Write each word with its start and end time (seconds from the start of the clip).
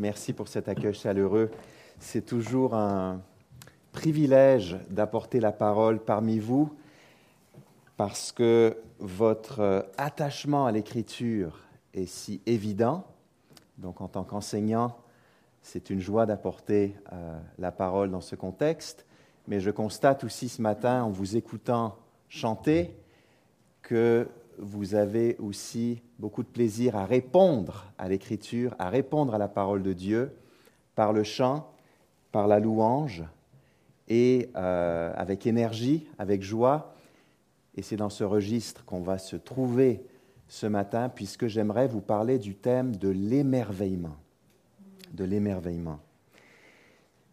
Merci 0.00 0.32
pour 0.32 0.48
cet 0.48 0.66
accueil 0.70 0.94
chaleureux. 0.94 1.50
C'est 1.98 2.24
toujours 2.24 2.74
un 2.74 3.20
privilège 3.92 4.78
d'apporter 4.88 5.40
la 5.40 5.52
parole 5.52 6.02
parmi 6.02 6.38
vous 6.38 6.74
parce 7.98 8.32
que 8.32 8.78
votre 8.98 9.90
attachement 9.98 10.64
à 10.64 10.72
l'écriture 10.72 11.58
est 11.92 12.06
si 12.06 12.40
évident. 12.46 13.04
Donc 13.76 14.00
en 14.00 14.08
tant 14.08 14.24
qu'enseignant, 14.24 14.96
c'est 15.60 15.90
une 15.90 16.00
joie 16.00 16.24
d'apporter 16.24 16.96
euh, 17.12 17.38
la 17.58 17.70
parole 17.70 18.10
dans 18.10 18.22
ce 18.22 18.36
contexte. 18.36 19.04
Mais 19.48 19.60
je 19.60 19.70
constate 19.70 20.24
aussi 20.24 20.48
ce 20.48 20.62
matin, 20.62 21.02
en 21.02 21.10
vous 21.10 21.36
écoutant 21.36 21.98
chanter, 22.30 22.96
que 23.82 24.30
vous 24.60 24.94
avez 24.94 25.36
aussi 25.38 26.02
beaucoup 26.18 26.42
de 26.42 26.48
plaisir 26.48 26.96
à 26.96 27.06
répondre 27.06 27.86
à 27.98 28.08
l'écriture, 28.08 28.74
à 28.78 28.90
répondre 28.90 29.34
à 29.34 29.38
la 29.38 29.48
parole 29.48 29.82
de 29.82 29.92
Dieu 29.92 30.32
par 30.94 31.12
le 31.12 31.24
chant, 31.24 31.72
par 32.30 32.46
la 32.46 32.60
louange 32.60 33.24
et 34.08 34.50
euh, 34.56 35.12
avec 35.16 35.46
énergie, 35.46 36.06
avec 36.18 36.42
joie. 36.42 36.94
Et 37.76 37.82
c'est 37.82 37.96
dans 37.96 38.10
ce 38.10 38.24
registre 38.24 38.84
qu'on 38.84 39.00
va 39.00 39.18
se 39.18 39.36
trouver 39.36 40.02
ce 40.48 40.66
matin, 40.66 41.08
puisque 41.08 41.46
j'aimerais 41.46 41.86
vous 41.86 42.00
parler 42.00 42.38
du 42.38 42.54
thème 42.54 42.96
de 42.96 43.08
l'émerveillement. 43.08 44.16
De 45.12 45.24
l'émerveillement. 45.24 46.00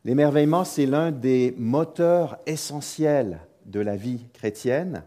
L'émerveillement, 0.05 0.63
c'est 0.63 0.85
l'un 0.85 1.11
des 1.11 1.53
moteurs 1.57 2.37
essentiels 2.45 3.39
de 3.65 3.79
la 3.79 3.97
vie 3.97 4.25
chrétienne. 4.33 5.03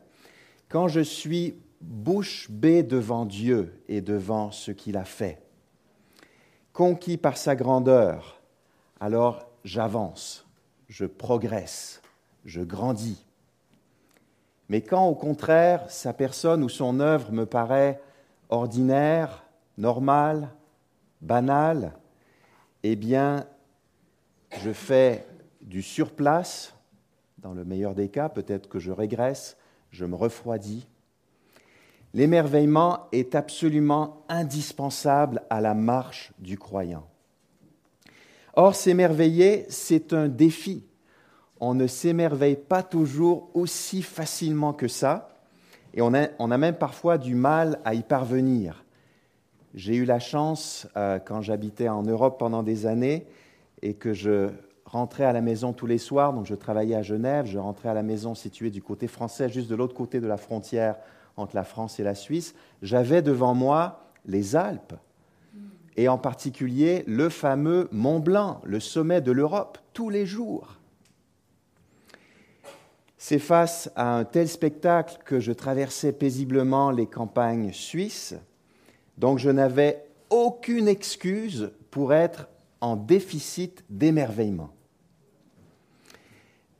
Quand 0.69 0.89
je 0.89 1.01
suis 1.01 1.55
bouche 1.81 2.51
bée 2.51 2.83
devant 2.83 3.25
Dieu 3.25 3.83
et 3.89 4.01
devant 4.01 4.51
ce 4.51 4.71
qu'il 4.71 4.97
a 4.97 5.05
fait. 5.05 5.43
Conquis 6.73 7.17
par 7.17 7.37
sa 7.37 7.57
grandeur, 7.57 8.41
alors 9.01 9.49
j'avance, 9.65 10.47
je 10.89 11.05
progresse, 11.07 12.03
je 12.45 12.61
grandis. 12.61 13.25
Mais 14.69 14.83
quand 14.83 15.07
au 15.07 15.15
contraire 15.15 15.91
sa 15.91 16.13
personne 16.13 16.63
ou 16.63 16.69
son 16.69 17.01
œuvre 17.01 17.33
me 17.33 17.45
paraît 17.45 18.01
ordinaire, 18.51 19.45
normale, 19.79 20.51
banale, 21.21 21.93
eh 22.83 22.97
bien, 22.97 23.47
je 24.59 24.73
fais 24.73 25.27
du 25.61 25.83
surplace, 25.83 26.75
dans 27.39 27.53
le 27.53 27.65
meilleur 27.65 27.95
des 27.95 28.09
cas, 28.09 28.29
peut-être 28.29 28.69
que 28.69 28.79
je 28.79 28.91
régresse, 28.91 29.57
je 29.91 30.05
me 30.05 30.15
refroidis, 30.15 30.87
L'émerveillement 32.13 33.07
est 33.13 33.35
absolument 33.35 34.25
indispensable 34.29 35.43
à 35.49 35.61
la 35.61 35.75
marche 35.75 36.33
du 36.39 36.59
croyant. 36.59 37.07
Or, 38.55 38.75
s'émerveiller, 38.75 39.65
c'est 39.69 40.13
un 40.13 40.29
défi. 40.29 40.85
On 41.61 41.75
ne 41.75 41.87
s'émerveille 41.87 42.57
pas 42.57 42.83
toujours 42.83 43.51
aussi 43.55 44.03
facilement 44.03 44.73
que 44.73 44.89
ça, 44.89 45.29
et 45.95 46.03
on 46.03 46.15
a, 46.15 46.59
même 46.59 46.77
parfois 46.77 47.19
du 47.19 47.35
mal 47.35 47.81
à 47.85 47.95
y 47.95 48.03
parvenir. 48.03 48.85
J'ai 49.75 49.95
eu 49.95 50.05
la 50.05 50.19
chance, 50.19 50.89
euh, 50.97 51.19
quand 51.19 51.43
j'habitais 51.43 51.89
en 51.89 52.03
Europe 52.03 52.39
pendant 52.39 52.63
des 52.63 52.87
années, 52.87 53.27
et 53.83 53.95
que 53.95 54.13
je 54.13 54.51
rentrais 54.85 55.25
à 55.25 55.33
la 55.33 55.41
maison 55.41 55.73
tous 55.73 55.87
les 55.87 55.99
soirs, 55.99 56.33
donc 56.33 56.47
je 56.47 56.55
travaillais 56.55 56.97
à 56.97 57.03
Genève, 57.03 57.47
je 57.47 57.59
rentrais 57.59 57.89
à 57.89 57.95
la 57.95 58.03
maison 58.03 58.35
située 58.35 58.71
du 58.71 58.83
côté 58.83 59.07
français, 59.07 59.49
juste 59.49 59.71
de 59.71 59.77
l'autre 59.77 59.95
côté 59.95 60.21
de 60.21 60.27
la 60.27 60.37
frontière 60.37 60.97
entre 61.37 61.57
la 61.57 61.65
France 61.65 62.01
et 62.01 62.03
la 62.03 62.15
Suisse, 62.15 62.55
j'avais 62.83 63.23
devant 63.23 63.55
moi 63.55 64.05
les 64.27 64.57
Alpes, 64.57 64.95
et 65.97 66.09
en 66.09 66.19
particulier 66.19 67.05
le 67.07 67.29
fameux 67.29 67.89
Mont 67.93 68.21
Blanc, 68.21 68.61
le 68.65 68.81
sommet 68.81 69.21
de 69.21 69.33
l'Europe, 69.33 69.79
tous 69.93 70.11
les 70.11 70.27
jours. 70.27 70.79
C'est 73.19 73.39
face 73.39 73.91
à 73.97 74.17
un 74.17 74.25
tel 74.25 74.49
spectacle 74.49 75.19
que 75.25 75.41
je 75.41 75.53
traversais 75.53 76.13
paisiblement 76.13 76.91
les 76.91 77.07
campagnes 77.07 77.73
suisses, 77.73 78.35
donc 79.19 79.39
je 79.39 79.51
n'avais 79.51 80.05
aucune 80.31 80.89
excuse 80.89 81.71
pour 81.91 82.15
être 82.15 82.49
en 82.81 82.97
déficit 82.97 83.85
d'émerveillement 83.91 84.71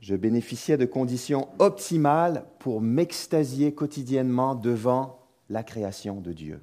je 0.01 0.15
bénéficiais 0.15 0.77
de 0.77 0.85
conditions 0.85 1.47
optimales 1.59 2.43
pour 2.59 2.81
m'extasier 2.81 3.73
quotidiennement 3.73 4.55
devant 4.55 5.19
la 5.49 5.63
création 5.63 6.19
de 6.19 6.33
Dieu. 6.33 6.61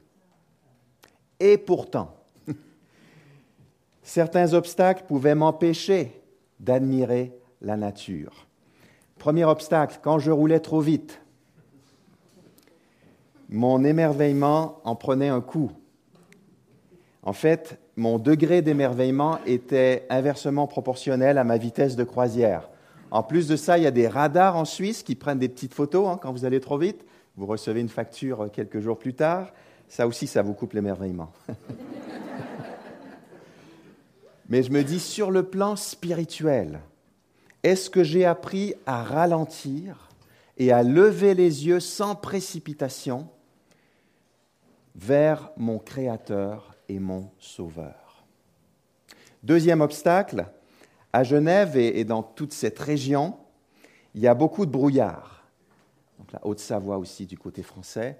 Et 1.38 1.56
pourtant, 1.56 2.16
certains 4.02 4.54
obstacles 4.54 5.04
pouvaient 5.06 5.36
m'empêcher 5.36 6.20
d'admirer 6.58 7.32
la 7.62 7.76
nature. 7.76 8.48
Premier 9.18 9.44
obstacle, 9.44 10.00
quand 10.02 10.18
je 10.18 10.32
roulais 10.32 10.60
trop 10.60 10.80
vite, 10.80 11.20
mon 13.48 13.84
émerveillement 13.84 14.80
en 14.84 14.96
prenait 14.96 15.28
un 15.28 15.40
coup. 15.40 15.70
En 17.22 17.32
fait, 17.32 17.78
mon 17.96 18.18
degré 18.18 18.62
d'émerveillement 18.62 19.38
était 19.46 20.06
inversement 20.10 20.66
proportionnel 20.66 21.38
à 21.38 21.44
ma 21.44 21.56
vitesse 21.56 21.96
de 21.96 22.04
croisière. 22.04 22.68
En 23.10 23.22
plus 23.22 23.48
de 23.48 23.56
ça, 23.56 23.78
il 23.78 23.84
y 23.84 23.86
a 23.86 23.90
des 23.90 24.08
radars 24.08 24.56
en 24.56 24.64
Suisse 24.64 25.02
qui 25.02 25.14
prennent 25.14 25.38
des 25.38 25.48
petites 25.48 25.74
photos 25.74 26.08
hein, 26.08 26.18
quand 26.20 26.32
vous 26.32 26.44
allez 26.44 26.60
trop 26.60 26.78
vite. 26.78 27.04
Vous 27.36 27.46
recevez 27.46 27.80
une 27.80 27.88
facture 27.88 28.50
quelques 28.52 28.80
jours 28.80 28.98
plus 28.98 29.14
tard. 29.14 29.52
Ça 29.88 30.06
aussi, 30.06 30.26
ça 30.26 30.42
vous 30.42 30.52
coupe 30.54 30.74
l'émerveillement. 30.74 31.32
Mais 34.48 34.62
je 34.62 34.70
me 34.70 34.82
dis, 34.82 35.00
sur 35.00 35.30
le 35.30 35.42
plan 35.42 35.76
spirituel, 35.76 36.80
est-ce 37.62 37.90
que 37.90 38.02
j'ai 38.02 38.24
appris 38.24 38.74
à 38.86 39.02
ralentir 39.02 40.08
et 40.56 40.72
à 40.72 40.82
lever 40.82 41.34
les 41.34 41.66
yeux 41.66 41.80
sans 41.80 42.14
précipitation 42.14 43.28
vers 44.94 45.50
mon 45.56 45.78
Créateur 45.78 46.74
et 46.88 46.98
mon 46.98 47.30
Sauveur? 47.38 48.24
Deuxième 49.42 49.80
obstacle, 49.80 50.46
à 51.12 51.24
Genève 51.24 51.76
et, 51.76 52.04
dans 52.04 52.22
toute 52.22 52.52
cette 52.52 52.78
région, 52.78 53.34
il 54.14 54.20
y 54.20 54.26
a 54.26 54.34
beaucoup 54.34 54.66
de 54.66 54.70
brouillard. 54.70 55.44
Donc 56.18 56.32
la 56.32 56.46
Haute-Savoie 56.46 56.98
aussi 56.98 57.26
du 57.26 57.38
côté 57.38 57.62
français. 57.62 58.18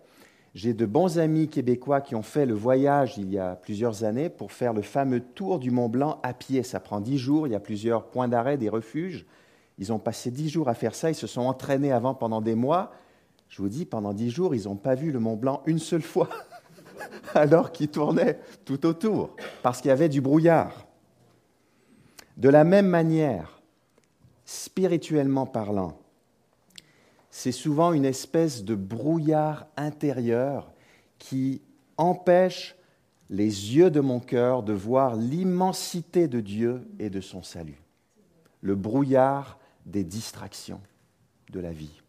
J'ai 0.55 0.73
de 0.73 0.87
bons 0.87 1.19
amis 1.19 1.49
québécois 1.49 2.01
qui 2.01 2.15
ont 2.15 2.23
fait 2.23 2.47
le 2.47 2.55
voyage 2.55 3.19
il 3.19 3.31
y 3.31 3.39
a 3.39 3.55
plusieurs 3.55 4.05
années 4.05 4.31
pour 4.31 4.51
faire 4.51 4.73
le 4.73 4.83
fameux 4.83 5.21
tour 5.21 5.59
du 5.59 5.71
Mont 5.71 5.89
Blanc 5.89 6.19
à 6.23 6.33
pied. 6.33 6.63
Ça 6.63 6.81
prend 6.81 7.01
dix 7.01 7.19
jours, 7.19 7.47
il 7.47 7.53
y 7.53 7.57
a 7.57 7.61
plusieurs 7.61 8.07
points 8.07 8.29
d'arrêt, 8.29 8.57
des 8.57 8.69
refuges. 8.69 9.27
Ils 9.79 9.93
ont 9.93 9.99
passé 9.99 10.31
dix 10.31 10.49
jours 10.49 10.69
à 10.69 10.75
faire 10.75 10.95
ça, 10.95 11.11
ils 11.11 11.15
se 11.15 11.27
sont 11.27 11.43
entraînés 11.43 11.93
avant 11.93 12.15
pendant 12.15 12.41
des 12.41 12.55
mois. 12.55 12.93
Je 13.49 13.63
vous 13.63 13.69
dis, 13.69 13.85
pendant 13.85 14.13
dix 14.13 14.31
jours, 14.31 14.55
ils 14.55 14.65
n'ont 14.65 14.77
pas 14.77 14.95
vu 14.95 15.13
le 15.13 15.21
Mont 15.21 15.37
Blanc 15.37 15.63
une 15.67 15.79
seule 15.79 16.03
fois, 16.03 16.29
alors 17.35 17.71
qu'ils 17.71 17.89
tournaient 17.89 18.41
tout 18.65 18.85
autour, 18.85 19.37
parce 19.63 19.81
qu'il 19.81 19.91
y 19.91 19.93
avait 19.93 20.09
du 20.09 20.21
brouillard. 20.21 20.88
De 22.39 22.49
la 22.49 22.63
même 22.63 22.87
manière, 22.87 23.61
spirituellement 24.45 25.45
parlant, 25.45 25.99
c'est 27.31 27.53
souvent 27.53 27.93
une 27.93 28.05
espèce 28.05 28.65
de 28.65 28.77
brouillard 28.77 29.67
intérieur 29.77 30.73
qui 31.19 31.61
empêche 31.97 32.77
les 33.29 33.77
yeux 33.77 33.91
de 33.91 34.01
mon 34.01 34.21
cœur 34.21 34.63
de 34.63 34.73
voir 34.73 35.17
l'immensité 35.17 36.29
de 36.29 36.41
Dieu 36.41 36.89
et 37.01 37.11
de 37.11 37.21
son 37.21 37.43
salut. 37.43 37.83
Le 38.61 38.77
brouillard 38.77 39.59
des 39.85 40.05
distractions 40.05 40.81
de 41.51 41.59
la 41.59 41.73
vie. 41.73 42.01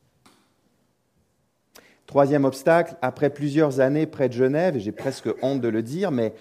Troisième 2.05 2.45
obstacle, 2.45 2.95
après 3.01 3.31
plusieurs 3.31 3.79
années 3.79 4.05
près 4.05 4.29
de 4.29 4.33
Genève, 4.33 4.77
et 4.77 4.79
j'ai 4.79 4.91
presque 4.91 5.29
honte 5.41 5.61
de 5.61 5.67
le 5.67 5.83
dire, 5.83 6.11
mais 6.11 6.33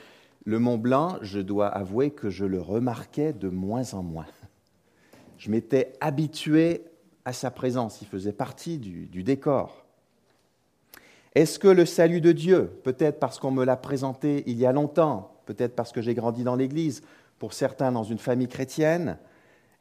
le 0.49 0.59
Mont 0.59 0.79
Blanc, 0.79 1.19
je 1.21 1.41
dois 1.41 1.69
avouer 1.69 2.11
que 2.11 2.31
je 2.31 2.47
le 2.47 2.59
remarquais 2.59 3.35
de 3.35 3.51
moins 3.51 3.93
en 3.93 4.03
moins. 4.03 4.25
Je 5.37 5.51
m'étais 5.51 5.93
habitué 6.01 6.85
à 7.27 7.35
sa 7.35 7.51
présence, 7.51 8.01
il 8.01 8.09
faisait 8.09 8.33
partie 8.33 8.79
du, 8.79 9.23
décor. 9.23 9.85
Est-ce 11.35 11.59
que 11.59 11.69
le 11.69 11.85
salut 11.85 12.23
de 12.23 12.33
Dieu, 12.33 12.81
peut-être 12.83 13.21
parce 13.21 13.39
qu'on 13.39 13.51
me 13.51 13.63
l'a 13.63 13.77
présenté 13.77 14.43
il 14.47 14.57
y 14.57 14.65
a 14.65 14.73
longtemps, 14.73 15.39
peut-être 15.45 15.77
parce 15.77 15.93
que 15.93 16.01
j'ai 16.01 16.15
grandi 16.15 16.45
dans 16.45 16.57
l'Église, 16.57 17.03
pour 17.39 17.53
certains 17.53 17.93
dans 17.93 18.05
une 18.05 18.17
famille 18.17 18.49
chrétienne, 18.49 19.19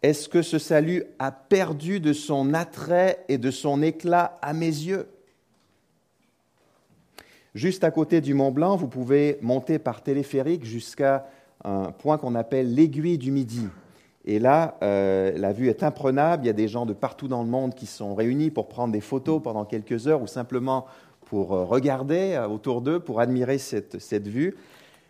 est-ce 0.04 0.28
que 0.28 0.42
ce 0.42 0.60
salut 0.60 1.06
a 1.18 1.32
perdu 1.32 2.02
de 2.02 2.12
son 2.12 2.54
attrait 2.54 3.24
et 3.30 3.38
de 3.38 3.52
son 3.52 3.82
éclat 3.82 4.38
à 4.42 4.52
mes 4.52 4.66
yeux? 4.66 5.08
Juste 7.56 7.84
à 7.84 7.92
côté 7.92 8.22
du 8.22 8.34
Mont 8.34 8.52
Blanc, 8.52 8.76
vous 8.76 8.88
pouvez 8.88 9.40
monter 9.42 9.80
par 9.80 10.02
téléphérique 10.04 10.66
jusqu'à 10.66 11.28
un 11.64 11.92
point 11.92 12.18
qu'on 12.18 12.36
appelle 12.36 12.74
l'aiguille 12.74 13.18
du 13.18 13.32
Midi. 13.32 13.68
Et 14.26 14.40
là, 14.40 14.78
euh, 14.84 15.32
la 15.38 15.54
vue 15.54 15.70
est 15.70 15.84
imprenable. 15.84 16.44
Il 16.44 16.48
y 16.48 16.50
a 16.50 16.54
des 16.54 16.68
gens 16.68 16.86
de 16.86 16.94
partout 16.94 17.30
dans 17.30 17.44
le 17.44 17.50
monde 17.50 17.74
qui 17.74 17.86
sont 17.86 18.14
réunis 18.14 18.52
pour 18.52 18.68
prendre 18.68 18.92
des 18.92 19.00
photos 19.00 19.42
pendant 19.42 19.64
quelques 19.64 20.08
heures 20.08 20.22
ou 20.22 20.28
simplement 20.28 20.86
pour 21.22 21.54
euh, 21.54 21.64
regarder 21.64 22.34
euh, 22.34 22.48
autour 22.48 22.82
d'eux, 22.82 23.00
pour 23.00 23.22
admirer 23.22 23.58
cette, 23.58 24.00
cette 24.00 24.28
vue. 24.28 24.58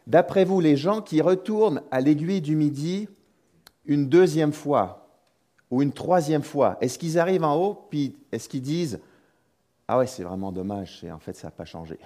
D'après 0.06 0.46
vous, 0.46 0.60
les 0.60 0.78
gens 0.78 1.02
qui 1.02 1.20
retournent 1.22 1.82
à 1.90 2.00
l'aiguille 2.00 2.42
du 2.42 2.56
midi 2.56 3.10
une 3.86 4.08
deuxième 4.08 4.54
fois 4.54 5.08
ou 5.72 5.82
une 5.82 5.92
troisième 5.92 6.44
fois, 6.44 6.78
est-ce 6.80 7.00
qu'ils 7.00 7.18
arrivent 7.18 7.44
en 7.44 7.56
haut, 7.56 7.88
puis 7.90 8.16
est-ce 8.32 8.48
qu'ils 8.48 8.62
disent 8.62 9.00
Ah 9.88 9.98
ouais, 9.98 10.08
c'est 10.08 10.24
vraiment 10.24 10.52
dommage, 10.52 11.06
en 11.12 11.20
fait, 11.20 11.36
ça 11.36 11.48
n'a 11.48 11.52
pas 11.52 11.66
changé. 11.66 11.98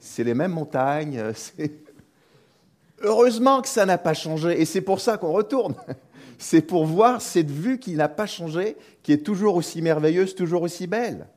C'est 0.00 0.24
les 0.24 0.34
mêmes 0.34 0.52
montagnes, 0.52 1.22
Heureusement 3.02 3.62
que 3.62 3.68
ça 3.68 3.86
n'a 3.86 3.96
pas 3.96 4.12
changé, 4.12 4.60
et 4.60 4.64
c'est 4.66 4.82
pour 4.82 5.00
ça 5.00 5.16
qu'on 5.16 5.32
retourne. 5.32 5.74
C'est 6.42 6.62
pour 6.62 6.86
voir 6.86 7.20
cette 7.20 7.50
vue 7.50 7.78
qui 7.78 7.92
n'a 7.92 8.08
pas 8.08 8.26
changé, 8.26 8.78
qui 9.02 9.12
est 9.12 9.22
toujours 9.22 9.56
aussi 9.56 9.82
merveilleuse, 9.82 10.34
toujours 10.34 10.62
aussi 10.62 10.86
belle. 10.86 11.28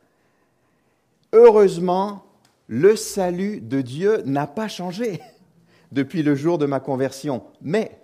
Heureusement, 1.34 2.24
le 2.68 2.96
salut 2.96 3.60
de 3.60 3.82
Dieu 3.82 4.22
n'a 4.26 4.48
pas 4.48 4.70
changé 4.70 5.20
depuis 5.92 6.24
le 6.24 6.36
jour 6.36 6.58
de 6.58 6.66
ma 6.66 6.80
conversion, 6.80 7.44
mais 7.62 8.00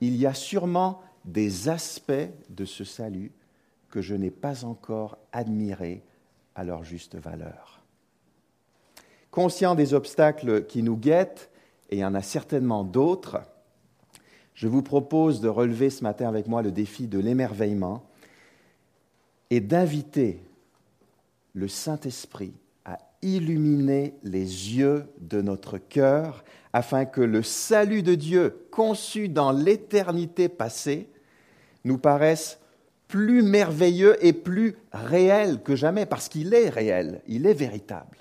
il 0.00 0.16
y 0.16 0.26
a 0.26 0.34
sûrement 0.34 1.02
des 1.24 1.68
aspects 1.68 2.12
de 2.48 2.64
ce 2.64 2.82
salut 2.82 3.30
que 3.90 4.02
je 4.02 4.16
n'ai 4.16 4.32
pas 4.32 4.64
encore 4.64 5.18
admirés 5.30 6.02
à 6.56 6.64
leur 6.64 6.82
juste 6.82 7.14
valeur. 7.14 7.79
Conscient 9.30 9.74
des 9.74 9.94
obstacles 9.94 10.64
qui 10.66 10.82
nous 10.82 10.96
guettent, 10.96 11.50
et 11.90 11.96
il 11.96 12.00
y 12.00 12.04
en 12.04 12.14
a 12.14 12.22
certainement 12.22 12.84
d'autres, 12.84 13.40
je 14.54 14.68
vous 14.68 14.82
propose 14.82 15.40
de 15.40 15.48
relever 15.48 15.90
ce 15.90 16.02
matin 16.02 16.28
avec 16.28 16.46
moi 16.46 16.62
le 16.62 16.70
défi 16.70 17.06
de 17.06 17.18
l'émerveillement 17.18 18.04
et 19.48 19.60
d'inviter 19.60 20.42
le 21.54 21.66
Saint-Esprit 21.66 22.52
à 22.84 22.98
illuminer 23.22 24.14
les 24.22 24.76
yeux 24.76 25.06
de 25.18 25.40
notre 25.40 25.78
cœur 25.78 26.44
afin 26.72 27.04
que 27.04 27.20
le 27.20 27.42
salut 27.42 28.02
de 28.02 28.14
Dieu 28.14 28.66
conçu 28.70 29.28
dans 29.28 29.50
l'éternité 29.50 30.48
passée 30.48 31.08
nous 31.84 31.98
paraisse 31.98 32.60
plus 33.08 33.42
merveilleux 33.42 34.24
et 34.24 34.32
plus 34.32 34.76
réel 34.92 35.62
que 35.62 35.74
jamais, 35.74 36.06
parce 36.06 36.28
qu'il 36.28 36.54
est 36.54 36.68
réel, 36.68 37.22
il 37.26 37.46
est 37.46 37.54
véritable. 37.54 38.18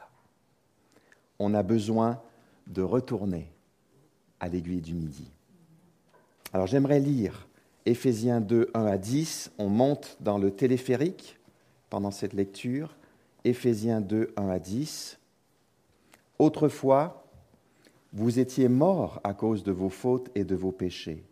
On 1.40 1.54
a 1.54 1.64
besoin 1.64 2.22
de 2.68 2.82
retourner 2.82 3.52
à 4.40 4.50
l'aiguille 4.50 4.82
du 4.82 4.94
midi. 4.94 5.32
Alors 6.54 6.68
j'aimerais 6.68 7.00
lire 7.00 7.48
Éphésiens 7.86 8.42
2, 8.42 8.70
1 8.74 8.86
à 8.86 8.98
10. 8.98 9.52
On 9.58 9.68
monte 9.68 10.18
dans 10.20 10.38
le 10.38 10.52
téléphérique 10.52 11.40
pendant 11.90 12.12
cette 12.12 12.34
lecture. 12.34 12.96
Éphésiens 13.46 14.02
2, 14.02 14.34
1 14.36 14.50
à 14.50 14.60
10. 14.60 15.18
Autrefois, 16.38 17.26
vous 18.14 18.40
étiez 18.40 18.68
morts 18.68 19.20
à 19.24 19.34
cause 19.34 19.64
de 19.64 19.72
vos 19.72 19.90
fautes 19.90 20.30
et 20.36 20.44
de 20.44 20.56
vos 20.56 20.72
péchés. 20.72 21.24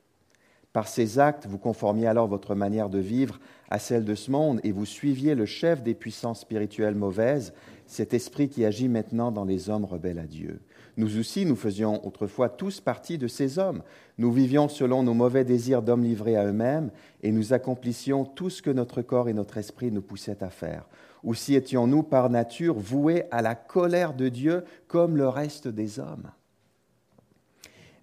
Par 0.74 0.88
ces 0.88 1.18
actes, 1.18 1.48
vous 1.48 1.57
conformiez 1.57 2.07
alors 2.07 2.27
votre 2.27 2.54
manière 2.54 2.89
de 2.89 3.00
vivre 3.00 3.39
à 3.69 3.80
celle 3.80 4.06
de 4.06 4.15
ce 4.15 4.30
monde 4.31 4.59
et 4.63 4.71
vous 4.71 4.86
suiviez 4.86 5.33
le 5.33 5.45
chef 5.45 5.81
des 5.81 5.95
puissances 5.95 6.42
spirituelles 6.42 6.95
mauvaises, 6.95 7.54
cet 7.87 8.13
esprit 8.13 8.49
qui 8.49 8.65
agit 8.65 8.89
maintenant 8.89 9.31
dans 9.31 9.45
les 9.45 9.69
hommes 9.69 9.85
rebelles 9.85 10.19
à 10.19 10.27
Dieu. 10.27 10.59
Nous 10.97 11.17
aussi, 11.19 11.45
nous 11.45 11.55
faisions 11.55 12.05
autrefois 12.05 12.49
tous 12.49 12.81
partie 12.81 13.17
de 13.17 13.27
ces 13.27 13.59
hommes. 13.59 13.83
Nous 14.17 14.31
vivions 14.31 14.67
selon 14.67 15.03
nos 15.03 15.13
mauvais 15.13 15.45
désirs 15.45 15.81
d'hommes 15.81 16.03
livrés 16.03 16.35
à 16.35 16.45
eux-mêmes, 16.45 16.91
et 17.23 17.31
nous 17.31 17.53
accomplissions 17.53 18.25
tout 18.25 18.49
ce 18.49 18.61
que 18.61 18.69
notre 18.69 19.01
corps 19.01 19.29
et 19.29 19.33
notre 19.33 19.57
esprit 19.57 19.91
nous 19.91 20.01
poussaient 20.01 20.43
à 20.43 20.49
faire. 20.49 20.87
Aussi 21.23 21.55
étions-nous 21.55 22.03
par 22.03 22.29
nature 22.29 22.75
voués 22.75 23.23
à 23.31 23.41
la 23.41 23.55
colère 23.55 24.13
de 24.13 24.29
Dieu 24.29 24.63
comme 24.87 25.17
le 25.17 25.27
reste 25.27 25.67
des 25.67 25.99
hommes. 25.99 26.31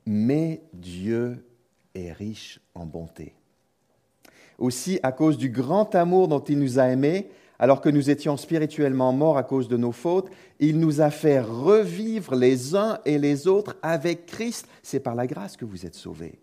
Mais 0.06 0.62
Dieu 0.72 1.44
est 1.94 2.12
riche 2.12 2.60
en 2.75 2.86
bonté. 2.86 3.34
Aussi, 4.58 5.00
à 5.02 5.10
cause 5.10 5.36
du 5.36 5.48
grand 5.48 5.94
amour 5.94 6.28
dont 6.28 6.40
il 6.40 6.58
nous 6.58 6.78
a 6.78 6.84
aimés, 6.84 7.28
alors 7.64 7.81
que 7.81 7.88
nous 7.88 8.11
étions 8.11 8.37
spirituellement 8.37 9.14
morts 9.14 9.38
à 9.38 9.43
cause 9.43 9.69
de 9.69 9.78
nos 9.78 9.90
fautes, 9.90 10.28
il 10.61 10.78
nous 10.78 11.00
a 11.00 11.08
fait 11.08 11.40
revivre 11.40 12.34
les 12.34 12.76
uns 12.76 12.99
et 13.06 13.16
les 13.16 13.46
autres 13.46 13.75
avec 13.81 14.26
Christ. 14.26 14.69
C'est 14.82 15.00
par 15.00 15.14
la 15.14 15.26
grâce 15.26 15.56
que 15.56 15.64
vous 15.64 15.87
êtes 15.87 15.94
sauvés. 15.94 16.38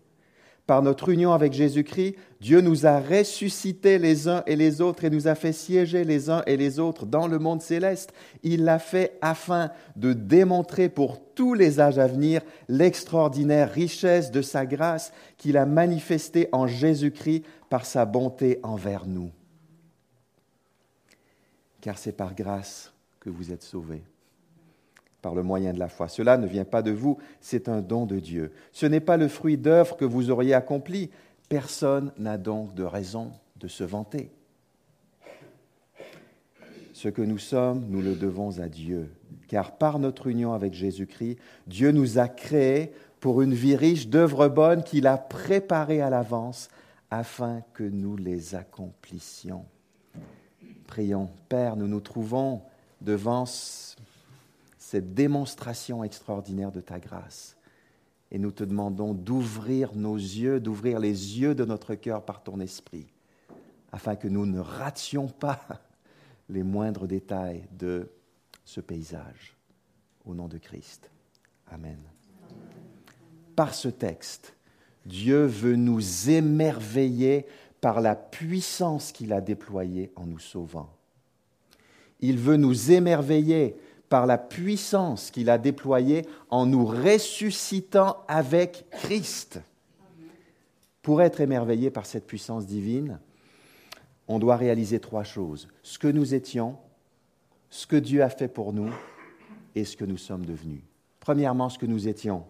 Par 0.65 0.81
notre 0.81 1.09
union 1.09 1.31
avec 1.31 1.53
Jésus-Christ, 1.53 2.15
Dieu 2.39 2.61
nous 2.61 2.87
a 2.87 2.99
ressuscités 2.99 3.99
les 3.99 4.29
uns 4.29 4.41
et 4.47 4.55
les 4.55 4.81
autres 4.81 5.03
et 5.03 5.11
nous 5.11 5.27
a 5.27 5.35
fait 5.35 5.53
siéger 5.53 6.05
les 6.05 6.31
uns 6.31 6.41
et 6.47 6.57
les 6.57 6.79
autres 6.79 7.05
dans 7.05 7.27
le 7.27 7.37
monde 7.37 7.61
céleste. 7.61 8.13
Il 8.41 8.63
l'a 8.63 8.79
fait 8.79 9.19
afin 9.21 9.69
de 9.97 10.13
démontrer 10.13 10.89
pour 10.89 11.19
tous 11.35 11.53
les 11.53 11.79
âges 11.79 11.99
à 11.99 12.07
venir 12.07 12.41
l'extraordinaire 12.67 13.71
richesse 13.71 14.31
de 14.31 14.41
sa 14.41 14.65
grâce 14.65 15.13
qu'il 15.37 15.57
a 15.57 15.67
manifestée 15.67 16.49
en 16.51 16.65
Jésus-Christ 16.65 17.43
par 17.69 17.85
sa 17.85 18.05
bonté 18.05 18.59
envers 18.63 19.05
nous 19.05 19.29
car 21.81 21.97
c'est 21.97 22.11
par 22.11 22.35
grâce 22.35 22.93
que 23.19 23.29
vous 23.29 23.51
êtes 23.51 23.63
sauvés, 23.63 24.03
par 25.21 25.35
le 25.35 25.43
moyen 25.43 25.73
de 25.73 25.79
la 25.79 25.89
foi. 25.89 26.07
Cela 26.07 26.37
ne 26.37 26.47
vient 26.47 26.65
pas 26.65 26.81
de 26.81 26.91
vous, 26.91 27.17
c'est 27.41 27.67
un 27.67 27.81
don 27.81 28.05
de 28.05 28.19
Dieu. 28.19 28.53
Ce 28.71 28.85
n'est 28.85 28.99
pas 28.99 29.17
le 29.17 29.27
fruit 29.27 29.57
d'œuvres 29.57 29.97
que 29.97 30.05
vous 30.05 30.29
auriez 30.29 30.53
accompli. 30.53 31.09
Personne 31.49 32.11
n'a 32.17 32.37
donc 32.37 32.73
de 32.75 32.83
raison 32.83 33.31
de 33.57 33.67
se 33.67 33.83
vanter. 33.83 34.31
Ce 36.93 37.09
que 37.09 37.21
nous 37.21 37.39
sommes, 37.39 37.85
nous 37.89 38.01
le 38.01 38.15
devons 38.15 38.59
à 38.59 38.69
Dieu, 38.69 39.09
car 39.47 39.77
par 39.77 39.97
notre 39.97 40.27
union 40.27 40.53
avec 40.53 40.73
Jésus-Christ, 40.73 41.37
Dieu 41.65 41.91
nous 41.91 42.19
a 42.19 42.27
créés 42.27 42.91
pour 43.19 43.41
une 43.41 43.53
vie 43.53 43.75
riche 43.75 44.07
d'œuvres 44.07 44.49
bonnes 44.49 44.83
qu'il 44.83 45.07
a 45.07 45.17
préparées 45.17 46.01
à 46.01 46.09
l'avance 46.09 46.69
afin 47.09 47.61
que 47.73 47.83
nous 47.83 48.17
les 48.17 48.55
accomplissions. 48.55 49.65
Prions. 50.91 51.29
Père, 51.47 51.77
nous 51.77 51.87
nous 51.87 52.01
trouvons 52.01 52.63
devant 52.99 53.45
cette 53.45 55.13
démonstration 55.13 56.03
extraordinaire 56.03 56.73
de 56.73 56.81
ta 56.81 56.99
grâce. 56.99 57.55
Et 58.29 58.37
nous 58.37 58.51
te 58.51 58.65
demandons 58.65 59.13
d'ouvrir 59.13 59.95
nos 59.95 60.17
yeux, 60.17 60.59
d'ouvrir 60.59 60.99
les 60.99 61.39
yeux 61.39 61.55
de 61.55 61.63
notre 61.63 61.95
cœur 61.95 62.25
par 62.25 62.43
ton 62.43 62.59
esprit, 62.59 63.07
afin 63.93 64.17
que 64.17 64.27
nous 64.27 64.45
ne 64.45 64.59
rations 64.59 65.29
pas 65.29 65.61
les 66.49 66.61
moindres 66.61 67.07
détails 67.07 67.63
de 67.71 68.11
ce 68.65 68.81
paysage. 68.81 69.55
Au 70.25 70.35
nom 70.35 70.49
de 70.49 70.57
Christ. 70.57 71.09
Amen. 71.71 71.99
Par 73.55 73.73
ce 73.73 73.87
texte, 73.87 74.57
Dieu 75.05 75.45
veut 75.45 75.77
nous 75.77 76.29
émerveiller 76.29 77.45
par 77.81 77.99
la 77.99 78.15
puissance 78.15 79.11
qu'il 79.11 79.33
a 79.33 79.41
déployée 79.41 80.11
en 80.15 80.27
nous 80.27 80.39
sauvant. 80.39 80.89
Il 82.19 82.37
veut 82.37 82.57
nous 82.57 82.91
émerveiller 82.91 83.75
par 84.07 84.27
la 84.27 84.37
puissance 84.37 85.31
qu'il 85.31 85.49
a 85.49 85.57
déployée 85.57 86.25
en 86.49 86.67
nous 86.67 86.85
ressuscitant 86.85 88.17
avec 88.27 88.85
Christ. 88.91 89.59
Pour 91.01 91.23
être 91.23 91.41
émerveillé 91.41 91.89
par 91.89 92.05
cette 92.05 92.27
puissance 92.27 92.67
divine, 92.67 93.19
on 94.27 94.37
doit 94.37 94.57
réaliser 94.57 94.99
trois 94.99 95.23
choses. 95.23 95.67
Ce 95.81 95.97
que 95.97 96.07
nous 96.07 96.35
étions, 96.35 96.77
ce 97.71 97.87
que 97.87 97.95
Dieu 97.95 98.21
a 98.21 98.29
fait 98.29 98.47
pour 98.47 98.73
nous 98.73 98.91
et 99.73 99.85
ce 99.85 99.97
que 99.97 100.05
nous 100.05 100.17
sommes 100.17 100.45
devenus. 100.45 100.81
Premièrement, 101.19 101.69
ce 101.69 101.79
que 101.79 101.85
nous 101.85 102.07
étions. 102.07 102.43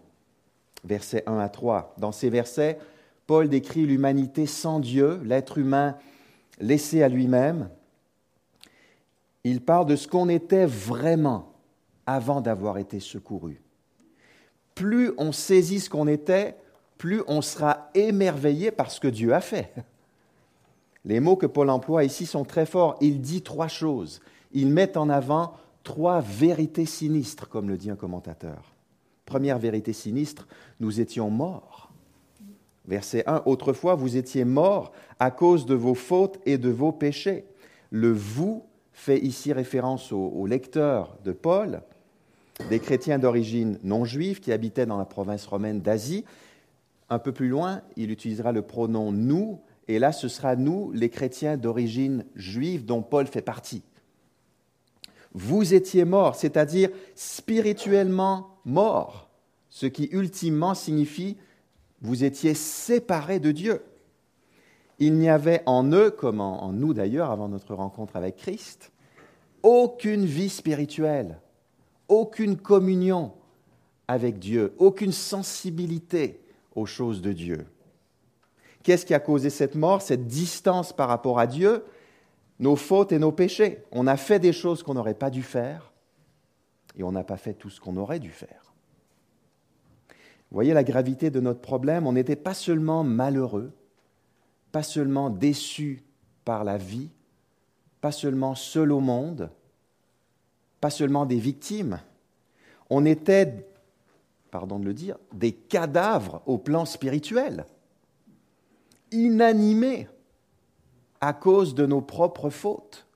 Versets 0.84 1.22
1 1.26 1.38
à 1.38 1.48
3. 1.48 1.94
Dans 1.98 2.12
ces 2.12 2.28
versets, 2.28 2.78
Paul 3.26 3.48
décrit 3.48 3.86
l'humanité 3.86 4.46
sans 4.46 4.80
Dieu, 4.80 5.20
l'être 5.24 5.58
humain 5.58 5.96
laissé 6.60 7.02
à 7.02 7.08
lui-même. 7.08 7.70
Il 9.44 9.60
parle 9.60 9.86
de 9.86 9.96
ce 9.96 10.08
qu'on 10.08 10.28
était 10.28 10.66
vraiment 10.66 11.52
avant 12.06 12.40
d'avoir 12.40 12.78
été 12.78 13.00
secouru. 13.00 13.60
Plus 14.74 15.12
on 15.18 15.32
saisit 15.32 15.80
ce 15.80 15.90
qu'on 15.90 16.06
était, 16.06 16.56
plus 16.98 17.22
on 17.26 17.42
sera 17.42 17.90
émerveillé 17.94 18.70
par 18.70 18.90
ce 18.90 19.00
que 19.00 19.08
Dieu 19.08 19.34
a 19.34 19.40
fait. 19.40 19.72
Les 21.04 21.20
mots 21.20 21.36
que 21.36 21.46
Paul 21.46 21.68
emploie 21.68 22.04
ici 22.04 22.26
sont 22.26 22.44
très 22.44 22.66
forts. 22.66 22.96
Il 23.00 23.20
dit 23.20 23.42
trois 23.42 23.68
choses. 23.68 24.20
Il 24.52 24.68
met 24.68 24.96
en 24.96 25.08
avant 25.08 25.54
trois 25.82 26.20
vérités 26.20 26.86
sinistres, 26.86 27.48
comme 27.48 27.68
le 27.68 27.76
dit 27.76 27.90
un 27.90 27.96
commentateur. 27.96 28.72
Première 29.26 29.58
vérité 29.58 29.92
sinistre, 29.92 30.46
nous 30.78 31.00
étions 31.00 31.30
morts. 31.30 31.91
Verset 32.86 33.22
1, 33.26 33.42
Autrefois 33.46 33.94
vous 33.94 34.16
étiez 34.16 34.44
morts 34.44 34.92
à 35.20 35.30
cause 35.30 35.66
de 35.66 35.74
vos 35.74 35.94
fautes 35.94 36.40
et 36.46 36.58
de 36.58 36.68
vos 36.68 36.92
péchés. 36.92 37.44
Le 37.90 38.12
vous 38.12 38.64
fait 38.92 39.18
ici 39.18 39.52
référence 39.52 40.12
aux, 40.12 40.46
lecteurs 40.46 41.16
de 41.24 41.32
Paul, 41.32 41.82
des 42.68 42.80
chrétiens 42.80 43.18
d'origine 43.18 43.78
non 43.82 44.04
juive 44.04 44.40
qui 44.40 44.52
habitaient 44.52 44.86
dans 44.86 44.98
la 44.98 45.04
province 45.04 45.46
romaine 45.46 45.80
d'Asie. 45.80 46.24
Un 47.08 47.18
peu 47.18 47.32
plus 47.32 47.48
loin, 47.48 47.82
il 47.96 48.10
utilisera 48.10 48.52
le 48.52 48.62
pronom 48.62 49.12
nous, 49.12 49.60
et 49.88 49.98
là 49.98 50.12
ce 50.12 50.28
sera 50.28 50.56
nous, 50.56 50.92
les 50.92 51.08
chrétiens 51.08 51.56
d'origine 51.56 52.24
juive 52.34 52.84
dont 52.84 53.02
Paul 53.02 53.26
fait 53.26 53.42
partie. 53.42 53.82
Vous 55.34 55.72
étiez 55.72 56.04
morts, 56.04 56.34
c'est-à-dire 56.34 56.90
spirituellement 57.14 58.58
morts 58.64 59.30
ce 59.70 59.86
qui 59.86 60.08
ultimement 60.12 60.74
signifie 60.74 61.38
vous 62.02 62.24
étiez 62.24 62.54
séparés 62.54 63.40
de 63.40 63.52
Dieu. 63.52 63.82
Il 64.98 65.14
n'y 65.14 65.30
avait 65.30 65.62
en 65.66 65.90
eux, 65.92 66.10
comme 66.10 66.40
en 66.40 66.72
nous 66.72 66.94
d'ailleurs 66.94 67.30
avant 67.30 67.48
notre 67.48 67.74
rencontre 67.74 68.16
avec 68.16 68.36
Christ, 68.36 68.92
aucune 69.62 70.24
vie 70.24 70.50
spirituelle, 70.50 71.40
aucune 72.08 72.56
communion 72.56 73.32
avec 74.08 74.38
Dieu, 74.38 74.74
aucune 74.78 75.12
sensibilité 75.12 76.40
aux 76.74 76.86
choses 76.86 77.22
de 77.22 77.32
Dieu. 77.32 77.66
Qu'est-ce 78.82 79.06
qui 79.06 79.14
a 79.14 79.20
causé 79.20 79.48
cette 79.50 79.76
mort, 79.76 80.02
cette 80.02 80.26
distance 80.26 80.92
par 80.92 81.08
rapport 81.08 81.38
à 81.38 81.46
Dieu? 81.46 81.84
Nos 82.58 82.76
fautes 82.76 83.12
et 83.12 83.18
nos 83.18 83.32
péchés. 83.32 83.84
On 83.92 84.06
a 84.06 84.16
fait 84.16 84.38
des 84.38 84.52
choses 84.52 84.82
qu'on 84.82 84.94
n'aurait 84.94 85.14
pas 85.14 85.30
dû 85.30 85.42
faire 85.42 85.92
et 86.96 87.02
on 87.02 87.12
n'a 87.12 87.24
pas 87.24 87.36
fait 87.36 87.54
tout 87.54 87.70
ce 87.70 87.80
qu'on 87.80 87.96
aurait 87.96 88.20
dû 88.20 88.30
faire. 88.30 88.71
Voyez 90.52 90.74
la 90.74 90.84
gravité 90.84 91.30
de 91.30 91.40
notre 91.40 91.60
problème 91.60 92.06
On 92.06 92.12
n'était 92.12 92.36
pas 92.36 92.54
seulement 92.54 93.02
malheureux, 93.02 93.72
pas 94.70 94.82
seulement 94.82 95.30
déçu 95.30 96.02
par 96.44 96.62
la 96.62 96.76
vie, 96.76 97.10
pas 98.00 98.12
seulement 98.12 98.54
seul 98.54 98.92
au 98.92 99.00
monde, 99.00 99.50
pas 100.80 100.90
seulement 100.90 101.26
des 101.26 101.38
victimes, 101.38 102.00
on 102.90 103.06
était, 103.06 103.66
pardon 104.50 104.78
de 104.78 104.84
le 104.84 104.92
dire, 104.92 105.16
des 105.32 105.52
cadavres 105.52 106.42
au 106.44 106.58
plan 106.58 106.84
spirituel, 106.84 107.64
inanimés 109.12 110.08
à 111.20 111.32
cause 111.32 111.74
de 111.74 111.86
nos 111.86 112.02
propres 112.02 112.50
fautes. 112.50 113.06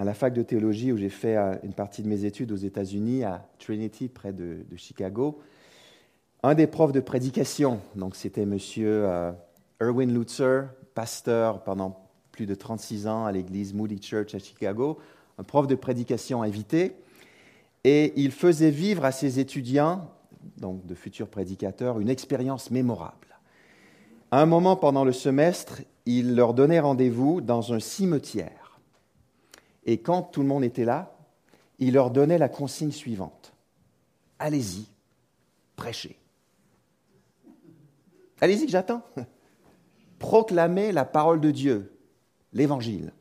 À 0.00 0.04
la 0.04 0.14
fac 0.14 0.32
de 0.32 0.40
théologie 0.40 0.92
où 0.92 0.96
j'ai 0.96 1.10
fait 1.10 1.36
euh, 1.36 1.56
une 1.62 1.74
partie 1.74 2.02
de 2.02 2.08
mes 2.08 2.24
études 2.24 2.52
aux 2.52 2.56
États-Unis, 2.56 3.22
à 3.22 3.46
Trinity, 3.58 4.08
près 4.08 4.32
de, 4.32 4.64
Chicago, 4.74 5.42
un 6.42 6.54
des 6.54 6.66
profs 6.66 6.92
de 6.92 7.00
prédication, 7.00 7.80
donc 7.96 8.16
c'était 8.16 8.44
M. 8.44 8.56
Euh, 8.78 9.30
Erwin 9.78 10.10
Lutzer, 10.10 10.62
pasteur 10.94 11.62
pendant 11.64 12.08
plus 12.32 12.46
de 12.46 12.54
36 12.54 13.08
ans 13.08 13.26
à 13.26 13.32
l'église 13.32 13.74
Moody 13.74 14.00
Church 14.00 14.34
à 14.34 14.38
Chicago, 14.38 14.96
un 15.36 15.42
prof 15.42 15.66
de 15.66 15.74
prédication 15.74 16.42
invité, 16.42 16.96
et 17.84 18.14
il 18.16 18.30
faisait 18.30 18.70
vivre 18.70 19.04
à 19.04 19.12
ses 19.12 19.38
étudiants, 19.38 20.08
donc 20.56 20.86
de 20.86 20.94
futurs 20.94 21.28
prédicateurs, 21.28 22.00
une 22.00 22.08
expérience 22.08 22.70
mémorable. 22.70 23.36
À 24.30 24.40
un 24.40 24.46
moment 24.46 24.76
pendant 24.76 25.04
le 25.04 25.12
semestre, 25.12 25.82
il 26.06 26.36
leur 26.36 26.54
donnait 26.54 26.80
rendez-vous 26.80 27.42
dans 27.42 27.74
un 27.74 27.80
cimetière. 27.80 28.59
Et 29.84 29.98
quand 29.98 30.22
tout 30.22 30.42
le 30.42 30.48
monde 30.48 30.64
était 30.64 30.84
là, 30.84 31.16
il 31.78 31.94
leur 31.94 32.10
donnait 32.10 32.38
la 32.38 32.48
consigne 32.48 32.92
suivante. 32.92 33.52
Allez-y, 34.38 34.86
prêchez. 35.76 36.18
Allez-y, 38.40 38.68
j'attends. 38.68 39.02
Proclamez 40.18 40.92
la 40.92 41.04
parole 41.04 41.40
de 41.40 41.50
Dieu 41.50 41.92
l'évangile. 42.52 43.12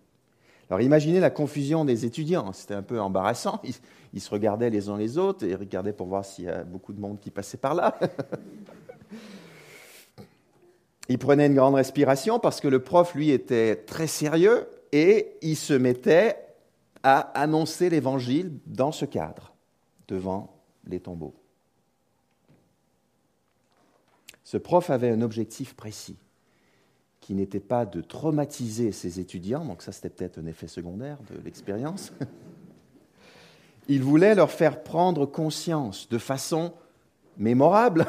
Alors 0.69 0.81
imaginez 0.81 1.19
la 1.19 1.31
confusion 1.31 1.83
des 1.83 2.05
étudiants, 2.05 2.53
c'était 2.53 2.75
un 2.75 2.83
peu 2.83 3.01
embarrassant, 3.01 3.59
ils, 4.13 4.21
se 4.21 4.29
regardaient 4.29 4.69
les 4.69 4.89
uns 4.89 4.97
les 4.97 5.17
autres 5.17 5.43
et 5.43 5.55
regardaient 5.55 5.93
pour 5.93 6.07
voir 6.07 6.23
s'il 6.23 6.45
y 6.45 6.49
a 6.49 6.63
beaucoup 6.63 6.93
de 6.93 6.99
monde 6.99 7.19
qui 7.19 7.31
passait 7.31 7.57
par 7.57 7.73
là. 7.73 7.97
ils 11.09 11.17
prenaient 11.17 11.47
une 11.47 11.55
grande 11.55 11.73
respiration 11.73 12.39
parce 12.39 12.61
que 12.61 12.67
le 12.67 12.83
prof, 12.83 13.15
lui, 13.15 13.31
était 13.31 13.77
très 13.77 14.05
sérieux 14.05 14.67
et 14.91 15.31
il 15.41 15.55
se 15.55 15.73
mettait 15.73 16.37
à 17.03 17.19
annoncer 17.39 17.89
l'évangile 17.89 18.51
dans 18.65 18.91
ce 18.91 19.05
cadre, 19.05 19.53
devant 20.07 20.53
les 20.85 20.99
tombeaux. 20.99 21.35
Ce 24.43 24.57
prof 24.57 24.89
avait 24.89 25.11
un 25.11 25.21
objectif 25.21 25.75
précis 25.75 26.17
qui 27.21 27.35
n'était 27.35 27.59
pas 27.59 27.85
de 27.85 28.01
traumatiser 28.01 28.91
ses 28.91 29.19
étudiants, 29.19 29.63
donc 29.63 29.83
ça 29.83 29.91
c'était 29.91 30.09
peut-être 30.09 30.39
un 30.39 30.47
effet 30.47 30.67
secondaire 30.67 31.19
de 31.29 31.39
l'expérience. 31.43 32.11
Il 33.87 34.01
voulait 34.01 34.35
leur 34.35 34.51
faire 34.51 34.83
prendre 34.83 35.25
conscience 35.25 36.09
de 36.09 36.17
façon 36.17 36.73
mémorable 37.37 38.07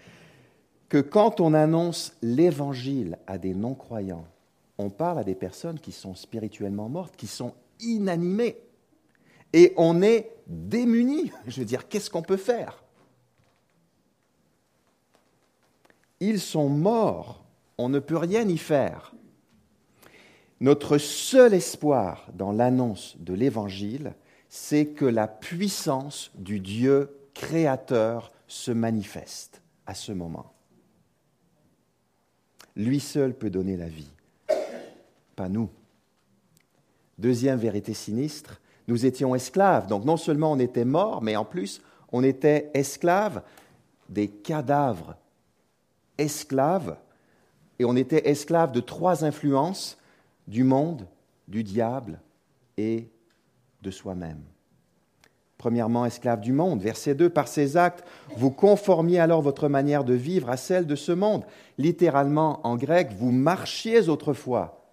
que 0.88 0.98
quand 0.98 1.40
on 1.40 1.54
annonce 1.54 2.16
l'évangile 2.22 3.18
à 3.26 3.38
des 3.38 3.54
non-croyants, 3.54 4.26
on 4.78 4.90
parle 4.90 5.18
à 5.18 5.24
des 5.24 5.34
personnes 5.34 5.80
qui 5.80 5.92
sont 5.92 6.14
spirituellement 6.14 6.88
mortes, 6.88 7.16
qui 7.16 7.26
sont 7.26 7.54
inanimées. 7.80 8.58
Et 9.52 9.72
on 9.76 10.02
est 10.02 10.30
démunis. 10.46 11.32
Je 11.46 11.60
veux 11.60 11.66
dire, 11.66 11.88
qu'est-ce 11.88 12.10
qu'on 12.10 12.22
peut 12.22 12.36
faire? 12.36 12.82
Ils 16.20 16.40
sont 16.40 16.68
morts 16.68 17.46
on 17.78 17.88
ne 17.88 17.98
peut 17.98 18.16
rien 18.16 18.48
y 18.48 18.58
faire. 18.58 19.14
Notre 20.60 20.98
seul 20.98 21.52
espoir 21.52 22.28
dans 22.32 22.52
l'annonce 22.52 23.16
de 23.18 23.34
l'Évangile, 23.34 24.14
c'est 24.48 24.86
que 24.86 25.04
la 25.04 25.28
puissance 25.28 26.30
du 26.34 26.60
Dieu 26.60 27.10
créateur 27.34 28.32
se 28.46 28.70
manifeste 28.70 29.60
à 29.84 29.94
ce 29.94 30.12
moment. 30.12 30.54
Lui 32.74 33.00
seul 33.00 33.34
peut 33.34 33.50
donner 33.50 33.76
la 33.76 33.88
vie, 33.88 34.10
pas 35.34 35.48
nous. 35.48 35.70
Deuxième 37.18 37.58
vérité 37.58 37.94
sinistre, 37.94 38.60
nous 38.88 39.06
étions 39.06 39.34
esclaves. 39.34 39.86
Donc 39.86 40.04
non 40.04 40.16
seulement 40.16 40.52
on 40.52 40.58
était 40.58 40.84
morts, 40.84 41.22
mais 41.22 41.36
en 41.36 41.44
plus 41.44 41.80
on 42.12 42.22
était 42.22 42.70
esclaves 42.74 43.42
des 44.08 44.28
cadavres, 44.28 45.16
esclaves 46.18 46.96
et 47.78 47.84
on 47.84 47.96
était 47.96 48.28
esclave 48.28 48.72
de 48.72 48.80
trois 48.80 49.24
influences 49.24 49.98
du 50.46 50.62
monde, 50.62 51.06
du 51.48 51.64
diable 51.64 52.20
et 52.76 53.10
de 53.82 53.90
soi-même. 53.90 54.42
Premièrement, 55.58 56.04
esclave 56.04 56.40
du 56.40 56.52
monde. 56.52 56.82
Verset 56.82 57.14
2, 57.14 57.30
par 57.30 57.48
ces 57.48 57.76
actes, 57.76 58.04
vous 58.36 58.50
conformiez 58.50 59.18
alors 59.18 59.40
votre 59.40 59.68
manière 59.68 60.04
de 60.04 60.14
vivre 60.14 60.50
à 60.50 60.56
celle 60.56 60.86
de 60.86 60.94
ce 60.94 61.12
monde. 61.12 61.44
Littéralement, 61.78 62.64
en 62.66 62.76
grec, 62.76 63.10
vous 63.16 63.32
marchiez 63.32 64.08
autrefois 64.08 64.85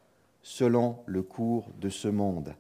selon 0.44 0.98
le 1.06 1.24
cours 1.24 1.70
de 1.80 1.90
ce 1.90 2.08
monde. 2.08 2.54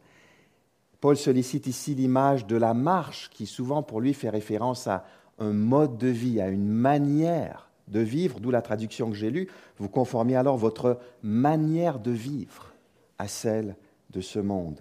Paul 1.01 1.17
sollicite 1.17 1.67
ici 1.67 1.93
l'image 1.95 2.47
de 2.47 2.55
la 2.55 2.73
marche 2.73 3.29
qui 3.29 3.45
souvent 3.45 3.83
pour 3.83 4.01
lui 4.01 4.13
fait 4.13 4.29
référence 4.29 4.87
à 4.87 5.05
un 5.37 5.51
mode 5.51 5.97
de 5.97 6.07
vie, 6.07 6.39
à 6.39 6.47
une 6.47 6.67
manière 6.67 7.69
de 7.89 7.99
vivre, 7.99 8.39
d'où 8.39 8.51
la 8.51 8.61
traduction 8.61 9.09
que 9.09 9.15
j'ai 9.17 9.29
lue, 9.29 9.49
vous 9.77 9.89
conformiez 9.89 10.37
alors 10.37 10.57
votre 10.57 10.99
manière 11.21 11.99
de 11.99 12.11
vivre 12.11 12.71
à 13.19 13.27
celle 13.27 13.75
de 14.11 14.21
ce 14.21 14.39
monde. 14.39 14.79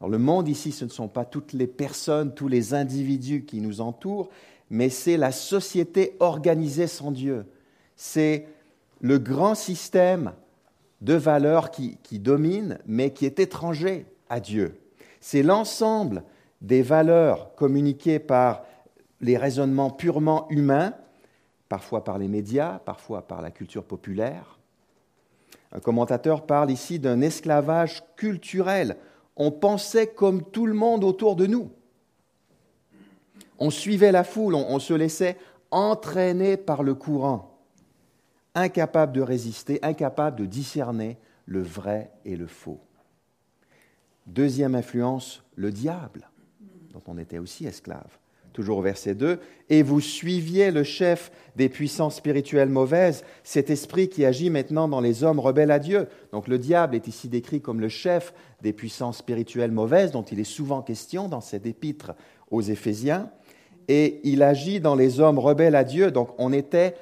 Alors 0.00 0.10
le 0.10 0.18
monde 0.18 0.48
ici, 0.48 0.72
ce 0.72 0.86
ne 0.86 0.90
sont 0.90 1.08
pas 1.08 1.26
toutes 1.26 1.52
les 1.52 1.66
personnes, 1.66 2.34
tous 2.34 2.48
les 2.48 2.72
individus 2.72 3.44
qui 3.44 3.60
nous 3.60 3.82
entourent, 3.82 4.30
mais 4.70 4.88
c'est 4.88 5.16
la 5.16 5.32
société 5.32 6.16
organisée 6.20 6.86
sans 6.86 7.10
Dieu. 7.10 7.44
C'est 7.96 8.46
le 9.00 9.18
grand 9.18 9.54
système 9.54 10.32
de 11.04 11.14
valeurs 11.14 11.70
qui, 11.70 11.98
qui 12.02 12.20
mais 12.86 13.12
qui 13.12 13.26
est 13.26 13.38
étranger 13.38 14.06
à 14.28 14.40
Dieu. 14.40 14.80
C'est 15.20 15.42
l'ensemble 15.42 16.24
des 16.60 16.82
valeurs 16.82 17.54
communiquées 17.54 18.18
par 18.18 18.64
les 19.20 19.36
raisonnements 19.36 19.90
purement 19.90 20.46
humains 20.50 20.94
parfois 21.68 22.04
par 22.04 22.18
les 22.18 22.28
médias, 22.28 22.78
parfois 22.78 23.22
par 23.22 23.42
la 23.42 23.50
culture 23.50 23.84
populaire. 23.84 24.58
Un 25.72 25.80
commentateur 25.80 26.46
parle 26.46 26.70
ici 26.70 26.98
d'un 26.98 27.20
esclavage 27.20 28.02
culturel. 28.16 28.96
On 29.36 29.50
pensait 29.50 30.06
comme 30.06 30.44
tout 30.44 30.66
le 30.66 30.74
monde 30.74 31.02
autour 31.02 31.36
de 31.36 31.46
nous. 31.46 31.70
On 33.58 33.70
suivait 33.70 34.12
la 34.12 34.24
foule, 34.24 34.54
on, 34.54 34.78
se 34.78 34.94
laissait 34.94 35.36
entraîner 35.70 36.56
par 36.56 36.82
le 36.82 36.94
courant, 36.94 37.53
incapable 38.54 39.12
de 39.12 39.20
résister, 39.20 39.78
incapable 39.82 40.38
de 40.38 40.46
discerner 40.46 41.18
le 41.46 41.62
vrai 41.62 42.10
et 42.24 42.36
le 42.36 42.46
faux. 42.46 42.80
Deuxième 44.26 44.74
influence, 44.74 45.42
le 45.56 45.70
diable, 45.70 46.30
dont 46.92 47.02
on 47.06 47.18
était 47.18 47.38
aussi 47.38 47.66
esclave 47.66 48.18
toujours 48.54 48.78
au 48.78 48.82
verset 48.82 49.14
2, 49.14 49.40
et 49.68 49.82
vous 49.82 50.00
suiviez 50.00 50.70
le 50.70 50.84
chef 50.84 51.30
des 51.56 51.68
puissances 51.68 52.16
spirituelles 52.16 52.70
mauvaises, 52.70 53.24
cet 53.42 53.68
esprit 53.68 54.08
qui 54.08 54.24
agit 54.24 54.48
maintenant 54.48 54.88
dans 54.88 55.00
les 55.00 55.24
hommes 55.24 55.40
rebelles 55.40 55.72
à 55.72 55.80
Dieu. 55.80 56.06
Donc 56.32 56.48
le 56.48 56.56
diable 56.56 56.94
est 56.94 57.08
ici 57.08 57.28
décrit 57.28 57.60
comme 57.60 57.80
le 57.80 57.88
chef 57.88 58.32
des 58.62 58.72
puissances 58.72 59.18
spirituelles 59.18 59.72
mauvaises, 59.72 60.12
dont 60.12 60.22
il 60.22 60.40
est 60.40 60.44
souvent 60.44 60.80
question 60.80 61.28
dans 61.28 61.42
cette 61.42 61.66
épître 61.66 62.12
aux 62.50 62.62
Éphésiens, 62.62 63.28
et 63.88 64.20
il 64.22 64.42
agit 64.42 64.80
dans 64.80 64.94
les 64.94 65.20
hommes 65.20 65.40
rebelles 65.40 65.76
à 65.76 65.84
Dieu. 65.84 66.10
Donc 66.10 66.30
on 66.38 66.52
était 66.52 66.94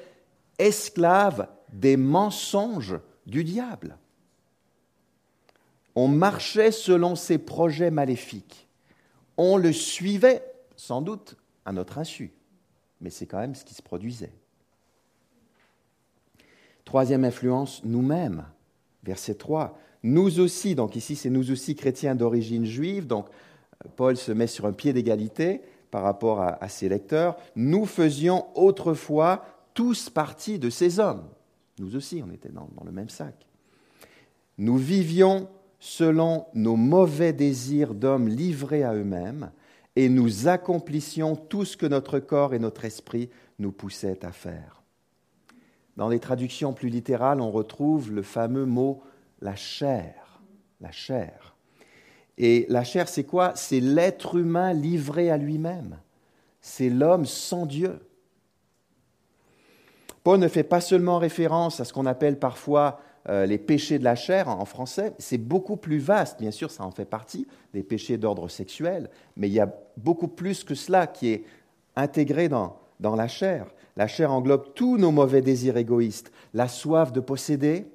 esclaves 0.59 1.47
des 1.71 1.97
mensonges 1.97 2.99
du 3.25 3.43
diable. 3.43 3.97
On 5.95 6.07
marchait 6.07 6.71
selon 6.71 7.15
ses 7.15 7.37
projets 7.37 7.91
maléfiques 7.91 8.67
On 9.37 9.57
le 9.57 9.71
suivait, 9.71 10.43
sans 10.75 11.01
doute, 11.01 11.37
à 11.65 11.71
notre 11.71 11.97
insu, 11.97 12.33
mais 13.01 13.09
c'est 13.09 13.25
quand 13.25 13.39
même 13.39 13.55
ce 13.55 13.65
qui 13.65 13.73
se 13.73 13.81
produisait. 13.81 14.33
Troisième 16.85 17.23
influence, 17.23 17.83
nous-mêmes. 17.83 18.45
Verset 19.03 19.35
3. 19.35 19.77
Nous 20.03 20.39
aussi, 20.39 20.75
donc 20.75 20.95
ici 20.95 21.15
c'est 21.15 21.29
nous 21.29 21.51
aussi 21.51 21.75
chrétiens 21.75 22.15
d'origine 22.15 22.65
juive, 22.65 23.07
donc 23.07 23.27
Paul 23.95 24.17
se 24.17 24.31
met 24.31 24.47
sur 24.47 24.65
un 24.65 24.73
pied 24.73 24.93
d'égalité 24.93 25.61
par 25.91 26.03
rapport 26.03 26.41
à, 26.41 26.67
ses 26.69 26.89
lecteurs. 26.89 27.37
Nous 27.55 27.85
faisions 27.85 28.47
autrefois 28.55 29.45
tous 29.73 30.09
partie 30.09 30.59
de 30.59 30.69
ces 30.69 30.99
hommes. 30.99 31.27
Nous 31.79 31.95
aussi, 31.95 32.23
on 32.25 32.31
était 32.31 32.49
dans 32.49 32.69
le 32.85 32.91
même 32.91 33.09
sac. 33.09 33.47
Nous 34.57 34.77
vivions 34.77 35.49
selon 35.79 36.45
nos 36.53 36.75
mauvais 36.75 37.33
désirs 37.33 37.93
d'hommes 37.93 38.27
livrés 38.27 38.83
à 38.83 38.93
eux-mêmes, 38.93 39.51
et 39.95 40.09
nous 40.09 40.47
accomplissions 40.47 41.35
tout 41.35 41.65
ce 41.65 41.77
que 41.77 41.85
notre 41.85 42.19
corps 42.19 42.53
et 42.53 42.59
notre 42.59 42.85
esprit 42.85 43.29
nous 43.59 43.71
poussaient 43.71 44.25
à 44.25 44.31
faire. 44.31 44.81
Dans 45.97 46.09
les 46.09 46.19
traductions 46.19 46.73
plus 46.73 46.89
littérales, 46.89 47.41
on 47.41 47.51
retrouve 47.51 48.11
le 48.11 48.23
fameux 48.23 48.65
mot 48.65 49.03
la 49.41 49.55
chair. 49.55 50.41
La 50.81 50.91
chair. 50.91 51.55
Et 52.37 52.65
la 52.69 52.83
chair, 52.83 53.07
c'est 53.07 53.25
quoi? 53.25 53.53
C'est 53.55 53.79
l'être 53.79 54.35
humain 54.35 54.73
livré 54.73 55.29
à 55.29 55.37
lui-même. 55.37 55.99
C'est 56.61 56.89
l'homme 56.89 57.25
sans 57.25 57.65
Dieu. 57.65 57.99
Paul 60.23 60.39
ne 60.39 60.47
fait 60.47 60.63
pas 60.63 60.81
seulement 60.81 61.17
référence 61.17 61.79
à 61.79 61.85
ce 61.85 61.93
qu'on 61.93 62.05
appelle 62.05 62.39
parfois 62.39 62.99
euh, 63.29 63.45
les 63.45 63.57
péchés 63.57 63.99
de 63.99 64.03
la 64.03 64.15
chair 64.15 64.49
en 64.49 64.65
français, 64.65 65.13
c'est 65.17 65.37
beaucoup 65.37 65.77
plus 65.77 65.99
vaste. 65.99 66.39
Bien 66.39 66.51
sûr, 66.51 66.71
ça 66.71 66.83
en 66.83 66.91
fait 66.91 67.05
partie, 67.05 67.47
des 67.73 67.83
péchés 67.83 68.17
d'ordre 68.17 68.49
sexuel, 68.49 69.09
mais 69.37 69.47
il 69.47 69.53
y 69.53 69.59
a 69.59 69.73
beaucoup 69.97 70.27
plus 70.27 70.63
que 70.63 70.75
cela 70.75 71.07
qui 71.07 71.29
est 71.29 71.43
intégré 71.95 72.49
dans, 72.49 72.77
dans 72.99 73.15
la 73.15 73.27
chair. 73.27 73.67
La 73.95 74.07
chair 74.07 74.31
englobe 74.31 74.73
tous 74.73 74.97
nos 74.97 75.11
mauvais 75.11 75.41
désirs 75.41 75.77
égoïstes, 75.77 76.31
la 76.53 76.67
soif 76.67 77.11
de 77.11 77.19
posséder, 77.19 77.85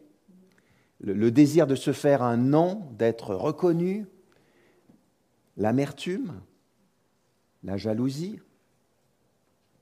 le, 1.01 1.31
désir 1.31 1.67
de 1.67 1.75
se 1.75 1.93
faire 1.93 2.23
un 2.23 2.37
nom, 2.37 2.87
d'être 2.93 3.35
reconnu, 3.35 4.07
l'amertume, 5.57 6.41
la 7.65 7.77
jalousie, 7.77 8.41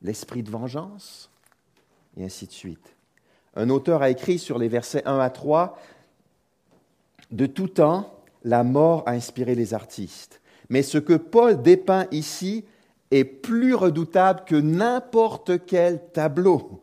l'esprit 0.03 0.43
de 0.43 0.51
vengeance, 0.51 1.31
et 2.17 2.25
ainsi 2.25 2.47
de 2.47 2.53
suite. 2.53 2.97
Un 3.55 3.71
auteur 3.71 4.03
a 4.03 4.11
écrit 4.11 4.39
sur 4.39 4.59
les 4.59 4.69
versets 4.69 5.03
1 5.07 5.19
à 5.19 5.31
3, 5.31 5.79
De 7.31 7.47
tout 7.47 7.69
temps, 7.69 8.21
la 8.45 8.65
mort 8.65 9.03
a 9.07 9.13
inspiré 9.13 9.55
les 9.55 9.75
artistes. 9.75 10.41
Mais 10.69 10.83
ce 10.83 10.99
que 10.99 11.15
Paul 11.15 11.63
dépeint 11.63 12.07
ici 12.11 12.65
est 13.11 13.25
plus 13.25 13.75
redoutable 13.75 14.45
que 14.45 14.57
n'importe 14.57 15.65
quel 15.67 16.11
tableau. 16.13 16.83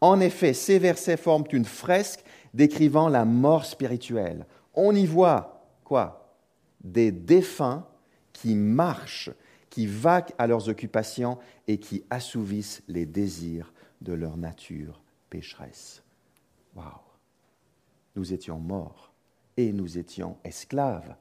En 0.00 0.20
effet, 0.20 0.52
ces 0.52 0.78
versets 0.78 1.16
forment 1.16 1.46
une 1.52 1.64
fresque 1.64 2.24
décrivant 2.54 3.08
la 3.08 3.24
mort 3.24 3.64
spirituelle. 3.64 4.46
On 4.74 4.94
y 4.94 5.06
voit 5.06 5.66
quoi? 5.84 6.36
Des 6.82 7.12
défunts 7.12 7.86
qui 8.32 8.54
marchent, 8.54 9.30
qui 9.70 9.86
vaquent 9.86 10.34
à 10.38 10.46
leurs 10.46 10.68
occupations 10.68 11.38
et 11.68 11.78
qui 11.78 12.04
assouvissent 12.10 12.82
les 12.88 13.06
désirs 13.06 13.71
de 14.02 14.12
leur 14.12 14.36
nature 14.36 15.00
pécheresse. 15.30 16.02
Waouh 16.76 16.86
Nous 18.16 18.32
étions 18.32 18.58
morts 18.58 19.12
et 19.56 19.72
nous 19.72 19.98
étions 19.98 20.36
esclaves. 20.44 21.14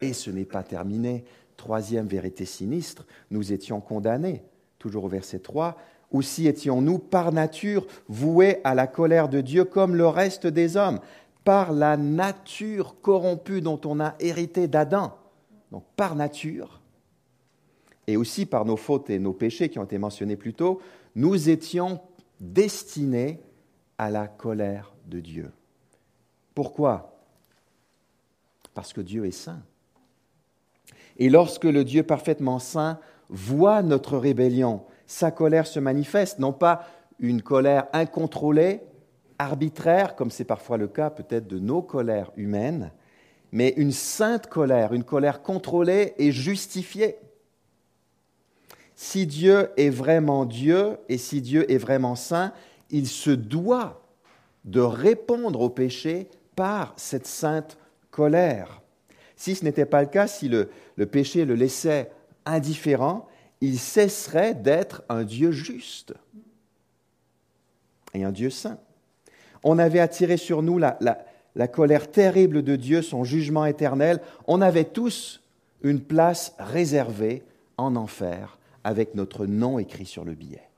Et 0.00 0.12
ce 0.12 0.30
n'est 0.30 0.44
pas 0.44 0.62
terminé. 0.62 1.24
Troisième 1.56 2.06
vérité 2.06 2.44
sinistre, 2.44 3.06
nous 3.30 3.52
étions 3.52 3.80
condamnés. 3.80 4.42
Toujours 4.78 5.04
au 5.04 5.08
verset 5.08 5.40
3, 5.40 5.76
aussi 6.10 6.46
étions-nous 6.46 6.98
par 6.98 7.32
nature 7.32 7.86
voués 8.08 8.60
à 8.64 8.74
la 8.74 8.86
colère 8.86 9.28
de 9.28 9.40
Dieu 9.40 9.64
comme 9.64 9.94
le 9.94 10.06
reste 10.06 10.46
des 10.46 10.76
hommes, 10.76 11.00
par 11.44 11.72
la 11.72 11.96
nature 11.96 13.00
corrompue 13.00 13.60
dont 13.60 13.80
on 13.84 14.00
a 14.00 14.14
hérité 14.20 14.68
d'Adam. 14.68 15.16
Donc 15.70 15.84
par 15.96 16.16
nature, 16.16 16.80
et 18.06 18.16
aussi 18.16 18.46
par 18.46 18.64
nos 18.64 18.76
fautes 18.76 19.10
et 19.10 19.18
nos 19.18 19.32
péchés 19.32 19.68
qui 19.68 19.78
ont 19.78 19.84
été 19.84 19.98
mentionnés 19.98 20.36
plus 20.36 20.54
tôt, 20.54 20.80
nous 21.14 21.48
étions 21.48 22.00
destinés 22.40 23.40
à 23.98 24.10
la 24.10 24.26
colère 24.26 24.92
de 25.06 25.20
Dieu. 25.20 25.52
Pourquoi? 26.54 27.20
Parce 28.74 28.92
que 28.92 29.00
Dieu 29.00 29.26
est 29.26 29.30
saint. 29.30 29.62
Et 31.18 31.28
lorsque 31.28 31.64
le 31.64 31.84
Dieu 31.84 32.02
parfaitement 32.02 32.58
saint 32.58 32.98
voit 33.28 33.82
notre 33.82 34.16
rébellion, 34.16 34.82
sa 35.06 35.30
colère 35.30 35.66
se 35.66 35.78
manifeste, 35.78 36.38
non 36.38 36.52
pas 36.52 36.86
une 37.18 37.42
colère 37.42 37.86
incontrôlée, 37.92 38.80
arbitraire, 39.38 40.16
comme 40.16 40.30
c'est 40.30 40.44
parfois 40.44 40.78
le 40.78 40.88
cas 40.88 41.10
peut-être 41.10 41.46
de 41.46 41.58
nos 41.58 41.82
colères 41.82 42.32
humaines, 42.36 42.92
mais 43.52 43.74
une 43.76 43.92
sainte 43.92 44.46
colère, 44.46 44.92
une 44.92 45.04
colère 45.04 45.42
contrôlée 45.42 46.14
et 46.18 46.32
justifiée. 46.32 47.16
Si 49.02 49.26
Dieu 49.26 49.70
est 49.78 49.88
vraiment 49.88 50.44
Dieu 50.44 50.98
et 51.08 51.16
si 51.16 51.40
Dieu 51.40 51.72
est 51.72 51.78
vraiment 51.78 52.16
saint, 52.16 52.52
il 52.90 53.08
se 53.08 53.30
doit 53.30 54.06
de 54.66 54.82
répondre 54.82 55.62
au 55.62 55.70
péché 55.70 56.28
par 56.54 56.92
cette 56.98 57.26
sainte 57.26 57.78
colère. 58.10 58.82
Si 59.36 59.54
ce 59.54 59.64
n'était 59.64 59.86
pas 59.86 60.02
le 60.02 60.08
cas, 60.08 60.26
si 60.26 60.50
le, 60.50 60.68
péché 61.10 61.46
le 61.46 61.54
laissait 61.54 62.10
indifférent, 62.44 63.26
il 63.62 63.78
cesserait 63.78 64.54
d'être 64.54 65.02
un 65.08 65.24
Dieu 65.24 65.50
juste 65.50 66.12
et 68.12 68.22
un 68.22 68.32
Dieu 68.32 68.50
saint. 68.50 68.78
On 69.64 69.78
avait 69.78 70.00
attiré 70.00 70.36
sur 70.36 70.62
nous 70.62 70.76
la, 70.76 70.98
la, 71.54 71.68
colère 71.68 72.10
terrible 72.10 72.62
de 72.62 72.76
Dieu, 72.76 73.00
son 73.00 73.24
jugement 73.24 73.64
éternel. 73.64 74.20
On 74.46 74.60
avait 74.60 74.84
tous 74.84 75.42
une 75.82 76.02
place 76.02 76.54
réservée 76.58 77.42
en 77.78 77.96
enfer 77.96 78.58
avec 78.84 79.14
notre 79.14 79.46
nom 79.46 79.78
écrit 79.78 80.06
sur 80.06 80.24
le 80.24 80.34
billet. 80.34 80.68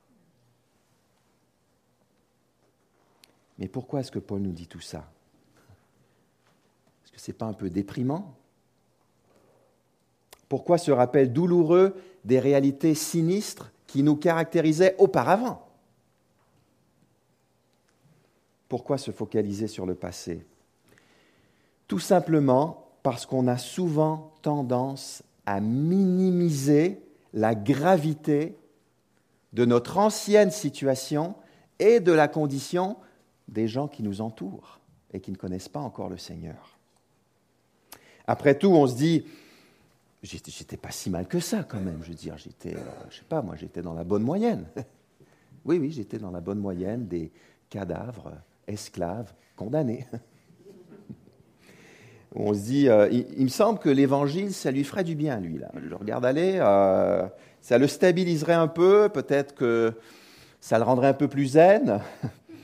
Mais 3.59 3.67
pourquoi 3.67 3.99
est-ce 3.99 4.11
que 4.11 4.19
Paul 4.19 4.41
nous 4.41 4.51
dit 4.51 4.67
tout 4.67 4.81
ça? 4.81 5.09
Est-ce 7.03 7.11
que 7.11 7.19
ce 7.19 7.31
n'est 7.31 7.37
pas 7.37 7.45
un 7.45 7.53
peu 7.53 7.69
déprimant? 7.69 8.35
Pourquoi 10.49 10.77
ce 10.77 10.91
rappel 10.91 11.31
douloureux 11.31 11.95
des 12.25 12.39
réalités 12.39 12.95
sinistres 12.95 13.71
qui 13.87 14.03
nous 14.03 14.15
caractérisaient 14.15 14.95
auparavant? 14.97 15.67
Pourquoi 18.67 18.97
se 18.97 19.11
focaliser 19.11 19.67
sur 19.67 19.85
le 19.85 19.93
passé? 19.93 20.45
Tout 21.87 21.99
simplement 21.99 22.87
parce 23.03 23.25
qu'on 23.25 23.47
a 23.47 23.57
souvent 23.57 24.33
tendance 24.41 25.21
à 25.45 25.59
minimiser 25.59 27.02
la 27.33 27.55
gravité 27.55 28.55
de 29.53 29.65
notre 29.65 29.97
ancienne 29.97 30.51
situation 30.51 31.35
et 31.79 31.99
de 31.99 32.11
la 32.11 32.27
condition 32.27 32.97
des 33.47 33.67
gens 33.67 33.87
qui 33.87 34.03
nous 34.03 34.21
entourent 34.21 34.79
et 35.11 35.19
qui 35.19 35.31
ne 35.31 35.37
connaissent 35.37 35.69
pas 35.69 35.79
encore 35.79 36.09
le 36.09 36.17
Seigneur. 36.17 36.77
Après 38.25 38.57
tout, 38.57 38.69
on 38.69 38.87
se 38.87 38.95
dit, 38.95 39.25
j'étais 40.23 40.77
pas 40.77 40.91
si 40.91 41.09
mal 41.09 41.27
que 41.27 41.39
ça 41.39 41.63
quand 41.63 41.79
même. 41.79 41.99
Je 42.03 42.09
veux 42.09 42.15
dire, 42.15 42.37
j'étais, 42.37 42.75
euh, 42.75 42.83
je 43.09 43.17
sais 43.17 43.25
pas, 43.27 43.41
moi, 43.41 43.55
j'étais 43.55 43.81
dans 43.81 43.93
la 43.93 44.03
bonne 44.03 44.23
moyenne. 44.23 44.65
oui, 45.65 45.77
oui, 45.77 45.91
j'étais 45.91 46.17
dans 46.17 46.31
la 46.31 46.41
bonne 46.41 46.59
moyenne 46.59 47.07
des 47.07 47.31
cadavres, 47.69 48.31
esclaves, 48.67 49.33
condamnés. 49.55 50.07
On 52.35 52.53
se 52.53 52.61
dit, 52.61 52.89
euh, 52.89 53.09
il, 53.11 53.43
me 53.43 53.49
semble 53.49 53.77
que 53.77 53.89
l'évangile, 53.89 54.53
ça 54.53 54.71
lui 54.71 54.83
ferait 54.83 55.03
du 55.03 55.15
bien, 55.15 55.39
lui, 55.39 55.59
là. 55.59 55.71
Je 55.75 55.87
le 55.87 55.95
regarde 55.95 56.25
aller, 56.25 56.57
euh, 56.57 57.27
ça 57.61 57.77
le 57.77 57.87
stabiliserait 57.87 58.53
un 58.53 58.67
peu, 58.67 59.09
peut-être 59.09 59.53
que 59.53 59.93
ça 60.59 60.79
le 60.79 60.83
rendrait 60.83 61.09
un 61.09 61.13
peu 61.13 61.27
plus 61.27 61.45
zen. 61.45 62.01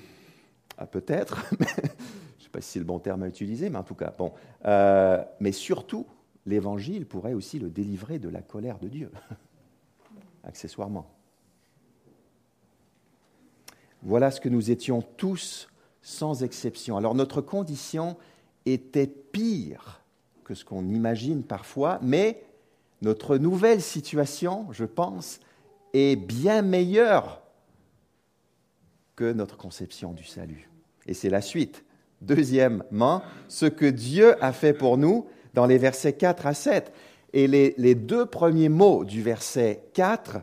ah, 0.77 0.87
peut-être, 0.87 1.45
je 1.51 1.55
ne 1.55 2.43
sais 2.43 2.49
pas 2.51 2.61
si 2.61 2.71
c'est 2.71 2.79
le 2.79 2.85
bon 2.85 2.97
terme 2.97 3.21
à 3.21 3.27
utiliser, 3.27 3.69
mais 3.69 3.77
en 3.77 3.83
tout 3.83 3.93
cas, 3.93 4.11
bon. 4.17 4.33
mais 5.39 5.51
surtout, 5.51 6.07
l'évangile 6.47 7.05
pourrait 7.05 7.33
aussi 7.33 7.59
le 7.59 7.69
délivrer 7.69 8.17
de 8.17 8.29
la 8.29 8.41
colère 8.41 8.79
de 8.79 8.87
Dieu, 8.87 9.11
accessoirement. 10.43 11.05
Voilà 14.01 14.31
ce 14.31 14.41
que 14.41 14.49
nous 14.49 14.71
étions 14.71 15.03
tous 15.17 15.67
sans 16.01 16.41
exception. 16.41 16.97
Alors 16.97 17.13
notre 17.13 17.41
condition 17.41 18.17
était 18.73 19.07
pire 19.07 20.01
que 20.43 20.55
ce 20.55 20.65
qu'on 20.65 20.87
imagine 20.87 21.43
parfois, 21.43 21.99
mais 22.01 22.43
notre 23.01 23.37
nouvelle 23.37 23.81
situation, 23.81 24.67
je 24.71 24.85
pense, 24.85 25.39
est 25.93 26.15
bien 26.15 26.61
meilleure 26.61 27.41
que 29.15 29.31
notre 29.31 29.57
conception 29.57 30.13
du 30.13 30.23
salut. 30.23 30.69
Et 31.07 31.13
c'est 31.13 31.29
la 31.29 31.41
suite. 31.41 31.83
Deuxièmement, 32.21 33.21
ce 33.47 33.65
que 33.65 33.85
Dieu 33.85 34.43
a 34.43 34.51
fait 34.51 34.73
pour 34.73 34.97
nous, 34.97 35.27
dans 35.53 35.65
les 35.65 35.77
versets 35.77 36.13
4 36.13 36.47
à 36.47 36.53
7. 36.53 36.93
Et 37.33 37.47
les, 37.47 37.95
deux 37.95 38.25
premiers 38.25 38.69
mots 38.69 39.05
du 39.05 39.21
verset 39.21 39.83
4 39.93 40.37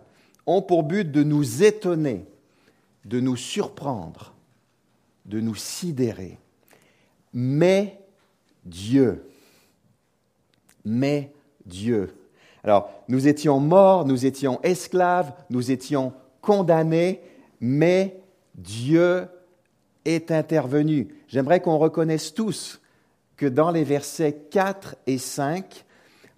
ont 0.46 0.62
pour 0.62 0.84
but 0.84 1.10
de 1.10 1.22
nous 1.22 1.64
étonner, 1.64 2.26
de 3.04 3.20
nous 3.20 3.36
surprendre, 3.36 4.34
de 5.24 5.40
nous 5.40 5.56
sidérer. 5.56 6.38
Mais 7.32 8.00
Dieu, 8.66 9.24
mais 10.84 11.32
Dieu. 11.64 12.14
Alors, 12.62 12.90
nous 13.08 13.28
étions 13.28 13.60
morts, 13.60 14.04
nous 14.04 14.26
étions 14.26 14.60
esclaves, 14.62 15.32
nous 15.50 15.70
étions 15.70 16.12
condamnés, 16.40 17.20
mais 17.60 18.20
Dieu 18.56 19.28
est 20.04 20.30
intervenu. 20.30 21.14
J'aimerais 21.28 21.60
qu'on 21.60 21.78
reconnaisse 21.78 22.34
tous 22.34 22.80
que 23.36 23.46
dans 23.46 23.70
les 23.70 23.84
versets 23.84 24.32
4 24.50 24.96
et 25.06 25.18
5, 25.18 25.84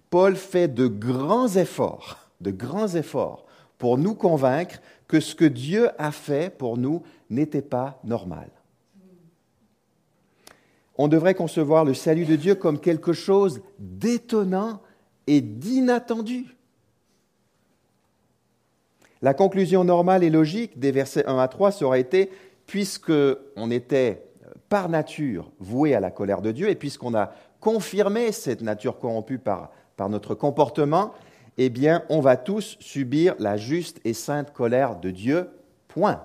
Paul 0.09 0.35
fait 0.35 0.67
de 0.67 0.87
grands 0.87 1.47
efforts, 1.47 2.29
de 2.41 2.51
grands 2.51 2.89
efforts 2.89 3.45
pour 3.77 3.97
nous 3.97 4.13
convaincre 4.13 4.79
que 5.07 5.19
ce 5.19 5.33
que 5.33 5.45
Dieu 5.45 5.89
a 5.97 6.11
fait 6.11 6.55
pour 6.55 6.77
nous 6.77 7.01
n'était 7.29 7.61
pas 7.61 7.99
normal. 8.03 8.49
On 11.01 11.07
devrait 11.07 11.33
concevoir 11.33 11.85
le 11.85 11.93
salut 11.93 12.25
de 12.25 12.35
Dieu 12.35 12.55
comme 12.55 12.77
quelque 12.77 13.13
chose 13.13 13.61
d'étonnant 13.79 14.81
et 15.27 15.39
d'inattendu. 15.39 16.57
La 19.21 19.33
conclusion 19.33 19.85
normale 19.85 20.25
et 20.25 20.29
logique 20.29 20.77
des 20.77 20.91
versets 20.91 21.25
1 21.25 21.39
à 21.39 21.47
3 21.47 21.71
serait 21.71 22.01
été, 22.01 22.29
puisque 22.65 23.13
on 23.55 23.71
était 23.71 24.25
par 24.67 24.89
nature 24.89 25.49
voué 25.59 25.95
à 25.95 26.01
la 26.01 26.11
colère 26.11 26.41
de 26.41 26.51
Dieu, 26.51 26.67
et 26.67 26.75
puisqu'on 26.75 27.15
a 27.15 27.31
confirmé 27.61 28.33
cette 28.33 28.61
nature 28.61 28.99
corrompue 28.99 29.39
par, 29.39 29.71
par 29.95 30.09
notre 30.09 30.35
comportement, 30.35 31.13
eh 31.57 31.69
bien, 31.69 32.03
on 32.09 32.19
va 32.19 32.35
tous 32.35 32.75
subir 32.81 33.35
la 33.39 33.55
juste 33.55 34.01
et 34.03 34.13
sainte 34.13 34.51
colère 34.51 34.97
de 34.97 35.11
Dieu. 35.11 35.49
Point. 35.87 36.21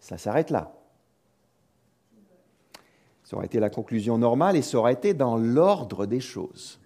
Ça 0.00 0.18
s'arrête 0.18 0.50
là. 0.50 0.77
Ça 3.28 3.36
aurait 3.36 3.46
été 3.46 3.60
la 3.60 3.68
conclusion 3.68 4.16
normale 4.16 4.56
et 4.56 4.62
ça 4.62 4.78
aurait 4.78 4.94
été 4.94 5.12
dans 5.12 5.36
l'ordre 5.36 6.06
des 6.06 6.20
choses 6.20 6.78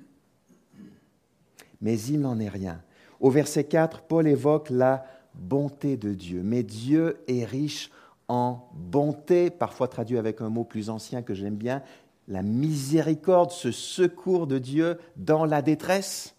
mais 1.83 2.01
il 2.01 2.21
n'en 2.21 2.39
est 2.39 2.49
rien. 2.49 2.81
Au 3.21 3.29
verset 3.29 3.65
4, 3.65 4.03
Paul 4.03 4.27
évoque 4.27 4.71
la 4.71 5.05
bonté 5.35 5.97
de 5.97 6.15
Dieu. 6.15 6.41
Mais 6.43 6.63
Dieu 6.63 7.19
est 7.29 7.45
riche 7.45 7.91
en 8.29 8.69
bonté, 8.73 9.51
parfois 9.51 9.89
traduit 9.89 10.17
avec 10.17 10.41
un 10.41 10.49
mot 10.49 10.65
plus 10.65 10.89
ancien 10.89 11.21
que 11.23 11.35
j'aime 11.35 11.57
bien, 11.57 11.83
la 12.29 12.43
miséricorde, 12.43 13.51
ce 13.51 13.73
secours 13.73 14.47
de 14.47 14.59
Dieu 14.59 14.99
dans 15.17 15.45
la 15.45 15.61
détresse. 15.61 16.35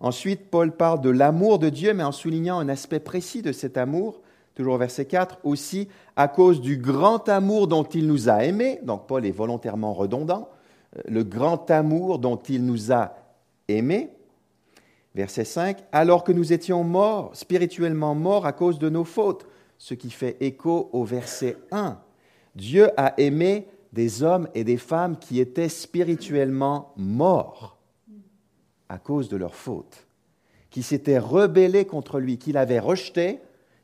Ensuite, 0.00 0.50
Paul 0.50 0.76
parle 0.76 1.00
de 1.00 1.10
l'amour 1.10 1.58
de 1.58 1.70
Dieu, 1.70 1.94
mais 1.94 2.04
en 2.04 2.12
soulignant 2.12 2.60
un 2.60 2.68
aspect 2.68 3.00
précis 3.00 3.42
de 3.42 3.50
cet 3.50 3.76
amour, 3.76 4.20
toujours 4.58 4.76
verset 4.76 5.04
4, 5.04 5.38
aussi 5.44 5.86
à 6.16 6.26
cause 6.26 6.60
du 6.60 6.78
grand 6.78 7.28
amour 7.28 7.68
dont 7.68 7.84
il 7.84 8.08
nous 8.08 8.28
a 8.28 8.44
aimés, 8.44 8.80
donc 8.82 9.06
Paul 9.06 9.24
est 9.24 9.30
volontairement 9.30 9.94
redondant, 9.94 10.48
euh, 10.96 11.02
le 11.06 11.22
grand 11.22 11.70
amour 11.70 12.18
dont 12.18 12.38
il 12.48 12.66
nous 12.66 12.90
a 12.90 13.14
aimé. 13.68 14.10
Verset 15.14 15.44
5, 15.44 15.78
alors 15.92 16.24
que 16.24 16.32
nous 16.32 16.52
étions 16.52 16.82
morts, 16.82 17.30
spirituellement 17.36 18.16
morts 18.16 18.46
à 18.46 18.52
cause 18.52 18.80
de 18.80 18.88
nos 18.88 19.04
fautes, 19.04 19.46
ce 19.78 19.94
qui 19.94 20.10
fait 20.10 20.36
écho 20.40 20.90
au 20.92 21.04
verset 21.04 21.56
1. 21.70 21.96
Dieu 22.56 22.90
a 22.96 23.14
aimé 23.16 23.68
des 23.92 24.24
hommes 24.24 24.48
et 24.56 24.64
des 24.64 24.76
femmes 24.76 25.18
qui 25.18 25.38
étaient 25.38 25.68
spirituellement 25.68 26.92
morts 26.96 27.78
à 28.88 28.98
cause 28.98 29.28
de 29.28 29.36
leurs 29.36 29.54
fautes, 29.54 30.08
qui 30.70 30.82
s'étaient 30.82 31.20
rebellés 31.20 31.84
contre 31.84 32.18
lui, 32.18 32.38
qu'il 32.38 32.56
avait 32.56 32.80
rejeté, 32.80 33.38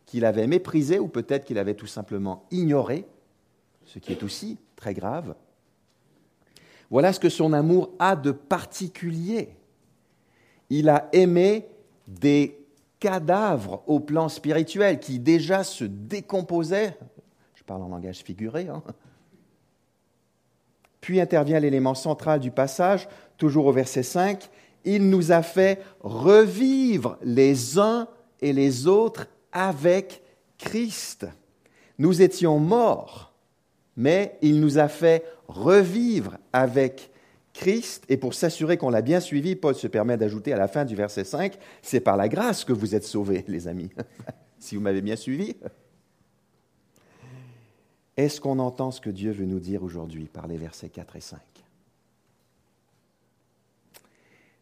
qu'il 0.06 0.24
avait 0.24 0.46
méprisé 0.46 0.98
ou 0.98 1.08
peut-être 1.08 1.44
qu'il 1.44 1.58
avait 1.58 1.74
tout 1.74 1.86
simplement 1.86 2.44
ignoré, 2.50 3.06
ce 3.84 3.98
qui 3.98 4.12
est 4.12 4.22
aussi 4.22 4.58
très 4.76 4.94
grave. 4.94 5.34
Voilà 6.90 7.12
ce 7.12 7.20
que 7.20 7.28
son 7.28 7.52
amour 7.52 7.90
a 7.98 8.14
de 8.16 8.30
particulier 8.30 9.56
il 10.70 10.88
a 10.88 11.08
aimé 11.12 11.66
des 12.06 12.58
cadavres 13.00 13.82
au 13.86 14.00
plan 14.00 14.28
spirituel 14.28 14.98
qui 14.98 15.18
déjà 15.18 15.64
se 15.64 15.84
décomposaient. 15.84 16.96
Je 17.54 17.62
parle 17.62 17.82
en 17.82 17.88
langage 17.88 18.18
figuré. 18.18 18.68
Hein. 18.68 18.82
Puis 21.00 21.20
intervient 21.20 21.60
l'élément 21.60 21.94
central 21.94 22.40
du 22.40 22.50
passage, 22.50 23.08
toujours 23.36 23.66
au 23.66 23.72
verset 23.72 24.02
5. 24.02 24.48
Il 24.84 25.08
nous 25.08 25.32
a 25.32 25.42
fait 25.42 25.82
revivre 26.00 27.18
les 27.22 27.78
uns 27.78 28.08
et 28.40 28.52
les 28.52 28.86
autres 28.86 29.26
avec 29.54 30.22
Christ. 30.58 31.26
Nous 31.98 32.20
étions 32.20 32.58
morts, 32.58 33.32
mais 33.96 34.36
il 34.42 34.60
nous 34.60 34.78
a 34.78 34.88
fait 34.88 35.24
revivre 35.48 36.36
avec 36.52 37.10
Christ, 37.54 38.04
et 38.08 38.16
pour 38.16 38.34
s'assurer 38.34 38.76
qu'on 38.76 38.90
l'a 38.90 39.00
bien 39.00 39.20
suivi, 39.20 39.54
Paul 39.54 39.76
se 39.76 39.86
permet 39.86 40.16
d'ajouter 40.16 40.52
à 40.52 40.58
la 40.58 40.66
fin 40.66 40.84
du 40.84 40.96
verset 40.96 41.22
5, 41.22 41.56
c'est 41.82 42.00
par 42.00 42.16
la 42.16 42.28
grâce 42.28 42.64
que 42.64 42.72
vous 42.72 42.96
êtes 42.96 43.04
sauvés, 43.04 43.44
les 43.48 43.68
amis, 43.68 43.90
si 44.58 44.74
vous 44.74 44.82
m'avez 44.82 45.00
bien 45.00 45.16
suivi. 45.16 45.54
Est-ce 48.16 48.40
qu'on 48.40 48.58
entend 48.58 48.90
ce 48.90 49.00
que 49.00 49.10
Dieu 49.10 49.30
veut 49.30 49.46
nous 49.46 49.60
dire 49.60 49.84
aujourd'hui 49.84 50.24
par 50.26 50.48
les 50.48 50.56
versets 50.56 50.88
4 50.88 51.16
et 51.16 51.20
5 51.20 51.40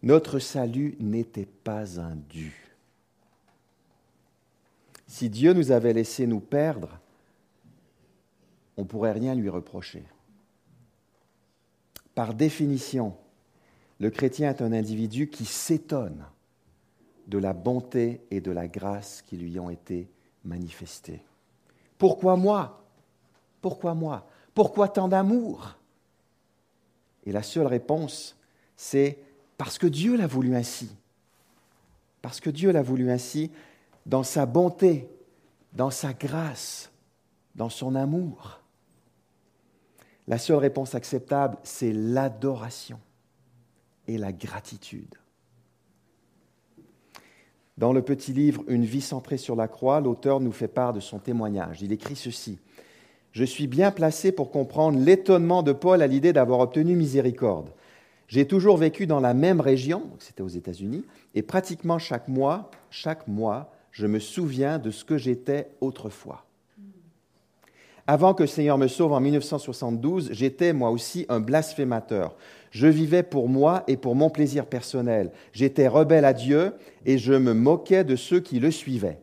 Notre 0.02 0.38
salut 0.38 0.94
n'était 1.00 1.46
pas 1.46 1.98
un 1.98 2.16
dû. 2.16 2.61
Si 5.12 5.28
Dieu 5.28 5.52
nous 5.52 5.72
avait 5.72 5.92
laissé 5.92 6.26
nous 6.26 6.40
perdre, 6.40 6.98
on 8.78 8.80
ne 8.80 8.86
pourrait 8.86 9.12
rien 9.12 9.34
lui 9.34 9.50
reprocher. 9.50 10.04
Par 12.14 12.32
définition, 12.32 13.14
le 14.00 14.08
chrétien 14.08 14.48
est 14.48 14.62
un 14.62 14.72
individu 14.72 15.28
qui 15.28 15.44
s'étonne 15.44 16.24
de 17.26 17.36
la 17.36 17.52
bonté 17.52 18.22
et 18.30 18.40
de 18.40 18.50
la 18.52 18.68
grâce 18.68 19.20
qui 19.20 19.36
lui 19.36 19.60
ont 19.60 19.68
été 19.68 20.08
manifestées. 20.46 21.22
Pourquoi 21.98 22.36
moi? 22.36 22.82
Pourquoi 23.60 23.92
moi? 23.92 24.26
Pourquoi 24.54 24.88
tant 24.88 25.08
d'amour? 25.08 25.76
Et 27.26 27.32
la 27.32 27.42
seule 27.42 27.66
réponse, 27.66 28.34
c'est 28.76 29.18
parce 29.58 29.76
que 29.76 29.86
Dieu 29.86 30.16
l'a 30.16 30.26
voulu 30.26 30.56
ainsi. 30.56 30.90
Parce 32.22 32.40
que 32.40 32.48
Dieu 32.48 32.72
l'a 32.72 32.82
voulu 32.82 33.10
ainsi 33.10 33.50
dans 34.06 34.22
sa 34.22 34.46
bonté, 34.46 35.08
dans 35.72 35.90
sa 35.90 36.12
grâce, 36.12 36.90
dans 37.54 37.68
son 37.68 37.94
amour. 37.94 38.60
La 40.28 40.38
seule 40.38 40.56
réponse 40.56 40.94
acceptable, 40.94 41.58
c'est 41.62 41.92
l'adoration 41.92 43.00
et 44.06 44.18
la 44.18 44.32
gratitude. 44.32 45.14
Dans 47.78 47.92
le 47.92 48.02
petit 48.02 48.32
livre 48.32 48.62
Une 48.68 48.84
vie 48.84 49.00
centrée 49.00 49.38
sur 49.38 49.56
la 49.56 49.68
croix, 49.68 50.00
l'auteur 50.00 50.40
nous 50.40 50.52
fait 50.52 50.68
part 50.68 50.92
de 50.92 51.00
son 51.00 51.18
témoignage. 51.18 51.82
Il 51.82 51.92
écrit 51.92 52.16
ceci. 52.16 52.58
Je 53.32 53.44
suis 53.44 53.66
bien 53.66 53.90
placé 53.90 54.30
pour 54.30 54.50
comprendre 54.50 54.98
l'étonnement 54.98 55.62
de 55.62 55.72
Paul 55.72 56.02
à 56.02 56.06
l'idée 56.06 56.32
d'avoir 56.32 56.60
obtenu 56.60 56.94
miséricorde. 56.94 57.70
J'ai 58.28 58.46
toujours 58.46 58.76
vécu 58.76 59.06
dans 59.06 59.20
la 59.20 59.34
même 59.34 59.60
région, 59.60 60.10
c'était 60.18 60.42
aux 60.42 60.48
États-Unis, 60.48 61.04
et 61.34 61.42
pratiquement 61.42 61.98
chaque 61.98 62.28
mois, 62.28 62.70
chaque 62.90 63.26
mois, 63.26 63.72
je 63.92 64.06
me 64.06 64.18
souviens 64.18 64.78
de 64.78 64.90
ce 64.90 65.04
que 65.04 65.18
j'étais 65.18 65.68
autrefois. 65.80 66.44
Avant 68.06 68.34
que 68.34 68.42
le 68.42 68.48
Seigneur 68.48 68.78
me 68.78 68.88
sauve 68.88 69.12
en 69.12 69.20
1972, 69.20 70.30
j'étais 70.32 70.72
moi 70.72 70.90
aussi 70.90 71.24
un 71.28 71.38
blasphémateur. 71.38 72.34
Je 72.70 72.88
vivais 72.88 73.22
pour 73.22 73.48
moi 73.48 73.84
et 73.86 73.96
pour 73.96 74.16
mon 74.16 74.28
plaisir 74.28 74.66
personnel. 74.66 75.30
J'étais 75.52 75.86
rebelle 75.86 76.24
à 76.24 76.32
Dieu 76.32 76.72
et 77.06 77.18
je 77.18 77.34
me 77.34 77.54
moquais 77.54 78.02
de 78.02 78.16
ceux 78.16 78.40
qui 78.40 78.58
le 78.58 78.70
suivaient. 78.70 79.20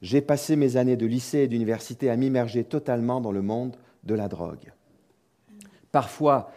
J'ai 0.00 0.20
passé 0.20 0.54
mes 0.54 0.76
années 0.76 0.96
de 0.96 1.06
lycée 1.06 1.40
et 1.40 1.48
d'université 1.48 2.10
à 2.10 2.16
m'immerger 2.16 2.62
totalement 2.62 3.20
dans 3.20 3.32
le 3.32 3.42
monde 3.42 3.76
de 4.04 4.14
la 4.14 4.28
drogue. 4.28 4.72
Parfois, 5.90 6.52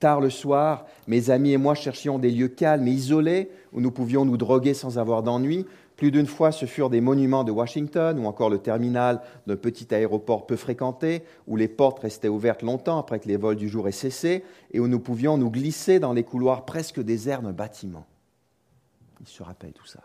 tard 0.00 0.20
le 0.20 0.30
soir, 0.30 0.86
mes 1.06 1.30
amis 1.30 1.52
et 1.52 1.58
moi 1.58 1.74
cherchions 1.74 2.18
des 2.18 2.30
lieux 2.30 2.48
calmes 2.48 2.88
et 2.88 2.92
isolés 2.92 3.50
où 3.72 3.80
nous 3.80 3.90
pouvions 3.90 4.24
nous 4.24 4.38
droguer 4.38 4.74
sans 4.74 4.98
avoir 4.98 5.22
d'ennui, 5.22 5.66
plus 5.98 6.12
d'une 6.12 6.28
fois, 6.28 6.52
ce 6.52 6.64
furent 6.64 6.90
des 6.90 7.00
monuments 7.00 7.42
de 7.42 7.50
Washington 7.50 8.20
ou 8.20 8.26
encore 8.26 8.50
le 8.50 8.60
terminal 8.60 9.20
d'un 9.48 9.56
petit 9.56 9.92
aéroport 9.92 10.46
peu 10.46 10.54
fréquenté, 10.54 11.24
où 11.48 11.56
les 11.56 11.66
portes 11.66 11.98
restaient 11.98 12.28
ouvertes 12.28 12.62
longtemps 12.62 13.00
après 13.00 13.18
que 13.18 13.26
les 13.26 13.36
vols 13.36 13.56
du 13.56 13.68
jour 13.68 13.88
aient 13.88 13.92
cessé, 13.92 14.44
et 14.70 14.78
où 14.78 14.86
nous 14.86 15.00
pouvions 15.00 15.36
nous 15.36 15.50
glisser 15.50 15.98
dans 15.98 16.12
les 16.12 16.22
couloirs 16.22 16.64
presque 16.64 17.00
déserts 17.00 17.42
d'un 17.42 17.52
bâtiment. 17.52 18.06
Il 19.20 19.26
se 19.26 19.42
rappelle 19.42 19.72
tout 19.72 19.86
ça. 19.86 20.04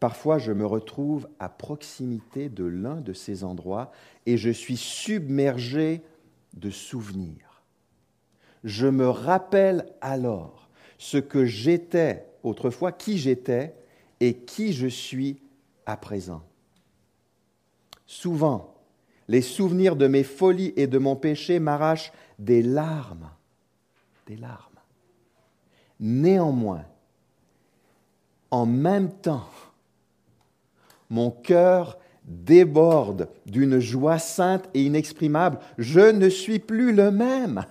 Parfois, 0.00 0.38
je 0.38 0.50
me 0.50 0.66
retrouve 0.66 1.28
à 1.38 1.48
proximité 1.48 2.48
de 2.48 2.64
l'un 2.64 3.00
de 3.00 3.12
ces 3.12 3.44
endroits 3.44 3.92
et 4.26 4.36
je 4.36 4.50
suis 4.50 4.76
submergé 4.76 6.02
de 6.54 6.70
souvenirs. 6.70 7.62
je 8.64 8.88
me 8.88 9.08
rappelle 9.08 9.86
alors 10.00 10.68
ce 10.98 11.18
que 11.18 11.44
j'étais 11.44 12.26
autrefois, 12.42 12.90
qui 12.90 13.18
j'étais 13.18 13.74
qui 14.32 14.72
je 14.72 14.86
suis 14.86 15.36
à 15.84 15.98
présent. 15.98 16.42
Souvent, 18.06 18.74
les 19.28 19.42
souvenirs 19.42 19.96
de 19.96 20.06
mes 20.06 20.24
folies 20.24 20.72
et 20.76 20.86
de 20.86 20.98
mon 20.98 21.16
péché 21.16 21.58
m'arrachent 21.58 22.12
des 22.38 22.62
larmes, 22.62 23.30
des 24.26 24.36
larmes. 24.36 24.70
Néanmoins, 26.00 26.84
en 28.50 28.66
même 28.66 29.10
temps, 29.10 29.48
mon 31.10 31.30
cœur 31.30 31.98
déborde 32.24 33.28
d'une 33.46 33.78
joie 33.78 34.18
sainte 34.18 34.68
et 34.74 34.82
inexprimable. 34.82 35.58
Je 35.78 36.00
ne 36.00 36.28
suis 36.28 36.58
plus 36.58 36.92
le 36.92 37.10
même. 37.10 37.64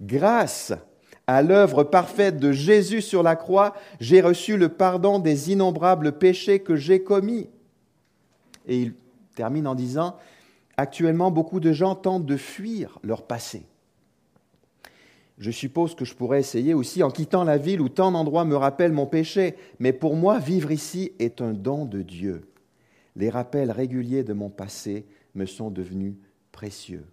Grâce 0.00 0.72
à 1.26 1.42
l'œuvre 1.42 1.84
parfaite 1.84 2.38
de 2.38 2.52
Jésus 2.52 3.00
sur 3.00 3.22
la 3.22 3.36
croix, 3.36 3.74
j'ai 4.00 4.20
reçu 4.20 4.56
le 4.56 4.68
pardon 4.68 5.18
des 5.18 5.52
innombrables 5.52 6.12
péchés 6.12 6.60
que 6.60 6.76
j'ai 6.76 7.02
commis. 7.02 7.48
Et 8.66 8.80
il 8.80 8.94
termine 9.34 9.66
en 9.66 9.74
disant, 9.74 10.16
actuellement 10.76 11.30
beaucoup 11.30 11.60
de 11.60 11.72
gens 11.72 11.94
tentent 11.94 12.26
de 12.26 12.36
fuir 12.36 12.98
leur 13.02 13.22
passé. 13.22 13.66
Je 15.38 15.50
suppose 15.50 15.94
que 15.94 16.04
je 16.04 16.14
pourrais 16.14 16.40
essayer 16.40 16.74
aussi 16.74 17.02
en 17.02 17.10
quittant 17.10 17.44
la 17.44 17.56
ville 17.56 17.80
où 17.80 17.88
tant 17.88 18.12
d'endroits 18.12 18.44
me 18.44 18.56
rappellent 18.56 18.92
mon 18.92 19.06
péché, 19.06 19.56
mais 19.78 19.92
pour 19.92 20.14
moi, 20.14 20.38
vivre 20.38 20.70
ici 20.70 21.12
est 21.18 21.40
un 21.40 21.52
don 21.52 21.84
de 21.84 22.02
Dieu. 22.02 22.48
Les 23.16 23.30
rappels 23.30 23.70
réguliers 23.70 24.24
de 24.24 24.32
mon 24.32 24.50
passé 24.50 25.06
me 25.34 25.46
sont 25.46 25.70
devenus 25.70 26.14
précieux. 26.52 27.06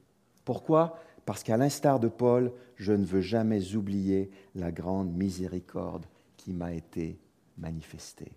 Pourquoi? 0.46 1.00
Parce 1.30 1.44
qu'à 1.44 1.58
l'instar 1.58 2.00
de 2.00 2.08
Paul, 2.08 2.52
je 2.76 2.92
ne 2.92 3.06
veux 3.06 3.22
jamais 3.22 3.76
oublier 3.76 4.32
la 4.56 4.72
grande 4.72 5.14
miséricorde 5.14 6.08
qui 6.38 6.54
m'a 6.54 6.74
été 6.74 7.20
manifestée. 7.56 8.32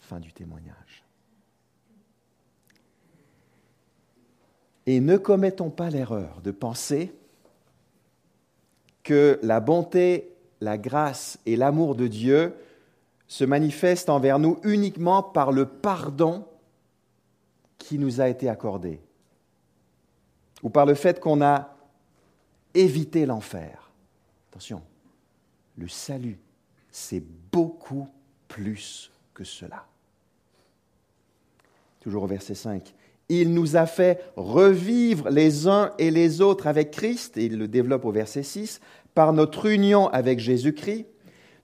Fin 0.00 0.20
du 0.20 0.32
témoignage. 0.32 1.04
Et 4.86 5.00
ne 5.00 5.18
commettons 5.18 5.68
pas 5.68 5.90
l'erreur 5.90 6.40
de 6.40 6.50
penser 6.50 7.12
que 9.02 9.38
la 9.42 9.60
bonté, 9.60 10.34
la 10.62 10.78
grâce 10.78 11.38
et 11.44 11.56
l'amour 11.56 11.94
de 11.94 12.06
Dieu 12.06 12.54
se 13.26 13.44
manifestent 13.44 14.08
envers 14.08 14.38
nous 14.38 14.60
uniquement 14.64 15.22
par 15.22 15.52
le 15.52 15.66
pardon 15.66 16.46
qui 17.76 17.98
nous 17.98 18.22
a 18.22 18.30
été 18.30 18.48
accordé, 18.48 19.02
ou 20.62 20.70
par 20.70 20.86
le 20.86 20.94
fait 20.94 21.20
qu'on 21.20 21.42
a 21.42 21.76
évité 22.74 23.26
l'enfer. 23.26 23.90
Attention, 24.50 24.82
le 25.76 25.88
salut, 25.88 26.38
c'est 26.90 27.22
beaucoup 27.52 28.08
plus 28.48 29.10
que 29.34 29.44
cela. 29.44 29.84
Toujours 32.00 32.24
au 32.24 32.26
verset 32.26 32.54
5. 32.54 32.94
Il 33.28 33.52
nous 33.52 33.76
a 33.76 33.86
fait 33.86 34.24
revivre 34.36 35.28
les 35.28 35.68
uns 35.68 35.92
et 35.98 36.10
les 36.10 36.40
autres 36.40 36.66
avec 36.66 36.90
Christ, 36.90 37.36
et 37.36 37.44
il 37.44 37.58
le 37.58 37.68
développe 37.68 38.04
au 38.04 38.12
verset 38.12 38.42
6, 38.42 38.80
par 39.14 39.32
notre 39.32 39.66
union 39.66 40.08
avec 40.08 40.38
Jésus-Christ. 40.38 41.06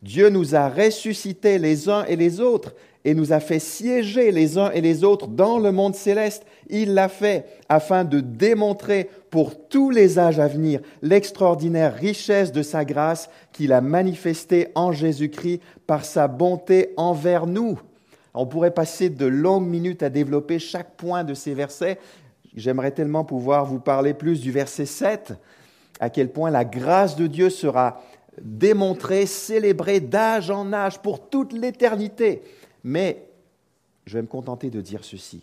Dieu 0.02 0.28
nous 0.28 0.54
a 0.54 0.68
ressuscités 0.68 1.58
les 1.58 1.88
uns 1.88 2.04
et 2.04 2.16
les 2.16 2.40
autres 2.40 2.74
et 3.04 3.14
nous 3.14 3.32
a 3.32 3.40
fait 3.40 3.58
siéger 3.58 4.32
les 4.32 4.56
uns 4.56 4.70
et 4.70 4.80
les 4.80 5.04
autres 5.04 5.26
dans 5.26 5.58
le 5.58 5.72
monde 5.72 5.94
céleste. 5.94 6.44
Il 6.68 6.94
l'a 6.94 7.08
fait 7.08 7.44
afin 7.68 8.04
de 8.04 8.20
démontrer 8.20 9.10
pour 9.30 9.68
tous 9.68 9.90
les 9.90 10.18
âges 10.18 10.38
à 10.38 10.48
venir 10.48 10.80
l'extraordinaire 11.02 11.94
richesse 11.94 12.52
de 12.52 12.62
sa 12.62 12.84
grâce 12.84 13.28
qu'il 13.52 13.72
a 13.72 13.80
manifestée 13.80 14.68
en 14.74 14.92
Jésus-Christ 14.92 15.60
par 15.86 16.04
sa 16.04 16.28
bonté 16.28 16.94
envers 16.96 17.46
nous. 17.46 17.78
On 18.32 18.46
pourrait 18.46 18.72
passer 18.72 19.10
de 19.10 19.26
longues 19.26 19.68
minutes 19.68 20.02
à 20.02 20.10
développer 20.10 20.58
chaque 20.58 20.96
point 20.96 21.24
de 21.24 21.34
ces 21.34 21.54
versets. 21.54 21.98
J'aimerais 22.56 22.90
tellement 22.90 23.24
pouvoir 23.24 23.66
vous 23.66 23.80
parler 23.80 24.14
plus 24.14 24.40
du 24.40 24.50
verset 24.50 24.86
7, 24.86 25.34
à 26.00 26.10
quel 26.10 26.30
point 26.30 26.50
la 26.50 26.64
grâce 26.64 27.16
de 27.16 27.26
Dieu 27.26 27.50
sera 27.50 28.02
démontrée, 28.40 29.26
célébrée 29.26 30.00
d'âge 30.00 30.50
en 30.50 30.72
âge 30.72 30.98
pour 30.98 31.28
toute 31.28 31.52
l'éternité. 31.52 32.42
Mais 32.84 33.28
je 34.06 34.18
vais 34.18 34.22
me 34.22 34.28
contenter 34.28 34.70
de 34.70 34.80
dire 34.80 35.04
ceci. 35.04 35.42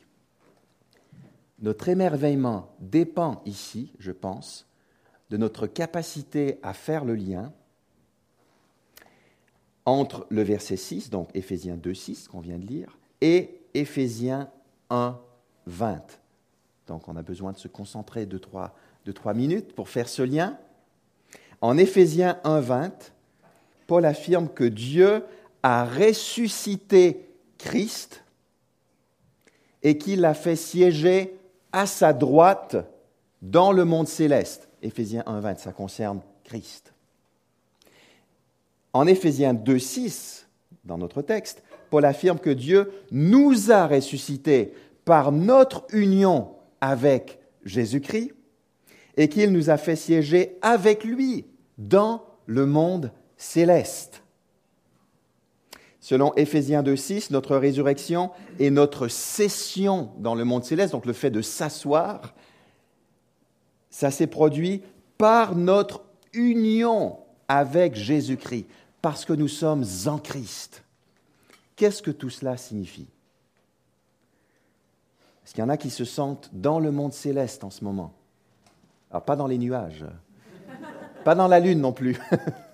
Notre 1.59 1.89
émerveillement 1.89 2.69
dépend 2.79 3.41
ici, 3.45 3.91
je 3.99 4.11
pense, 4.11 4.67
de 5.29 5.37
notre 5.37 5.67
capacité 5.67 6.59
à 6.63 6.73
faire 6.73 7.05
le 7.05 7.15
lien 7.15 7.51
entre 9.85 10.27
le 10.29 10.43
verset 10.43 10.77
6, 10.77 11.09
donc 11.09 11.29
Éphésiens 11.33 11.77
2, 11.77 11.93
6 11.93 12.27
qu'on 12.27 12.39
vient 12.39 12.59
de 12.59 12.65
lire, 12.65 12.97
et 13.21 13.61
Éphésiens 13.73 14.49
1, 14.89 15.19
20. 15.65 16.19
Donc 16.87 17.07
on 17.07 17.15
a 17.15 17.21
besoin 17.21 17.51
de 17.51 17.57
se 17.57 17.67
concentrer 17.67 18.25
de 18.25 18.37
trois, 18.37 18.75
trois 19.15 19.33
minutes 19.33 19.73
pour 19.73 19.89
faire 19.89 20.09
ce 20.09 20.21
lien. 20.21 20.57
En 21.61 21.77
Éphésiens 21.77 22.39
1, 22.43 22.59
20, 22.59 23.13
Paul 23.87 24.05
affirme 24.05 24.49
que 24.49 24.63
Dieu 24.63 25.23
a 25.63 25.85
ressuscité 25.85 27.30
Christ 27.61 28.23
et 29.83 29.97
qu'il 29.97 30.21
l'a 30.21 30.33
fait 30.33 30.55
siéger 30.55 31.37
à 31.71 31.85
sa 31.85 32.13
droite 32.13 32.75
dans 33.41 33.71
le 33.71 33.85
monde 33.85 34.07
céleste. 34.07 34.67
Éphésiens 34.81 35.23
1, 35.25 35.39
20, 35.39 35.59
ça 35.59 35.71
concerne 35.71 36.21
Christ. 36.43 36.93
En 38.93 39.07
Éphésiens 39.07 39.53
2.6, 39.53 40.45
dans 40.83 40.97
notre 40.97 41.21
texte, 41.21 41.63
Paul 41.89 42.05
affirme 42.05 42.39
que 42.39 42.49
Dieu 42.49 42.91
nous 43.11 43.71
a 43.71 43.87
ressuscités 43.87 44.73
par 45.05 45.31
notre 45.31 45.85
union 45.93 46.55
avec 46.79 47.39
Jésus-Christ 47.63 48.33
et 49.17 49.29
qu'il 49.29 49.51
nous 49.51 49.69
a 49.69 49.77
fait 49.77 49.95
siéger 49.95 50.57
avec 50.61 51.03
lui 51.03 51.45
dans 51.77 52.23
le 52.45 52.65
monde 52.65 53.11
céleste. 53.37 54.20
Selon 56.01 56.33
Éphésiens 56.33 56.81
2.6, 56.81 57.31
notre 57.31 57.55
résurrection 57.55 58.31
et 58.57 58.71
notre 58.71 59.07
session 59.07 60.09
dans 60.17 60.33
le 60.33 60.43
monde 60.43 60.63
céleste, 60.63 60.93
donc 60.93 61.05
le 61.05 61.13
fait 61.13 61.29
de 61.29 61.43
s'asseoir, 61.43 62.33
ça 63.91 64.09
s'est 64.09 64.27
produit 64.27 64.81
par 65.19 65.55
notre 65.55 66.03
union 66.33 67.19
avec 67.47 67.95
Jésus-Christ 67.95 68.65
parce 69.03 69.25
que 69.25 69.33
nous 69.33 69.47
sommes 69.47 69.85
en 70.07 70.17
Christ. 70.17 70.83
Qu'est-ce 71.75 72.01
que 72.01 72.11
tout 72.11 72.31
cela 72.31 72.57
signifie? 72.57 73.07
Est-ce 75.45 75.53
qu'il 75.53 75.61
y 75.61 75.65
en 75.65 75.69
a 75.69 75.77
qui 75.77 75.91
se 75.91 76.05
sentent 76.05 76.49
dans 76.51 76.79
le 76.79 76.91
monde 76.91 77.13
céleste 77.13 77.63
en 77.63 77.69
ce 77.69 77.83
moment? 77.83 78.13
Alors, 79.11 79.23
pas 79.23 79.35
dans 79.35 79.47
les 79.47 79.59
nuages, 79.59 80.05
pas 81.23 81.35
dans 81.35 81.47
la 81.47 81.59
lune 81.59 81.81
non 81.81 81.93
plus. 81.93 82.17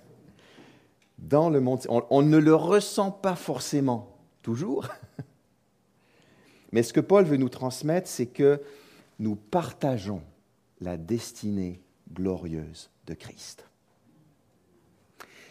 dans 1.17 1.49
le 1.49 1.59
monde, 1.59 1.81
on, 1.89 2.03
on 2.09 2.21
ne 2.21 2.37
le 2.37 2.55
ressent 2.55 3.11
pas 3.11 3.35
forcément 3.35 4.17
toujours. 4.41 4.87
Mais 6.71 6.83
ce 6.83 6.93
que 6.93 6.99
Paul 6.99 7.25
veut 7.25 7.37
nous 7.37 7.49
transmettre, 7.49 8.07
c'est 8.07 8.27
que 8.27 8.61
nous 9.19 9.35
partageons 9.35 10.21
la 10.81 10.97
destinée 10.97 11.81
glorieuse 12.13 12.89
de 13.05 13.13
Christ 13.13 13.67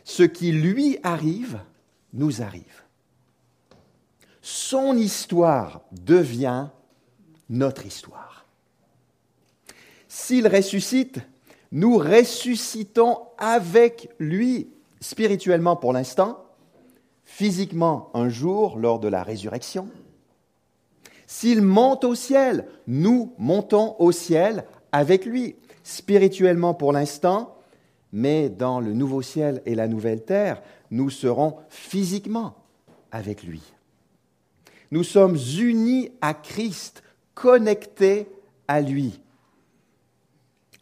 ce 0.06 0.22
qui 0.22 0.52
lui 0.52 0.98
arrive 1.02 1.58
nous 2.12 2.40
arrive. 2.40 2.84
Son 4.40 4.96
histoire 4.96 5.82
devient 5.90 6.68
notre 7.50 7.84
histoire. 7.84 8.46
S'il 10.06 10.46
ressuscite, 10.46 11.18
nous 11.72 11.98
ressuscitons 11.98 13.18
avec 13.36 14.08
lui, 14.20 14.68
spirituellement 15.06 15.76
pour 15.76 15.92
l'instant, 15.92 16.44
physiquement 17.24 18.10
un 18.14 18.28
jour 18.28 18.76
lors 18.76 18.98
de 18.98 19.06
la 19.06 19.22
résurrection. 19.22 19.88
S'il 21.28 21.62
monte 21.62 22.02
au 22.02 22.16
ciel, 22.16 22.66
nous 22.88 23.32
montons 23.38 23.94
au 24.00 24.10
ciel 24.10 24.64
avec 24.90 25.24
lui, 25.24 25.54
spirituellement 25.84 26.74
pour 26.74 26.92
l'instant, 26.92 27.56
mais 28.12 28.48
dans 28.48 28.80
le 28.80 28.94
nouveau 28.94 29.22
ciel 29.22 29.62
et 29.64 29.76
la 29.76 29.86
nouvelle 29.86 30.24
terre, 30.24 30.60
nous 30.90 31.10
serons 31.10 31.56
physiquement 31.68 32.56
avec 33.12 33.44
lui. 33.44 33.62
Nous 34.90 35.04
sommes 35.04 35.36
unis 35.58 36.10
à 36.20 36.34
Christ, 36.34 37.04
connectés 37.34 38.28
à 38.66 38.80
lui, 38.80 39.20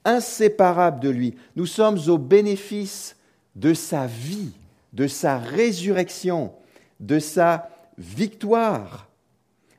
inséparables 0.06 1.00
de 1.00 1.10
lui. 1.10 1.34
Nous 1.56 1.66
sommes 1.66 1.98
au 2.08 2.16
bénéfice 2.16 3.16
de 3.56 3.74
sa 3.74 4.06
vie, 4.06 4.52
de 4.92 5.06
sa 5.06 5.38
résurrection, 5.38 6.52
de 7.00 7.18
sa 7.18 7.70
victoire. 7.98 9.08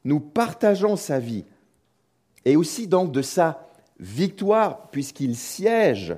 Nous 0.04 0.20
partageons 0.20 0.96
sa 0.96 1.20
vie 1.20 1.46
et 2.46 2.56
aussi 2.56 2.88
donc 2.88 3.12
de 3.12 3.22
sa 3.22 3.68
victoire 4.00 4.90
puisqu'il 4.90 5.36
siège 5.36 6.16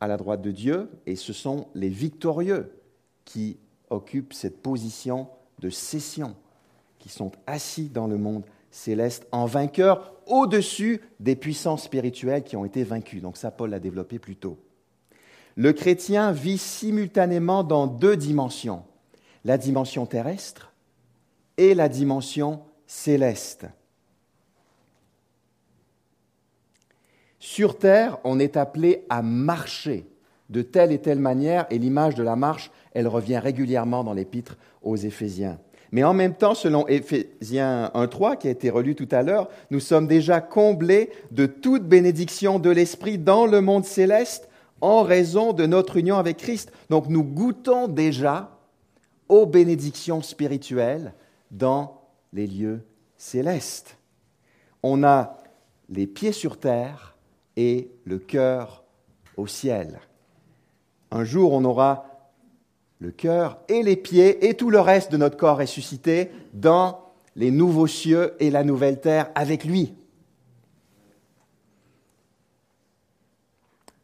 à 0.00 0.08
la 0.08 0.16
droite 0.16 0.42
de 0.42 0.50
Dieu, 0.50 0.90
et 1.06 1.16
ce 1.16 1.32
sont 1.32 1.68
les 1.74 1.88
victorieux 1.88 2.72
qui 3.24 3.56
occupent 3.88 4.34
cette 4.34 4.62
position 4.62 5.28
de 5.58 5.70
cession, 5.70 6.36
qui 6.98 7.08
sont 7.08 7.32
assis 7.46 7.88
dans 7.88 8.06
le 8.06 8.18
monde 8.18 8.44
céleste 8.70 9.26
en 9.32 9.46
vainqueurs 9.46 10.12
au-dessus 10.26 11.00
des 11.18 11.34
puissances 11.34 11.84
spirituelles 11.84 12.44
qui 12.44 12.56
ont 12.56 12.64
été 12.64 12.84
vaincues. 12.84 13.20
Donc 13.20 13.36
ça, 13.36 13.50
Paul 13.50 13.70
l'a 13.70 13.78
développé 13.78 14.18
plus 14.18 14.36
tôt. 14.36 14.58
Le 15.56 15.72
chrétien 15.72 16.32
vit 16.32 16.58
simultanément 16.58 17.64
dans 17.64 17.86
deux 17.86 18.16
dimensions, 18.16 18.82
la 19.44 19.56
dimension 19.56 20.04
terrestre 20.04 20.72
et 21.56 21.74
la 21.74 21.88
dimension 21.88 22.60
céleste. 22.86 23.66
Sur 27.38 27.78
Terre, 27.78 28.18
on 28.24 28.38
est 28.38 28.58
appelé 28.58 29.06
à 29.08 29.22
marcher 29.22 30.06
de 30.50 30.62
telle 30.62 30.92
et 30.92 30.98
telle 30.98 31.18
manière, 31.18 31.66
et 31.70 31.78
l'image 31.78 32.14
de 32.14 32.22
la 32.22 32.36
marche, 32.36 32.70
elle 32.92 33.08
revient 33.08 33.38
régulièrement 33.38 34.04
dans 34.04 34.12
l'épître 34.12 34.56
aux 34.82 34.96
Éphésiens. 34.96 35.58
Mais 35.90 36.04
en 36.04 36.12
même 36.12 36.34
temps, 36.34 36.54
selon 36.54 36.86
Éphésiens 36.86 37.90
1.3, 37.94 38.36
qui 38.36 38.48
a 38.48 38.50
été 38.50 38.68
relu 38.68 38.94
tout 38.94 39.08
à 39.10 39.22
l'heure, 39.22 39.48
nous 39.70 39.80
sommes 39.80 40.06
déjà 40.06 40.40
comblés 40.40 41.10
de 41.30 41.46
toute 41.46 41.84
bénédiction 41.84 42.58
de 42.58 42.70
l'Esprit 42.70 43.18
dans 43.18 43.46
le 43.46 43.60
monde 43.60 43.84
céleste 43.84 44.48
en 44.80 45.02
raison 45.02 45.52
de 45.52 45.66
notre 45.66 45.96
union 45.96 46.16
avec 46.16 46.36
Christ. 46.38 46.72
Donc 46.90 47.08
nous 47.08 47.24
goûtons 47.24 47.88
déjà 47.88 48.58
aux 49.28 49.46
bénédictions 49.46 50.22
spirituelles 50.22 51.14
dans 51.50 52.02
les 52.32 52.46
lieux 52.46 52.82
célestes. 53.16 53.96
On 54.82 55.02
a 55.04 55.38
les 55.88 56.06
pieds 56.06 56.32
sur 56.32 56.58
terre 56.58 57.16
et 57.56 57.90
le 58.04 58.18
cœur 58.18 58.84
au 59.36 59.46
ciel. 59.46 60.00
Un 61.10 61.24
jour, 61.24 61.52
on 61.52 61.64
aura 61.64 62.06
le 62.98 63.10
cœur 63.10 63.58
et 63.68 63.82
les 63.82 63.96
pieds 63.96 64.48
et 64.48 64.54
tout 64.54 64.70
le 64.70 64.80
reste 64.80 65.12
de 65.12 65.16
notre 65.16 65.36
corps 65.36 65.58
ressuscité 65.58 66.30
dans 66.54 67.00
les 67.36 67.50
nouveaux 67.50 67.86
cieux 67.86 68.34
et 68.40 68.50
la 68.50 68.64
nouvelle 68.64 69.00
terre 69.00 69.30
avec 69.34 69.64
lui. 69.64 69.94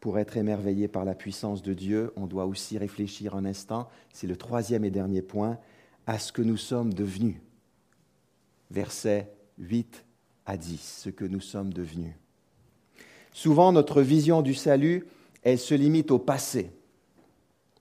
Pour 0.03 0.19
être 0.19 0.35
émerveillé 0.35 0.89
par 0.89 1.05
la 1.05 1.15
puissance 1.15 1.61
de 1.63 1.73
Dieu, 1.73 2.11
on 2.17 2.27
doit 2.27 2.45
aussi 2.45 2.77
réfléchir 2.77 3.35
un 3.35 3.45
instant, 3.45 3.87
c'est 4.11 4.27
le 4.27 4.35
troisième 4.35 4.83
et 4.83 4.89
dernier 4.89 5.21
point, 5.21 5.57
à 6.07 6.19
ce 6.19 6.33
que 6.33 6.41
nous 6.41 6.57
sommes 6.57 6.93
devenus. 6.93 7.37
Versets 8.69 9.31
8 9.59 10.03
à 10.45 10.57
10, 10.57 11.03
ce 11.05 11.09
que 11.09 11.23
nous 11.23 11.39
sommes 11.39 11.71
devenus. 11.71 12.11
Souvent, 13.31 13.71
notre 13.71 14.01
vision 14.01 14.41
du 14.41 14.53
salut, 14.55 15.07
elle 15.41 15.57
se 15.57 15.73
limite 15.73 16.11
au 16.11 16.19
passé. 16.19 16.73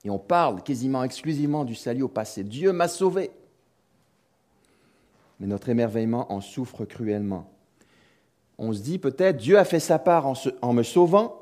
Et 0.04 0.10
on 0.10 0.20
parle 0.20 0.62
quasiment 0.62 1.02
exclusivement 1.02 1.64
du 1.64 1.74
salut 1.74 2.02
au 2.04 2.08
passé. 2.08 2.44
Dieu 2.44 2.72
m'a 2.72 2.86
sauvé. 2.86 3.32
Mais 5.40 5.48
notre 5.48 5.70
émerveillement 5.70 6.32
en 6.32 6.40
souffre 6.40 6.84
cruellement. 6.84 7.50
On 8.58 8.72
se 8.72 8.80
dit 8.80 9.00
peut-être, 9.00 9.38
Dieu 9.38 9.58
a 9.58 9.64
fait 9.64 9.80
sa 9.80 9.98
part 9.98 10.32
en, 10.62 10.72
me 10.72 10.84
sauvant. 10.84 11.41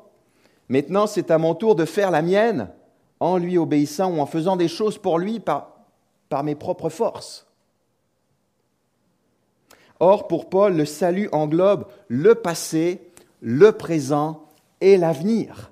Maintenant, 0.71 1.05
c'est 1.05 1.29
à 1.29 1.37
mon 1.37 1.53
tour 1.53 1.75
de 1.75 1.85
faire 1.85 2.09
la 2.09 2.21
mienne 2.21 2.69
en 3.19 3.37
lui 3.37 3.57
obéissant 3.57 4.11
ou 4.11 4.19
en 4.19 4.25
faisant 4.25 4.55
des 4.55 4.67
choses 4.67 4.97
pour 4.97 5.19
lui 5.19 5.39
par, 5.39 5.75
par 6.29 6.43
mes 6.43 6.55
propres 6.55 6.89
forces. 6.89 7.45
Or, 9.99 10.27
pour 10.27 10.49
Paul, 10.49 10.75
le 10.75 10.85
salut 10.85 11.29
englobe 11.31 11.85
le 12.07 12.33
passé, 12.33 13.11
le 13.41 13.73
présent 13.73 14.47
et 14.79 14.97
l'avenir 14.97 15.71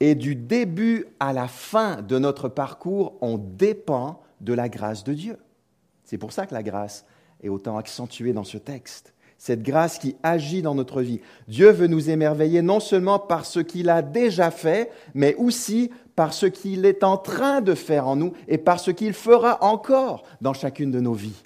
et 0.00 0.14
du 0.14 0.34
début 0.34 1.06
à 1.20 1.32
la 1.32 1.48
fin 1.48 2.02
de 2.02 2.18
notre 2.18 2.48
parcours, 2.48 3.14
on 3.20 3.38
dépend 3.38 4.22
de 4.40 4.52
la 4.52 4.68
grâce 4.68 5.04
de 5.04 5.12
Dieu. 5.12 5.38
C'est 6.04 6.18
pour 6.18 6.32
ça 6.32 6.46
que 6.46 6.54
la 6.54 6.62
grâce 6.62 7.04
est 7.42 7.48
autant 7.48 7.76
accentuée 7.76 8.32
dans 8.32 8.44
ce 8.44 8.58
texte. 8.58 9.12
Cette 9.38 9.62
grâce 9.62 9.98
qui 9.98 10.16
agit 10.24 10.62
dans 10.62 10.74
notre 10.74 11.00
vie. 11.00 11.20
Dieu 11.46 11.70
veut 11.70 11.86
nous 11.86 12.10
émerveiller 12.10 12.60
non 12.60 12.80
seulement 12.80 13.20
par 13.20 13.46
ce 13.46 13.60
qu'il 13.60 13.88
a 13.88 14.02
déjà 14.02 14.50
fait, 14.50 14.90
mais 15.14 15.36
aussi 15.36 15.92
par 16.16 16.34
ce 16.34 16.46
qu'il 16.46 16.84
est 16.84 17.04
en 17.04 17.16
train 17.16 17.60
de 17.60 17.74
faire 17.74 18.08
en 18.08 18.16
nous 18.16 18.32
et 18.48 18.58
par 18.58 18.80
ce 18.80 18.90
qu'il 18.90 19.12
fera 19.12 19.62
encore 19.62 20.24
dans 20.40 20.52
chacune 20.52 20.90
de 20.90 20.98
nos 20.98 21.12
vies. 21.12 21.44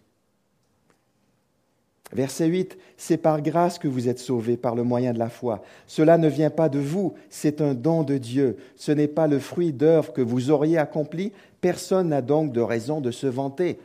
Verset 2.13 2.47
8, 2.47 2.79
c'est 2.97 3.19
par 3.19 3.43
grâce 3.43 3.79
que 3.79 3.89
vous 3.89 4.09
êtes 4.09 4.19
sauvés 4.19 4.57
par 4.57 4.75
le 4.75 4.85
moyen 4.85 5.13
de 5.13 5.19
la 5.19 5.29
foi. 5.29 5.63
Cela 5.87 6.17
ne 6.17 6.29
vient 6.29 6.51
pas 6.51 6.71
de 6.71 6.79
vous, 6.79 7.15
c'est 7.29 7.61
un 7.61 7.75
don 7.75 8.03
de 8.03 8.17
Dieu. 8.17 8.57
Ce 8.77 8.93
n'est 8.93 9.09
pas 9.09 9.27
le 9.27 9.39
fruit 9.39 9.73
d'œuvres 9.73 10.13
que 10.13 10.21
vous 10.23 10.51
auriez 10.51 10.79
accompli. 10.79 11.33
Personne 11.61 12.09
n'a 12.09 12.23
donc 12.23 12.53
de 12.53 12.61
raison 12.61 13.03
de 13.03 13.11
se 13.11 13.27
vanter. 13.27 13.79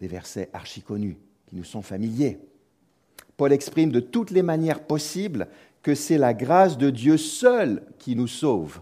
Des 0.00 0.08
versets 0.08 0.50
archi 0.52 0.82
connus 0.82 1.16
nous 1.52 1.64
sont 1.64 1.82
familiers. 1.82 2.38
Paul 3.36 3.52
exprime 3.52 3.90
de 3.90 4.00
toutes 4.00 4.30
les 4.30 4.42
manières 4.42 4.84
possibles 4.84 5.48
que 5.82 5.94
c'est 5.94 6.18
la 6.18 6.34
grâce 6.34 6.78
de 6.78 6.90
Dieu 6.90 7.16
seul 7.16 7.82
qui 7.98 8.14
nous 8.16 8.28
sauve. 8.28 8.80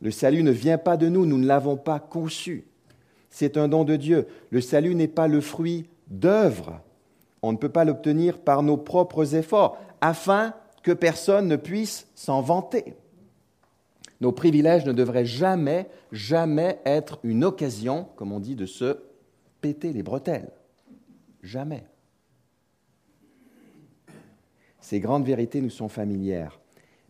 Le 0.00 0.10
salut 0.10 0.42
ne 0.42 0.50
vient 0.50 0.78
pas 0.78 0.96
de 0.96 1.08
nous, 1.08 1.26
nous 1.26 1.38
ne 1.38 1.46
l'avons 1.46 1.76
pas 1.76 1.98
conçu. 1.98 2.64
C'est 3.28 3.56
un 3.56 3.68
don 3.68 3.84
de 3.84 3.96
Dieu. 3.96 4.26
Le 4.50 4.60
salut 4.60 4.94
n'est 4.94 5.08
pas 5.08 5.28
le 5.28 5.40
fruit 5.40 5.88
d'œuvre. 6.08 6.80
On 7.42 7.52
ne 7.52 7.56
peut 7.56 7.68
pas 7.68 7.84
l'obtenir 7.84 8.38
par 8.38 8.62
nos 8.62 8.76
propres 8.76 9.34
efforts, 9.34 9.78
afin 10.00 10.54
que 10.82 10.92
personne 10.92 11.48
ne 11.48 11.56
puisse 11.56 12.06
s'en 12.14 12.40
vanter. 12.40 12.94
Nos 14.20 14.32
privilèges 14.32 14.84
ne 14.84 14.92
devraient 14.92 15.24
jamais, 15.24 15.88
jamais 16.12 16.80
être 16.84 17.18
une 17.22 17.44
occasion, 17.44 18.08
comme 18.16 18.32
on 18.32 18.40
dit, 18.40 18.56
de 18.56 18.66
se 18.66 18.98
péter 19.60 19.92
les 19.92 20.02
bretelles. 20.02 20.50
Jamais. 21.42 21.84
Ces 24.80 25.00
grandes 25.00 25.24
vérités 25.24 25.60
nous 25.60 25.70
sont 25.70 25.88
familières. 25.88 26.60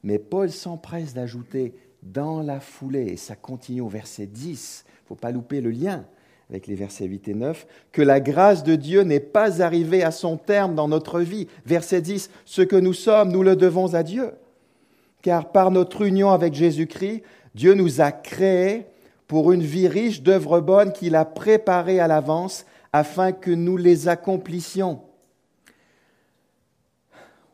Mais 0.03 0.19
Paul 0.19 0.51
s'empresse 0.51 1.15
d'ajouter 1.15 1.75
dans 2.03 2.43
la 2.43 2.61
foulée, 2.61 3.13
et 3.13 3.17
ça 3.17 3.37
continue 3.37 3.81
au 3.81 3.89
verset 3.89 4.27
10, 4.27 4.85
il 4.87 4.91
ne 4.91 5.07
faut 5.09 5.15
pas 5.15 5.31
louper 5.31 5.61
le 5.61 5.71
lien, 5.71 6.07
avec 6.49 6.67
les 6.67 6.75
versets 6.75 7.05
8 7.05 7.29
et 7.29 7.35
9, 7.35 7.67
que 7.93 8.03
la 8.03 8.21
grâce 8.21 8.65
de 8.65 8.75
Dieu 8.75 9.03
n'est 9.03 9.21
pas 9.21 9.63
arrivée 9.63 10.03
à 10.03 10.11
son 10.11 10.37
terme 10.37 10.75
dans 10.75 10.89
notre 10.89 11.21
vie. 11.21 11.47
Verset 11.65 12.01
10, 12.01 12.31
ce 12.45 12.63
que 12.63 12.77
nous 12.77 12.95
sommes, 12.95 13.31
nous 13.31 13.43
le 13.43 13.55
devons 13.55 13.95
à 13.95 14.03
Dieu. 14.03 14.33
Car 15.23 15.53
par 15.53 15.71
notre 15.71 16.03
union 16.03 16.31
avec 16.31 16.55
Jésus-Christ, 16.55 17.23
Dieu 17.55 17.75
nous 17.75 18.01
a 18.01 18.11
créés 18.11 18.87
pour 19.29 19.53
une 19.53 19.63
vie 19.63 19.87
riche 19.87 20.23
d'œuvres 20.23 20.61
bonnes 20.61 20.93
qu'il 20.93 21.15
a 21.15 21.25
préparées 21.25 22.01
à 22.01 22.09
l'avance 22.09 22.65
afin 22.93 23.33
que 23.33 23.51
nous 23.51 23.77
les 23.77 24.09
accomplissions. 24.09 25.03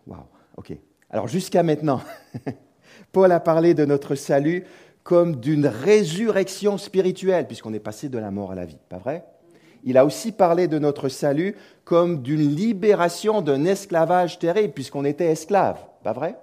Waouh, 0.07 0.25
ok. 0.57 0.73
Alors 1.11 1.29
jusqu'à 1.29 1.63
maintenant, 1.63 2.01
Paul 3.13 3.33
a 3.33 3.41
parlé 3.41 3.75
de 3.75 3.85
notre 3.85 4.15
salut 4.15 4.65
comme 5.03 5.37
d'une 5.37 5.67
résurrection 5.67 6.79
spirituelle, 6.79 7.47
puisqu'on 7.47 7.75
est 7.75 7.79
passé 7.79 8.09
de 8.09 8.19
la 8.19 8.31
mort 8.31 8.53
à 8.53 8.55
la 8.57 8.65
vie, 8.65 8.79
pas 8.89 8.99
vrai? 8.99 9.25
Il 9.85 9.99
a 9.99 10.05
aussi 10.05 10.33
parlé 10.33 10.67
de 10.67 10.81
notre 10.81 11.09
salut 11.09 11.55
comme 11.85 12.23
d'une 12.23 12.41
libération 12.41 13.41
d'un 13.41 13.65
esclavage 13.65 14.41
terrible, 14.41 14.75
puisqu'on 14.75 15.05
était 15.05 15.27
esclave, 15.27 15.79
pas 16.03 16.13
vrai? 16.13 16.37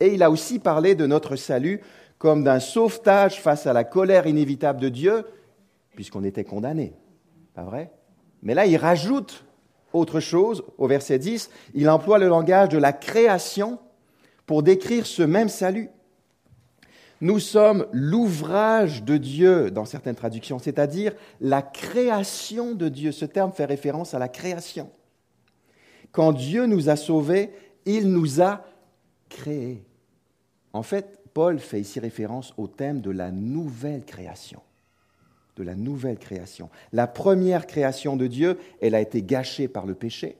Et 0.00 0.12
il 0.12 0.22
a 0.24 0.30
aussi 0.30 0.58
parlé 0.58 0.94
de 0.94 1.06
notre 1.06 1.36
salut 1.36 1.80
comme 2.18 2.42
d'un 2.42 2.60
sauvetage 2.60 3.40
face 3.40 3.66
à 3.66 3.72
la 3.72 3.84
colère 3.84 4.26
inévitable 4.26 4.80
de 4.80 4.88
Dieu, 4.88 5.24
puisqu'on 5.94 6.24
était 6.24 6.44
condamné, 6.44 6.94
pas 7.56 7.64
vrai? 7.64 7.90
Mais 8.42 8.54
là, 8.54 8.66
il 8.66 8.76
rajoute 8.76 9.44
autre 9.92 10.20
chose 10.20 10.62
au 10.76 10.86
verset 10.86 11.18
10, 11.18 11.50
il 11.74 11.88
emploie 11.88 12.18
le 12.18 12.28
langage 12.28 12.68
de 12.68 12.76
la 12.76 12.92
création 12.92 13.78
pour 14.44 14.62
décrire 14.62 15.06
ce 15.06 15.22
même 15.22 15.48
salut. 15.48 15.88
Nous 17.22 17.38
sommes 17.38 17.86
l'ouvrage 17.92 19.04
de 19.04 19.16
Dieu 19.16 19.70
dans 19.70 19.86
certaines 19.86 20.16
traductions, 20.16 20.58
c'est-à-dire 20.58 21.14
la 21.40 21.62
création 21.62 22.74
de 22.74 22.90
Dieu. 22.90 23.10
Ce 23.10 23.24
terme 23.24 23.52
fait 23.52 23.64
référence 23.64 24.12
à 24.12 24.18
la 24.18 24.28
création. 24.28 24.90
Quand 26.12 26.34
Dieu 26.34 26.66
nous 26.66 26.90
a 26.90 26.96
sauvés, 26.96 27.52
il 27.86 28.12
nous 28.12 28.42
a 28.42 28.66
créés. 29.30 29.82
En 30.74 30.82
fait, 30.82 31.20
Paul 31.32 31.58
fait 31.58 31.80
ici 31.80 32.00
référence 32.00 32.52
au 32.58 32.66
thème 32.66 33.00
de 33.00 33.10
la 33.10 33.30
nouvelle 33.30 34.04
création. 34.04 34.60
De 35.56 35.62
la 35.62 35.74
nouvelle 35.74 36.18
création. 36.18 36.68
La 36.92 37.06
première 37.06 37.66
création 37.66 38.16
de 38.16 38.26
Dieu, 38.26 38.58
elle 38.80 38.94
a 38.94 39.00
été 39.00 39.22
gâchée 39.22 39.68
par 39.68 39.86
le 39.86 39.94
péché. 39.94 40.36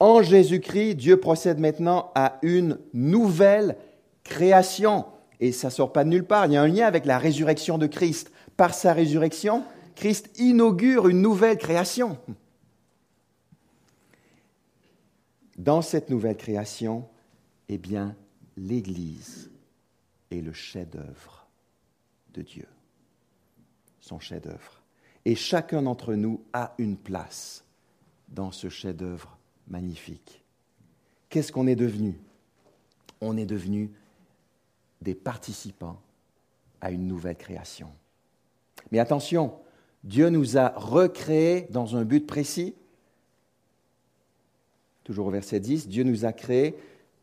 En 0.00 0.22
Jésus-Christ, 0.22 0.96
Dieu 0.96 1.18
procède 1.18 1.58
maintenant 1.58 2.10
à 2.14 2.38
une 2.42 2.78
nouvelle 2.92 3.76
création 4.24 5.06
et 5.40 5.52
ça 5.52 5.68
ne 5.68 5.72
sort 5.72 5.92
pas 5.92 6.04
de 6.04 6.10
nulle 6.10 6.24
part. 6.24 6.46
Il 6.46 6.52
y 6.52 6.56
a 6.56 6.62
un 6.62 6.68
lien 6.68 6.86
avec 6.86 7.04
la 7.04 7.18
résurrection 7.18 7.78
de 7.78 7.86
Christ. 7.86 8.32
Par 8.56 8.74
sa 8.74 8.92
résurrection, 8.92 9.64
Christ 9.94 10.30
inaugure 10.38 11.08
une 11.08 11.22
nouvelle 11.22 11.58
création. 11.58 12.18
Dans 15.56 15.82
cette 15.82 16.10
nouvelle 16.10 16.36
création, 16.36 17.08
Eh 17.68 17.78
bien, 17.78 18.16
l'Église 18.56 19.50
est 20.30 20.40
le 20.40 20.52
chef-d'œuvre 20.52 21.46
de 22.34 22.42
Dieu, 22.42 22.66
son 24.00 24.18
chef-d'œuvre. 24.18 24.82
Et 25.24 25.34
chacun 25.34 25.82
d'entre 25.82 26.14
nous 26.14 26.40
a 26.52 26.74
une 26.78 26.96
place 26.96 27.64
dans 28.28 28.52
ce 28.52 28.68
chef-d'œuvre 28.68 29.36
magnifique. 29.68 30.42
Qu'est-ce 31.28 31.52
qu'on 31.52 31.66
est 31.66 31.76
devenu? 31.76 32.18
On 33.20 33.36
est 33.36 33.46
devenu 33.46 33.90
des 35.02 35.14
participants 35.14 36.00
à 36.80 36.90
une 36.90 37.06
nouvelle 37.06 37.36
création. 37.36 37.90
Mais 38.90 38.98
attention, 38.98 39.54
Dieu 40.04 40.30
nous 40.30 40.56
a 40.56 40.70
recréés 40.70 41.66
dans 41.70 41.96
un 41.96 42.04
but 42.04 42.26
précis. 42.26 42.74
Toujours 45.04 45.26
au 45.26 45.30
verset 45.30 45.60
10, 45.60 45.88
Dieu 45.88 46.04
nous 46.04 46.24
a 46.24 46.32
créés 46.32 46.76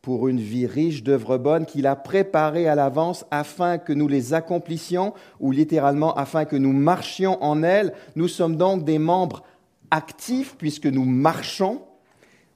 pour 0.06 0.28
une 0.28 0.38
vie 0.38 0.66
riche 0.66 1.02
d'œuvres 1.02 1.36
bonnes 1.36 1.66
qu'il 1.66 1.84
a 1.84 1.96
préparées 1.96 2.68
à 2.68 2.76
l'avance 2.76 3.24
afin 3.32 3.76
que 3.76 3.92
nous 3.92 4.06
les 4.06 4.34
accomplissions, 4.34 5.14
ou 5.40 5.50
littéralement 5.50 6.14
afin 6.14 6.44
que 6.44 6.54
nous 6.54 6.72
marchions 6.72 7.42
en 7.42 7.64
elles. 7.64 7.92
Nous 8.14 8.28
sommes 8.28 8.56
donc 8.56 8.84
des 8.84 9.00
membres 9.00 9.42
actifs 9.90 10.54
puisque 10.58 10.86
nous 10.86 11.04
marchons 11.04 11.82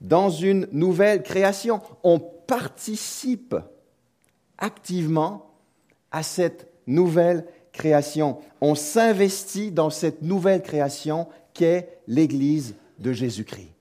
dans 0.00 0.30
une 0.30 0.68
nouvelle 0.70 1.24
création. 1.24 1.80
On 2.04 2.20
participe 2.20 3.56
activement 4.56 5.50
à 6.12 6.22
cette 6.22 6.68
nouvelle 6.86 7.44
création. 7.72 8.38
On 8.60 8.76
s'investit 8.76 9.72
dans 9.72 9.90
cette 9.90 10.22
nouvelle 10.22 10.62
création 10.62 11.26
qu'est 11.52 11.98
l'Église 12.06 12.76
de 13.00 13.12
Jésus-Christ. 13.12 13.79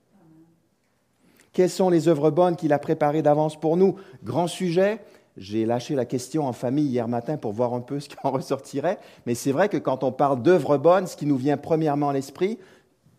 Quelles 1.52 1.70
sont 1.70 1.90
les 1.90 2.08
œuvres 2.08 2.30
bonnes 2.30 2.56
qu'il 2.56 2.72
a 2.72 2.78
préparées 2.78 3.22
d'avance 3.22 3.58
pour 3.58 3.76
nous? 3.76 3.96
Grand 4.24 4.46
sujet. 4.46 5.00
J'ai 5.36 5.64
lâché 5.64 5.94
la 5.94 6.04
question 6.04 6.46
en 6.46 6.52
famille 6.52 6.86
hier 6.86 7.08
matin 7.08 7.36
pour 7.36 7.52
voir 7.52 7.72
un 7.74 7.80
peu 7.80 7.98
ce 7.98 8.08
qui 8.08 8.16
en 8.22 8.30
ressortirait. 8.30 8.98
Mais 9.26 9.34
c'est 9.34 9.52
vrai 9.52 9.68
que 9.68 9.76
quand 9.76 10.04
on 10.04 10.12
parle 10.12 10.42
d'œuvres 10.42 10.76
bonnes, 10.76 11.06
ce 11.06 11.16
qui 11.16 11.26
nous 11.26 11.36
vient 11.36 11.56
premièrement 11.56 12.10
à 12.10 12.12
l'esprit, 12.12 12.58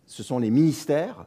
ce 0.06 0.24
sont 0.24 0.40
les 0.40 0.50
ministères 0.50 1.26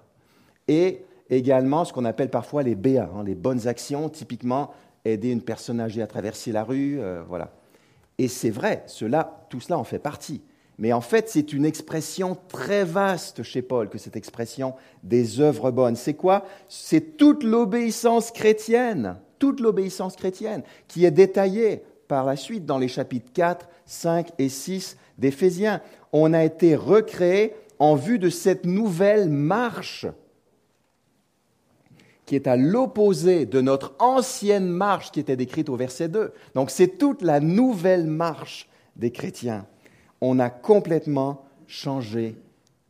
et 0.68 1.04
également 1.30 1.84
ce 1.84 1.92
qu'on 1.92 2.04
appelle 2.04 2.30
parfois 2.30 2.62
les 2.62 2.74
BA, 2.74 3.04
hein, 3.04 3.24
les 3.24 3.34
bonnes 3.34 3.66
actions, 3.66 4.08
typiquement 4.08 4.70
aider 5.04 5.30
une 5.30 5.42
personne 5.42 5.80
âgée 5.80 6.02
à 6.02 6.06
traverser 6.06 6.52
la 6.52 6.64
rue, 6.64 7.00
euh, 7.00 7.22
voilà. 7.28 7.52
Et 8.18 8.28
c'est 8.28 8.50
vrai, 8.50 8.84
cela, 8.86 9.46
tout 9.50 9.60
cela 9.60 9.78
en 9.78 9.84
fait 9.84 9.98
partie. 9.98 10.42
Mais 10.78 10.92
en 10.92 11.00
fait, 11.00 11.28
c'est 11.28 11.52
une 11.52 11.64
expression 11.64 12.36
très 12.48 12.84
vaste 12.84 13.42
chez 13.42 13.62
Paul 13.62 13.88
que 13.88 13.98
cette 13.98 14.16
expression 14.16 14.74
des 15.02 15.40
œuvres 15.40 15.70
bonnes. 15.70 15.96
C'est 15.96 16.14
quoi? 16.14 16.44
C'est 16.68 17.16
toute 17.16 17.44
l'obéissance 17.44 18.32
chrétienne, 18.32 19.16
toute 19.38 19.60
l'obéissance 19.60 20.16
chrétienne 20.16 20.62
qui 20.88 21.04
est 21.04 21.12
détaillée 21.12 21.82
par 22.08 22.24
la 22.24 22.36
suite 22.36 22.66
dans 22.66 22.78
les 22.78 22.88
chapitres 22.88 23.32
4, 23.32 23.68
5 23.86 24.28
et 24.38 24.48
6 24.48 24.96
d'Éphésiens. 25.18 25.80
On 26.12 26.32
a 26.32 26.44
été 26.44 26.74
recréé 26.74 27.54
en 27.78 27.94
vue 27.94 28.18
de 28.18 28.30
cette 28.30 28.66
nouvelle 28.66 29.28
marche 29.28 30.06
qui 32.26 32.34
est 32.36 32.46
à 32.46 32.56
l'opposé 32.56 33.46
de 33.46 33.60
notre 33.60 33.94
ancienne 33.98 34.66
marche 34.66 35.12
qui 35.12 35.20
était 35.20 35.36
décrite 35.36 35.68
au 35.68 35.76
verset 35.76 36.08
2. 36.08 36.32
Donc 36.54 36.70
c'est 36.70 36.98
toute 36.98 37.22
la 37.22 37.40
nouvelle 37.40 38.06
marche 38.06 38.68
des 38.96 39.10
chrétiens. 39.10 39.66
On 40.26 40.38
a 40.38 40.48
complètement 40.48 41.44
changé 41.66 42.34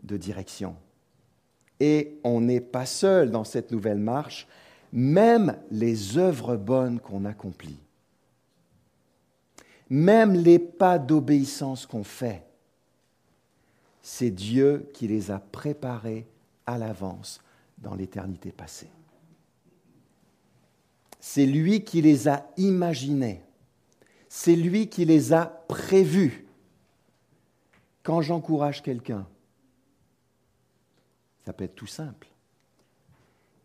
de 0.04 0.16
direction. 0.16 0.76
Et 1.80 2.20
on 2.22 2.40
n'est 2.40 2.60
pas 2.60 2.86
seul 2.86 3.32
dans 3.32 3.42
cette 3.42 3.72
nouvelle 3.72 3.98
marche, 3.98 4.46
même 4.92 5.56
les 5.72 6.16
œuvres 6.16 6.54
bonnes 6.54 7.00
qu'on 7.00 7.24
accomplit, 7.24 7.80
même 9.90 10.34
les 10.34 10.60
pas 10.60 11.00
d'obéissance 11.00 11.86
qu'on 11.86 12.04
fait, 12.04 12.44
c'est 14.00 14.30
Dieu 14.30 14.88
qui 14.94 15.08
les 15.08 15.32
a 15.32 15.40
préparés 15.40 16.28
à 16.66 16.78
l'avance 16.78 17.40
dans 17.78 17.96
l'éternité 17.96 18.52
passée. 18.52 18.90
C'est 21.18 21.46
lui 21.46 21.82
qui 21.82 22.00
les 22.00 22.28
a 22.28 22.46
imaginés. 22.58 23.42
C'est 24.28 24.54
lui 24.54 24.88
qui 24.88 25.04
les 25.04 25.32
a 25.32 25.46
prévus. 25.66 26.46
Quand 28.04 28.20
j'encourage 28.20 28.82
quelqu'un, 28.82 29.26
ça 31.44 31.52
peut 31.52 31.64
être 31.64 31.74
tout 31.74 31.86
simple. 31.86 32.28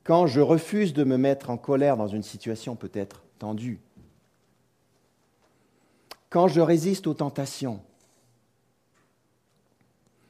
Quand 0.03 0.25
je 0.27 0.39
refuse 0.39 0.93
de 0.93 1.03
me 1.03 1.17
mettre 1.17 1.49
en 1.49 1.57
colère 1.57 1.97
dans 1.97 2.07
une 2.07 2.23
situation 2.23 2.75
peut-être 2.75 3.21
tendue, 3.37 3.79
quand 6.29 6.47
je 6.47 6.61
résiste 6.61 7.05
aux 7.05 7.13
tentations, 7.13 7.81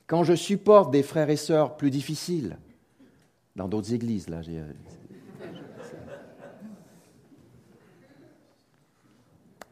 quand 0.07 0.23
je 0.23 0.33
supporte 0.33 0.91
des 0.91 1.03
frères 1.03 1.29
et 1.29 1.37
sœurs 1.37 1.77
plus 1.77 1.91
difficiles, 1.91 2.57
dans 3.55 3.67
d'autres 3.67 3.93
églises, 3.93 4.27
là, 4.27 4.41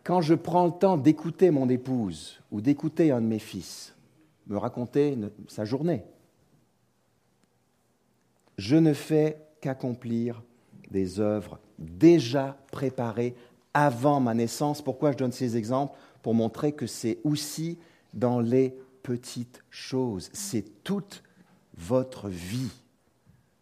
Quand 0.04 0.22
je 0.22 0.36
prends 0.36 0.68
le 0.68 0.72
temps 0.72 0.96
d'écouter 0.96 1.52
mon 1.52 1.68
épouse 1.68 2.40
ou 2.52 2.62
d'écouter 2.62 3.12
un 3.12 3.20
de 3.20 3.26
mes 3.26 3.40
fils 3.40 3.97
me 4.48 4.58
raconter 4.58 5.18
sa 5.48 5.66
journée, 5.66 6.04
je 8.58 8.76
ne 8.76 8.94
fais 8.94 9.38
qu'accomplir 9.62 10.42
des 10.90 11.20
œuvres 11.20 11.60
déjà 11.78 12.58
préparées 12.72 13.36
avant 13.74 14.20
ma 14.20 14.34
naissance. 14.34 14.82
Pourquoi 14.82 15.12
je 15.12 15.18
donne 15.18 15.32
ces 15.32 15.58
exemples? 15.58 15.98
Pour 16.24 16.34
montrer 16.34 16.72
que 16.72 16.88
c'est 16.88 17.20
aussi 17.24 17.78
dans 18.14 18.40
les 18.40 18.76
petites 19.04 19.64
choses. 19.70 20.30
C'est 20.34 20.84
toute 20.84 21.24
votre 21.78 22.28
vie 22.30 22.72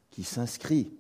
qui 0.10 0.24
s'inscrit 0.24 0.94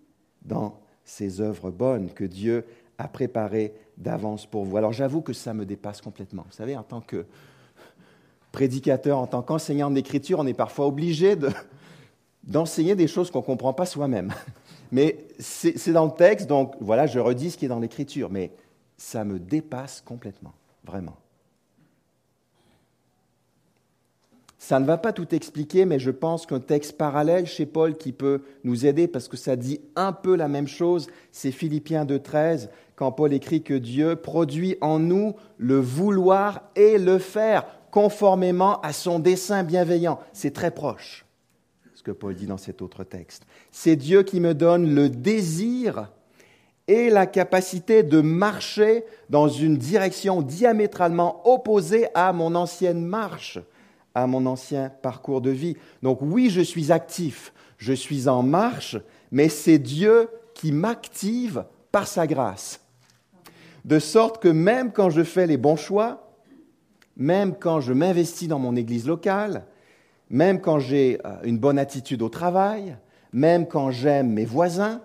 dans 0.44 0.80
ces 1.06 1.40
œuvres 1.40 1.72
bonnes 1.72 2.12
que 2.12 2.26
Dieu 2.26 2.66
a 2.98 3.08
préparées 3.08 3.74
d'avance 3.98 4.46
pour 4.46 4.66
vous. 4.66 4.78
Alors 4.78 4.94
j'avoue 4.94 5.22
que 5.22 5.34
ça 5.34 5.54
me 5.54 5.66
dépasse 5.66 6.02
complètement. 6.02 6.44
Vous 6.46 6.56
savez, 6.56 6.76
en 6.76 6.84
tant 6.84 7.02
que 7.02 7.26
prédicateur, 8.56 9.18
en 9.18 9.28
tant 9.28 9.42
qu'enseignant 9.42 9.92
d'écriture, 9.92 10.40
on 10.40 10.48
est 10.48 10.54
parfois 10.54 10.88
obligé 10.88 11.36
d'enseigner 12.44 12.96
des 12.96 13.08
choses 13.08 13.30
qu'on 13.30 13.42
ne 13.42 13.46
comprend 13.46 13.74
pas 13.74 13.86
soi-même. 13.86 14.32
Mais 14.94 15.18
c'est 15.40 15.92
dans 15.92 16.06
le 16.06 16.12
texte, 16.12 16.48
donc 16.48 16.74
voilà, 16.80 17.06
je 17.06 17.20
redis 17.20 17.52
ce 17.52 17.58
qui 17.58 17.66
est 17.66 17.68
dans 17.68 17.80
l'écriture, 17.80 18.30
mais 18.30 18.52
ça 18.98 19.26
me 19.26 19.40
dépasse 19.40 20.02
complètement, 20.06 20.54
vraiment. 20.86 21.18
Ça 24.60 24.80
ne 24.80 24.86
va 24.86 24.98
pas 24.98 25.12
tout 25.12 25.34
expliquer, 25.36 25.86
mais 25.86 26.00
je 26.00 26.12
pense 26.12 26.46
qu'un 26.46 26.60
texte 26.60 26.98
parallèle 26.98 27.48
chez 27.48 27.66
Paul 27.66 27.98
qui 27.98 28.14
peut 28.14 28.44
nous 28.64 28.86
aider, 28.86 29.08
parce 29.08 29.28
que 29.28 29.38
ça 29.38 29.56
dit 29.56 29.82
un 29.96 30.14
peu 30.14 30.36
la 30.36 30.48
même 30.48 30.68
chose, 30.68 31.08
c'est 31.32 31.52
Philippiens 31.52 32.06
2.13, 32.06 32.70
quand 32.96 33.12
Paul 33.12 33.34
écrit 33.34 33.64
que 33.64 33.74
Dieu 33.74 34.16
produit 34.16 34.78
en 34.82 35.00
nous 35.00 35.34
le 35.58 35.80
vouloir 35.80 36.62
et 36.76 37.00
le 37.00 37.18
faire 37.18 37.66
conformément 37.96 38.82
à 38.82 38.92
son 38.92 39.20
dessein 39.20 39.64
bienveillant. 39.64 40.20
C'est 40.34 40.54
très 40.54 40.72
proche, 40.72 41.26
ce 41.94 42.04
que 42.04 42.12
Paul 42.12 42.36
dit 42.36 42.46
dans 42.46 42.58
cet 42.58 42.82
autre 42.82 43.06
texte. 43.06 43.44
C'est 43.72 43.96
Dieu 43.96 44.24
qui 44.24 44.42
me 44.42 44.54
donne 44.54 44.94
le 44.94 45.08
désir 45.08 46.12
et 46.90 47.10
la 47.10 47.26
capacité 47.26 48.04
de 48.04 48.20
marcher 48.20 49.06
dans 49.30 49.48
une 49.48 49.78
direction 49.78 50.42
diamétralement 50.42 51.42
opposée 51.50 52.08
à 52.16 52.34
mon 52.34 52.54
ancienne 52.56 53.02
marche 53.02 53.60
à 54.14 54.28
mon 54.28 54.46
ancien 54.46 54.90
parcours 55.02 55.40
de 55.40 55.52
vie. 55.52 55.78
Donc 56.04 56.20
oui, 56.22 56.50
je 56.50 56.62
suis 56.62 56.92
actif, 56.92 57.54
je 57.78 57.94
suis 57.94 58.28
en 58.28 58.44
marche, 58.44 58.98
mais 59.32 59.48
c'est 59.48 59.80
Dieu 59.80 60.28
qui 60.54 60.74
m'active 60.74 61.64
par 61.94 62.08
sa 62.08 62.28
grâce. 62.28 62.82
De 63.86 64.00
sorte 64.00 64.42
que 64.42 64.50
même 64.50 64.92
quand 64.92 65.10
je 65.10 65.24
fais 65.24 65.48
les 65.48 65.58
bons 65.58 65.78
choix, 65.78 66.25
même 67.18 67.56
quand 67.56 67.80
je 67.80 67.94
m'investis 67.94 68.48
dans 68.48 68.60
mon 68.60 68.76
église 68.76 69.08
locale, 69.08 69.66
même 70.30 70.60
quand 70.60 70.80
j'ai 70.80 71.20
euh, 71.26 71.38
une 71.44 71.58
bonne 71.58 71.80
attitude 71.80 72.22
au 72.22 72.30
travail, 72.30 72.98
même 73.32 73.68
quand 73.68 73.92
j'aime 73.92 74.32
mes 74.32 74.46
voisins, 74.46 75.02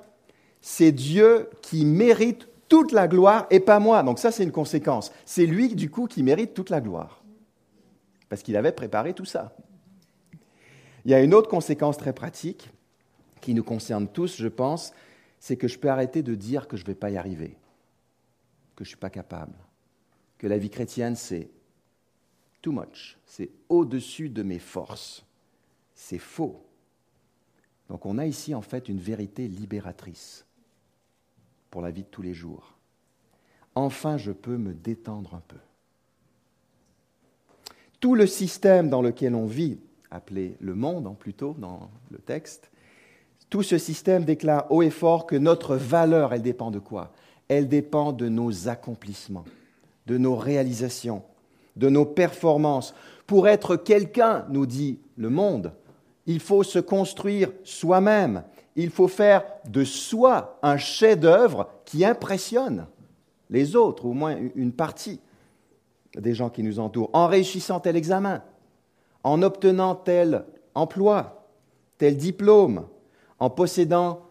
c'est 0.61 0.93
Dieu 0.93 1.49
qui 1.63 1.85
mérite 1.85 2.49
toute 2.69 2.93
la 2.93 3.09
gloire 3.09 3.47
et 3.51 3.61
pas 3.61 3.81
moi. 3.81 4.03
Donc 4.03 4.19
ça, 4.19 4.31
c'est 4.31 4.45
une 4.45 4.53
conséquence. 4.53 5.13
C'est 5.25 5.47
lui, 5.47 5.75
du 5.75 5.91
coup, 5.91 6.07
qui 6.07 6.23
mérite 6.23 6.55
toute 6.55 6.71
la 6.71 6.81
gloire 6.81 7.21
parce 8.31 8.43
qu'il 8.43 8.57
avait 8.57 8.73
préparé 8.73 9.13
tout 9.13 9.25
ça. 9.27 9.55
Il 11.05 11.11
y 11.11 11.15
a 11.15 11.21
une 11.21 11.35
autre 11.35 11.49
conséquence 11.49 11.99
très 11.99 12.13
pratique 12.13 12.71
qui 13.41 13.55
nous 13.55 13.65
concerne 13.65 14.07
tous, 14.07 14.37
je 14.37 14.49
pense, 14.49 14.93
c'est 15.41 15.57
que 15.57 15.67
je 15.67 15.79
peux 15.79 15.89
arrêter 15.89 16.23
de 16.23 16.35
dire 16.35 16.69
que 16.69 16.77
je 16.77 16.83
ne 16.83 16.89
vais 16.89 16.95
pas 16.95 17.11
y 17.11 17.17
arriver, 17.17 17.57
que 18.77 18.85
je 18.85 18.89
ne 18.89 18.91
suis 18.91 18.97
pas 18.97 19.11
capable, 19.11 19.55
que 20.39 20.47
la 20.47 20.59
vie 20.59 20.71
chrétienne, 20.71 21.17
c'est 21.17 21.51
too 22.63 22.73
much, 22.73 23.19
c'est 23.27 23.51
au-dessus 23.69 24.29
de 24.29 24.43
mes 24.43 24.59
forces. 24.59 25.25
C'est 25.95 26.19
faux. 26.19 26.65
Donc 27.89 28.07
on 28.07 28.19
a 28.19 28.27
ici 28.27 28.55
en 28.55 28.63
fait 28.63 28.89
une 28.89 28.99
vérité 28.99 29.49
libératrice 29.49 30.47
pour 31.71 31.83
la 31.83 31.91
vie 31.91 32.03
de 32.03 32.09
tous 32.09 32.23
les 32.23 32.35
jours. 32.35 32.75
enfin 33.75 34.17
je 34.17 34.33
peux 34.33 34.57
me 34.57 34.73
détendre 34.73 35.35
un 35.35 35.43
peu. 35.47 35.59
Tout 38.01 38.15
le 38.15 38.27
système 38.27 38.89
dans 38.89 39.03
lequel 39.03 39.35
on 39.35 39.47
vit, 39.47 39.79
appelé 40.11 40.57
le 40.61 40.75
monde 40.75 41.07
en 41.07 41.15
plutôt 41.15 41.55
dans 41.59 41.91
le 42.11 42.19
texte, 42.19 42.71
tout 43.51 43.63
ce 43.63 43.77
système 43.79 44.25
déclare 44.25 44.71
haut 44.71 44.83
et 44.83 44.91
fort 44.91 45.27
que 45.27 45.37
notre 45.37 45.77
valeur, 45.77 46.33
elle 46.33 46.43
dépend 46.43 46.71
de 46.71 46.79
quoi? 46.79 47.13
Elle 47.49 47.69
dépend 47.69 48.13
de 48.13 48.29
nos 48.29 48.69
accomplissements, 48.69 49.45
de 50.07 50.17
nos 50.17 50.37
réalisations, 50.37 51.25
de 51.77 51.89
nos 51.89 52.05
performances. 52.05 52.95
Pour 53.27 53.49
être 53.49 53.77
quelqu'un, 53.77 54.47
nous 54.51 54.67
dit 54.67 54.99
le 55.17 55.31
monde, 55.31 55.73
il 56.27 56.41
faut 56.41 56.63
se 56.63 56.79
construire 56.79 57.51
soi-même. 57.65 58.45
Il 58.77 58.91
faut 58.91 59.09
faire 59.09 59.45
de 59.69 59.85
soi 59.85 60.59
un 60.63 60.77
chef-d'œuvre 60.77 61.69
qui 61.85 62.05
impressionne 62.05 62.87
les 63.51 63.75
autres, 63.75 64.07
au 64.07 64.13
moins 64.13 64.37
une 64.55 64.73
partie 64.73 65.21
des 66.17 66.35
gens 66.35 66.51
qui 66.51 66.63
nous 66.63 66.79
entourent, 66.79 67.11
en 67.13 67.27
réussissant 67.27 67.81
tel 67.81 67.97
examen, 67.97 68.43
en 69.23 69.43
obtenant 69.43 69.95
tel 69.95 70.45
emploi, 70.75 71.47
tel 71.99 72.17
diplôme, 72.17 72.87
en 73.39 73.51
possédant 73.51 74.23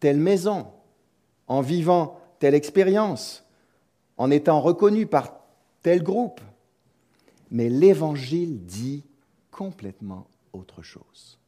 telle 0.00 0.18
maison, 0.18 0.66
en 1.46 1.60
vivant 1.60 2.18
telle 2.38 2.54
expérience, 2.54 3.44
en 4.16 4.30
étant 4.30 4.60
reconnu 4.60 5.06
par 5.06 5.34
tel 5.82 6.02
groupe. 6.02 6.40
Mais 7.50 7.68
l'Évangile 7.68 8.64
dit 8.64 9.04
complètement 9.50 10.26
autre 10.52 10.82
chose. 10.82 11.38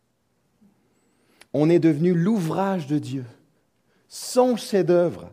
On 1.53 1.69
est 1.69 1.79
devenu 1.79 2.15
l'ouvrage 2.15 2.87
de 2.87 2.99
Dieu, 2.99 3.25
son 4.09 4.57
chef-d'œuvre, 4.57 5.31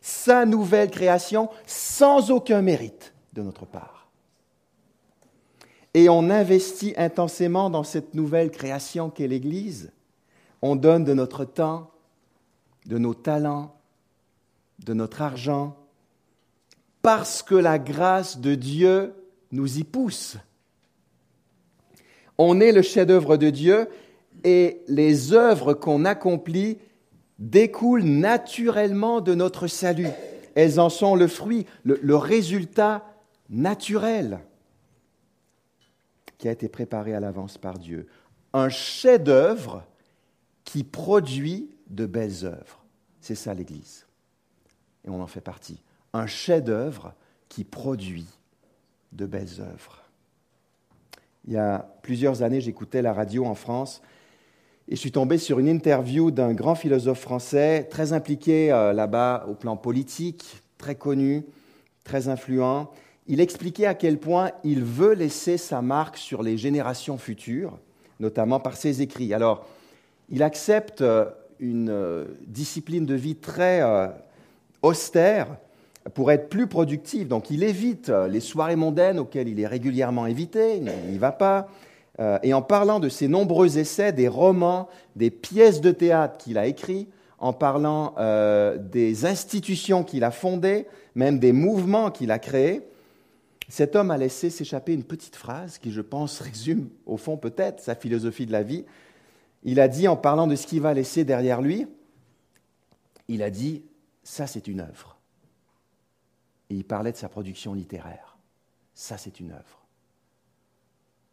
sa 0.00 0.46
nouvelle 0.46 0.90
création, 0.90 1.50
sans 1.66 2.30
aucun 2.30 2.62
mérite 2.62 3.12
de 3.34 3.42
notre 3.42 3.66
part. 3.66 4.08
Et 5.94 6.08
on 6.08 6.30
investit 6.30 6.94
intensément 6.96 7.70
dans 7.70 7.84
cette 7.84 8.14
nouvelle 8.14 8.50
création 8.50 9.10
qu'est 9.10 9.26
l'Église. 9.26 9.92
On 10.62 10.76
donne 10.76 11.04
de 11.04 11.14
notre 11.14 11.44
temps, 11.44 11.90
de 12.86 12.98
nos 12.98 13.14
talents, 13.14 13.74
de 14.84 14.94
notre 14.94 15.22
argent, 15.22 15.76
parce 17.02 17.42
que 17.42 17.54
la 17.54 17.78
grâce 17.78 18.38
de 18.38 18.54
Dieu 18.54 19.14
nous 19.52 19.78
y 19.78 19.84
pousse. 19.84 20.36
On 22.36 22.60
est 22.60 22.72
le 22.72 22.82
chef-d'œuvre 22.82 23.36
de 23.36 23.50
Dieu 23.50 23.88
et 24.44 24.82
les 24.86 25.32
œuvres 25.32 25.74
qu'on 25.74 26.04
accomplit 26.04 26.78
découlent 27.38 28.04
naturellement 28.04 29.20
de 29.20 29.34
notre 29.34 29.66
salut. 29.66 30.08
Elles 30.54 30.80
en 30.80 30.88
sont 30.88 31.14
le 31.14 31.28
fruit, 31.28 31.66
le, 31.84 32.16
résultat 32.16 33.04
naturel 33.48 34.40
qui 36.36 36.48
a 36.48 36.52
été 36.52 36.68
préparé 36.68 37.14
à 37.14 37.20
l'avance 37.20 37.58
par 37.58 37.78
Dieu. 37.78 38.06
Un 38.52 38.68
chef-d'œuvre 38.68 39.84
qui 40.64 40.84
produit 40.84 41.70
de 41.88 42.06
belles 42.06 42.44
œuvres. 42.44 42.84
C'est 43.20 43.34
ça 43.34 43.54
l'Église. 43.54 44.06
Et 45.04 45.10
on 45.10 45.20
en 45.20 45.26
fait 45.26 45.40
partie. 45.40 45.82
Un 46.12 46.26
chef-d'œuvre 46.26 47.14
qui 47.48 47.64
produit 47.64 48.26
de 49.12 49.26
belles 49.26 49.60
œuvres. 49.60 50.02
Il 51.46 51.54
y 51.54 51.56
a 51.56 51.94
plusieurs 52.02 52.42
années, 52.42 52.60
j'écoutais 52.60 53.02
la 53.02 53.12
radio 53.12 53.46
en 53.46 53.54
France 53.54 54.02
et 54.88 54.96
je 54.96 55.00
suis 55.00 55.12
tombé 55.12 55.38
sur 55.38 55.58
une 55.58 55.68
interview 55.68 56.30
d'un 56.30 56.54
grand 56.54 56.74
philosophe 56.74 57.20
français 57.20 57.86
très 57.90 58.12
impliqué 58.12 58.72
euh, 58.72 58.92
là-bas 58.92 59.46
au 59.48 59.54
plan 59.54 59.76
politique, 59.76 60.62
très 60.78 60.94
connu, 60.94 61.44
très 62.04 62.28
influent. 62.28 62.90
Il 63.26 63.40
expliquait 63.40 63.86
à 63.86 63.94
quel 63.94 64.18
point 64.18 64.50
il 64.64 64.82
veut 64.82 65.12
laisser 65.12 65.58
sa 65.58 65.82
marque 65.82 66.16
sur 66.16 66.42
les 66.42 66.56
générations 66.56 67.18
futures, 67.18 67.78
notamment 68.18 68.60
par 68.60 68.76
ses 68.76 69.02
écrits. 69.02 69.34
Alors, 69.34 69.66
il 70.30 70.42
accepte 70.42 71.02
euh, 71.02 71.26
une 71.60 71.90
euh, 71.90 72.24
discipline 72.46 73.04
de 73.04 73.14
vie 73.14 73.36
très 73.36 73.82
austère 74.80 75.58
pour 76.14 76.30
être 76.30 76.48
plus 76.48 76.66
productif. 76.66 77.28
Donc 77.28 77.50
il 77.50 77.62
évite 77.62 78.08
euh, 78.08 78.28
les 78.28 78.40
soirées 78.40 78.76
mondaines 78.76 79.18
auxquelles 79.18 79.48
il 79.48 79.60
est 79.60 79.66
régulièrement 79.66 80.24
invité, 80.24 80.76
il 80.76 81.10
n'y 81.10 81.18
va 81.18 81.32
pas. 81.32 81.68
Euh, 82.20 82.38
et 82.42 82.52
en 82.54 82.62
parlant 82.62 83.00
de 83.00 83.08
ses 83.08 83.28
nombreux 83.28 83.78
essais, 83.78 84.12
des 84.12 84.28
romans, 84.28 84.88
des 85.16 85.30
pièces 85.30 85.80
de 85.80 85.90
théâtre 85.90 86.36
qu'il 86.38 86.58
a 86.58 86.66
écrits, 86.66 87.08
en 87.38 87.52
parlant 87.52 88.14
euh, 88.18 88.76
des 88.78 89.24
institutions 89.24 90.02
qu'il 90.02 90.24
a 90.24 90.32
fondées, 90.32 90.86
même 91.14 91.38
des 91.38 91.52
mouvements 91.52 92.10
qu'il 92.10 92.30
a 92.32 92.38
créés, 92.38 92.82
cet 93.68 93.94
homme 93.96 94.10
a 94.10 94.16
laissé 94.16 94.50
s'échapper 94.50 94.94
une 94.94 95.04
petite 95.04 95.36
phrase 95.36 95.78
qui, 95.78 95.92
je 95.92 96.00
pense, 96.00 96.40
résume 96.40 96.88
au 97.06 97.16
fond 97.16 97.36
peut-être 97.36 97.80
sa 97.80 97.94
philosophie 97.94 98.46
de 98.46 98.52
la 98.52 98.62
vie. 98.62 98.84
Il 99.62 99.78
a 99.78 99.88
dit, 99.88 100.08
en 100.08 100.16
parlant 100.16 100.46
de 100.46 100.56
ce 100.56 100.66
qu'il 100.66 100.80
va 100.80 100.94
laisser 100.94 101.24
derrière 101.24 101.62
lui, 101.62 101.86
il 103.28 103.42
a 103.42 103.50
dit, 103.50 103.82
ça 104.24 104.46
c'est 104.46 104.66
une 104.66 104.80
œuvre 104.80 105.17
et 106.70 106.74
il 106.74 106.84
parlait 106.84 107.12
de 107.12 107.16
sa 107.16 107.28
production 107.28 107.74
littéraire. 107.74 108.38
Ça, 108.94 109.16
c'est 109.16 109.40
une 109.40 109.52
œuvre. 109.52 109.86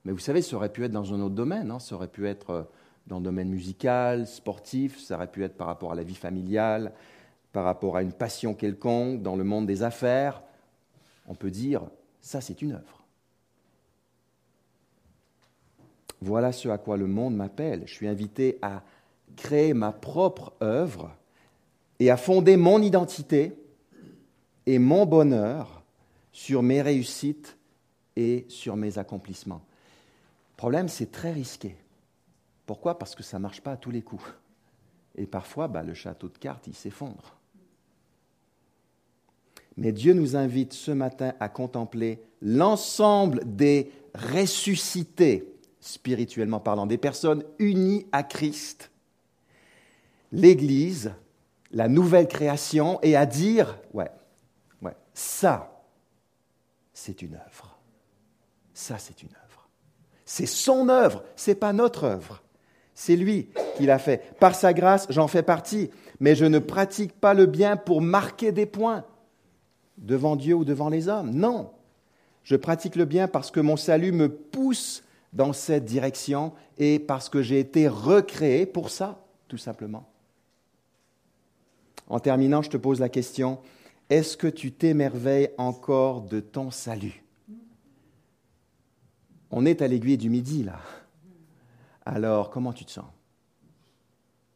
Mais 0.03 0.11
vous 0.11 0.19
savez, 0.19 0.41
ça 0.41 0.55
aurait 0.55 0.71
pu 0.71 0.83
être 0.83 0.91
dans 0.91 1.13
un 1.13 1.21
autre 1.21 1.35
domaine, 1.35 1.71
hein. 1.71 1.79
ça 1.79 1.95
aurait 1.95 2.07
pu 2.07 2.27
être 2.27 2.49
euh, 2.51 2.63
dans 3.07 3.17
le 3.17 3.23
domaine 3.23 3.49
musical, 3.49 4.27
sportif, 4.27 4.99
ça 4.99 5.15
aurait 5.15 5.31
pu 5.31 5.43
être 5.43 5.57
par 5.57 5.67
rapport 5.67 5.91
à 5.91 5.95
la 5.95 6.03
vie 6.03 6.15
familiale, 6.15 6.93
par 7.51 7.63
rapport 7.63 7.97
à 7.97 8.03
une 8.03 8.13
passion 8.13 8.53
quelconque, 8.53 9.21
dans 9.21 9.35
le 9.35 9.43
monde 9.43 9.65
des 9.65 9.83
affaires. 9.83 10.43
On 11.27 11.35
peut 11.35 11.51
dire, 11.51 11.81
ça, 12.21 12.41
c'est 12.41 12.61
une 12.61 12.73
œuvre. 12.73 13.03
Voilà 16.21 16.51
ce 16.51 16.69
à 16.69 16.77
quoi 16.77 16.97
le 16.97 17.07
monde 17.07 17.35
m'appelle. 17.35 17.83
Je 17.85 17.93
suis 17.93 18.07
invité 18.07 18.57
à 18.61 18.83
créer 19.35 19.73
ma 19.73 19.91
propre 19.91 20.53
œuvre 20.61 21.11
et 21.99 22.09
à 22.09 22.17
fonder 22.17 22.57
mon 22.57 22.81
identité 22.81 23.53
et 24.65 24.79
mon 24.79 25.05
bonheur 25.05 25.83
sur 26.31 26.63
mes 26.63 26.81
réussites 26.81 27.57
et 28.15 28.45
sur 28.49 28.75
mes 28.75 28.97
accomplissements. 28.97 29.61
Le 30.53 30.57
problème, 30.57 30.87
c'est 30.87 31.11
très 31.11 31.31
risqué. 31.31 31.75
Pourquoi? 32.65 32.97
Parce 32.97 33.15
que 33.15 33.23
ça 33.23 33.37
ne 33.37 33.43
marche 33.43 33.61
pas 33.61 33.73
à 33.73 33.77
tous 33.77 33.91
les 33.91 34.01
coups. 34.01 34.25
Et 35.17 35.25
parfois, 35.25 35.67
bah, 35.67 35.83
le 35.83 35.93
château 35.93 36.27
de 36.27 36.37
cartes, 36.37 36.67
il 36.67 36.73
s'effondre. 36.73 37.37
Mais 39.77 39.91
Dieu 39.91 40.13
nous 40.13 40.35
invite 40.35 40.73
ce 40.73 40.91
matin 40.91 41.33
à 41.39 41.49
contempler 41.49 42.21
l'ensemble 42.41 43.41
des 43.45 43.91
ressuscités, 44.13 45.53
spirituellement 45.81 46.59
parlant, 46.59 46.85
des 46.85 46.97
personnes 46.97 47.43
unies 47.59 48.05
à 48.11 48.23
Christ, 48.23 48.91
l'Église, 50.31 51.13
la 51.71 51.89
nouvelle 51.89 52.27
création, 52.27 52.99
et 53.01 53.15
à 53.15 53.25
dire, 53.25 53.77
ouais, 53.93 54.09
ça, 55.15 55.81
c'est 56.93 57.21
une 57.21 57.35
œuvre. 57.35 57.79
Ça, 58.73 58.97
c'est 58.99 59.23
une 59.23 59.29
œuvre. 59.29 59.67
C'est 60.25 60.45
son 60.45 60.89
œuvre, 60.89 61.23
ce 61.35 61.51
n'est 61.51 61.55
pas 61.55 61.73
notre 61.73 62.03
œuvre. 62.03 62.43
C'est 62.93 63.15
lui 63.15 63.49
qui 63.77 63.85
l'a 63.85 63.97
fait. 63.97 64.35
Par 64.39 64.53
sa 64.53 64.73
grâce, 64.73 65.07
j'en 65.09 65.27
fais 65.27 65.41
partie, 65.41 65.89
mais 66.19 66.35
je 66.35 66.45
ne 66.45 66.59
pratique 66.59 67.13
pas 67.13 67.33
le 67.33 67.45
bien 67.45 67.77
pour 67.77 68.01
marquer 68.01 68.51
des 68.51 68.65
points 68.65 69.05
devant 69.97 70.35
Dieu 70.35 70.55
ou 70.55 70.65
devant 70.65 70.89
les 70.89 71.07
hommes. 71.07 71.31
Non, 71.31 71.71
je 72.43 72.57
pratique 72.57 72.95
le 72.95 73.05
bien 73.05 73.27
parce 73.27 73.51
que 73.51 73.61
mon 73.61 73.77
salut 73.77 74.11
me 74.11 74.29
pousse 74.29 75.03
dans 75.31 75.53
cette 75.53 75.85
direction 75.85 76.53
et 76.77 76.99
parce 76.99 77.29
que 77.29 77.41
j'ai 77.41 77.59
été 77.59 77.87
recréé 77.87 78.65
pour 78.65 78.89
ça, 78.89 79.23
tout 79.47 79.57
simplement. 79.57 80.09
En 82.07 82.19
terminant, 82.19 82.61
je 82.61 82.69
te 82.69 82.77
pose 82.77 82.99
la 82.99 83.09
question, 83.09 83.59
est-ce 84.09 84.37
que 84.37 84.47
tu 84.47 84.71
t'émerveilles 84.71 85.49
encore 85.57 86.21
de 86.21 86.39
ton 86.39 86.71
salut? 86.71 87.23
On 89.51 89.65
est 89.65 89.81
à 89.81 89.87
l'aiguille 89.87 90.17
du 90.17 90.29
midi, 90.29 90.63
là. 90.63 90.79
Alors, 92.05 92.49
comment 92.49 92.73
tu 92.73 92.85
te 92.85 92.91
sens? 92.91 93.05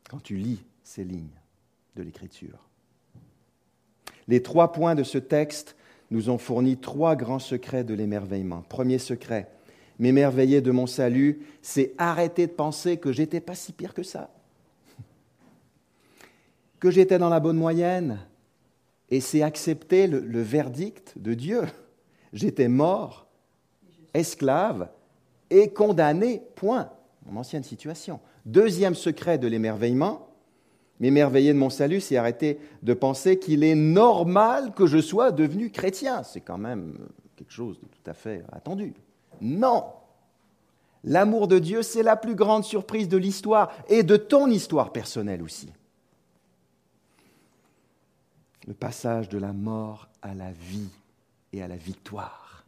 Quand 0.10 0.22
tu 0.22 0.36
lis 0.36 0.64
ces 0.84 1.04
lignes 1.04 1.40
de 1.96 2.04
l'Écriture. 2.04 2.60
Les 4.28 4.44
trois 4.44 4.72
points 4.72 4.96
de 4.96 5.04
ce 5.04 5.18
texte 5.18 5.76
nous 6.12 6.30
ont 6.30 6.38
fourni 6.38 6.78
trois 6.78 7.16
grands 7.16 7.40
secrets 7.40 7.84
de 7.84 7.94
l'émerveillement. 7.94 8.62
Premier 8.62 9.00
secret, 9.00 9.50
m'émerveiller 9.98 10.62
de 10.62 10.72
mon 10.72 10.88
salut, 10.88 11.42
c'est 11.62 11.94
arrêter 11.98 12.48
de 12.48 12.52
penser 12.52 12.98
que 12.98 13.12
j'étais 13.12 13.40
pas 13.40 13.56
si 13.56 13.74
pire 13.74 13.94
que 13.94 14.04
ça, 14.04 14.30
que 16.80 16.92
j'étais 16.92 17.18
dans 17.18 17.30
la 17.30 17.40
bonne 17.40 17.58
moyenne, 17.58 18.20
et 19.12 19.22
c'est 19.22 19.42
accepter 19.42 20.08
le, 20.08 20.42
verdict 20.42 21.14
de 21.18 21.34
Dieu. 21.34 21.62
J'étais 22.34 22.68
mort, 22.68 23.28
esclave 24.14 24.90
et 25.50 25.70
condamné, 25.70 26.44
point. 26.56 26.90
Mon 27.26 27.40
ancienne 27.40 27.64
situation. 27.64 28.20
Deuxième 28.46 28.96
secret 28.96 29.38
de 29.38 29.48
l'émerveillement, 29.48 30.30
m'émerveiller 31.00 31.54
de 31.54 31.58
mon 31.58 31.70
salut, 31.70 32.02
c'est 32.02 32.18
arrêter 32.18 32.60
de 32.84 32.94
penser 32.94 33.40
qu'il 33.40 33.64
est 33.64 33.76
normal 33.76 34.74
que 34.74 34.86
je 34.86 35.00
sois 35.00 35.32
devenu 35.32 35.70
chrétien. 35.70 36.24
C'est 36.24 36.42
quand 36.42 36.58
même 36.58 36.98
quelque 37.36 37.52
chose 37.52 37.80
de 37.80 37.88
tout 37.88 38.10
à 38.10 38.14
fait 38.14 38.44
attendu. 38.52 38.94
Non. 39.42 39.86
L'amour 41.04 41.48
de 41.48 41.60
Dieu, 41.60 41.82
c'est 41.82 42.04
la 42.04 42.16
plus 42.16 42.36
grande 42.36 42.64
surprise 42.64 43.08
de 43.08 43.18
l'histoire 43.18 43.72
et 43.88 44.04
de 44.04 44.18
ton 44.18 44.48
histoire 44.48 44.92
personnelle 44.92 45.42
aussi. 45.42 45.72
Le 48.68 48.74
passage 48.74 49.30
de 49.30 49.38
la 49.38 49.54
mort 49.54 50.10
à 50.22 50.34
la 50.34 50.52
vie 50.52 50.90
et 51.54 51.64
à 51.64 51.68
la 51.68 51.78
victoire. 51.78 52.66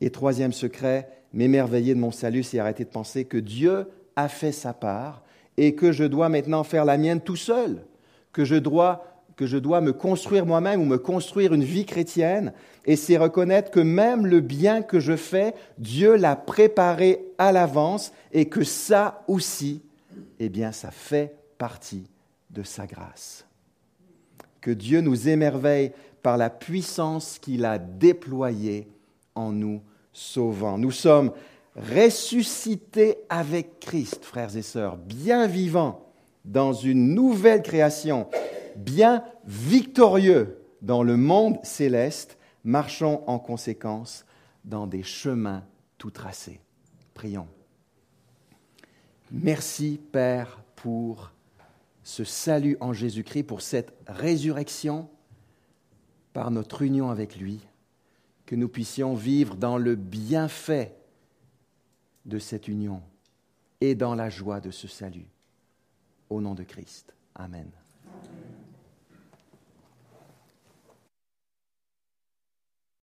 Et 0.00 0.10
troisième 0.10 0.52
secret, 0.52 1.08
m'émerveiller 1.32 1.94
de 1.94 2.00
mon 2.00 2.12
salut, 2.12 2.42
c'est 2.42 2.58
arrêter 2.58 2.84
de 2.84 2.90
penser 2.90 3.24
que 3.24 3.38
Dieu 3.38 3.88
a 4.14 4.28
fait 4.28 4.52
sa 4.52 4.72
part 4.72 5.22
et 5.56 5.74
que 5.74 5.92
je 5.92 6.04
dois 6.04 6.28
maintenant 6.28 6.64
faire 6.64 6.84
la 6.84 6.98
mienne 6.98 7.20
tout 7.20 7.36
seul, 7.36 7.84
que 8.32 8.44
je 8.44 8.56
dois, 8.56 9.22
que 9.36 9.46
je 9.46 9.56
dois 9.56 9.80
me 9.80 9.92
construire 9.92 10.44
moi-même 10.44 10.80
ou 10.80 10.84
me 10.84 10.98
construire 10.98 11.54
une 11.54 11.64
vie 11.64 11.86
chrétienne, 11.86 12.52
et 12.84 12.96
c'est 12.96 13.16
reconnaître 13.16 13.70
que 13.70 13.80
même 13.80 14.26
le 14.26 14.40
bien 14.40 14.82
que 14.82 15.00
je 15.00 15.16
fais, 15.16 15.54
Dieu 15.78 16.16
l'a 16.16 16.36
préparé 16.36 17.24
à 17.38 17.52
l'avance 17.52 18.12
et 18.32 18.48
que 18.48 18.64
ça 18.64 19.24
aussi, 19.28 19.82
eh 20.38 20.48
bien, 20.48 20.72
ça 20.72 20.90
fait 20.90 21.36
partie 21.58 22.04
de 22.50 22.62
sa 22.62 22.86
grâce. 22.86 23.45
Que 24.66 24.72
Dieu 24.72 25.00
nous 25.00 25.28
émerveille 25.28 25.92
par 26.24 26.36
la 26.36 26.50
puissance 26.50 27.38
qu'il 27.38 27.64
a 27.64 27.78
déployée 27.78 28.88
en 29.36 29.52
nous 29.52 29.80
sauvant. 30.12 30.76
Nous 30.76 30.90
sommes 30.90 31.30
ressuscité 31.76 33.18
avec 33.28 33.78
Christ, 33.78 34.24
frères 34.24 34.56
et 34.56 34.62
sœurs, 34.62 34.96
bien 34.96 35.46
vivants 35.46 36.10
dans 36.44 36.72
une 36.72 37.14
nouvelle 37.14 37.62
création, 37.62 38.26
bien 38.74 39.22
victorieux 39.44 40.58
dans 40.82 41.04
le 41.04 41.16
monde 41.16 41.58
céleste, 41.62 42.36
marchons 42.64 43.22
en 43.28 43.38
conséquence 43.38 44.26
dans 44.64 44.88
des 44.88 45.04
chemins 45.04 45.62
tout 45.96 46.10
tracés. 46.10 46.58
Prions. 47.14 47.46
Merci 49.30 50.00
Père 50.10 50.60
pour 50.74 51.30
ce 52.06 52.22
salut 52.22 52.76
en 52.80 52.92
Jésus-Christ, 52.92 53.42
pour 53.42 53.62
cette 53.62 53.92
résurrection 54.06 55.10
par 56.32 56.52
notre 56.52 56.82
union 56.82 57.10
avec 57.10 57.34
lui, 57.34 57.58
que 58.46 58.54
nous 58.54 58.68
puissions 58.68 59.16
vivre 59.16 59.56
dans 59.56 59.76
le 59.76 59.96
bienfait 59.96 60.94
de 62.24 62.38
cette 62.38 62.68
union 62.68 63.02
et 63.80 63.96
dans 63.96 64.14
la 64.14 64.30
joie 64.30 64.60
de 64.60 64.70
ce 64.70 64.86
salut. 64.86 65.26
Au 66.30 66.40
nom 66.40 66.54
de 66.54 66.62
Christ. 66.62 67.12
Amen. 67.34 67.68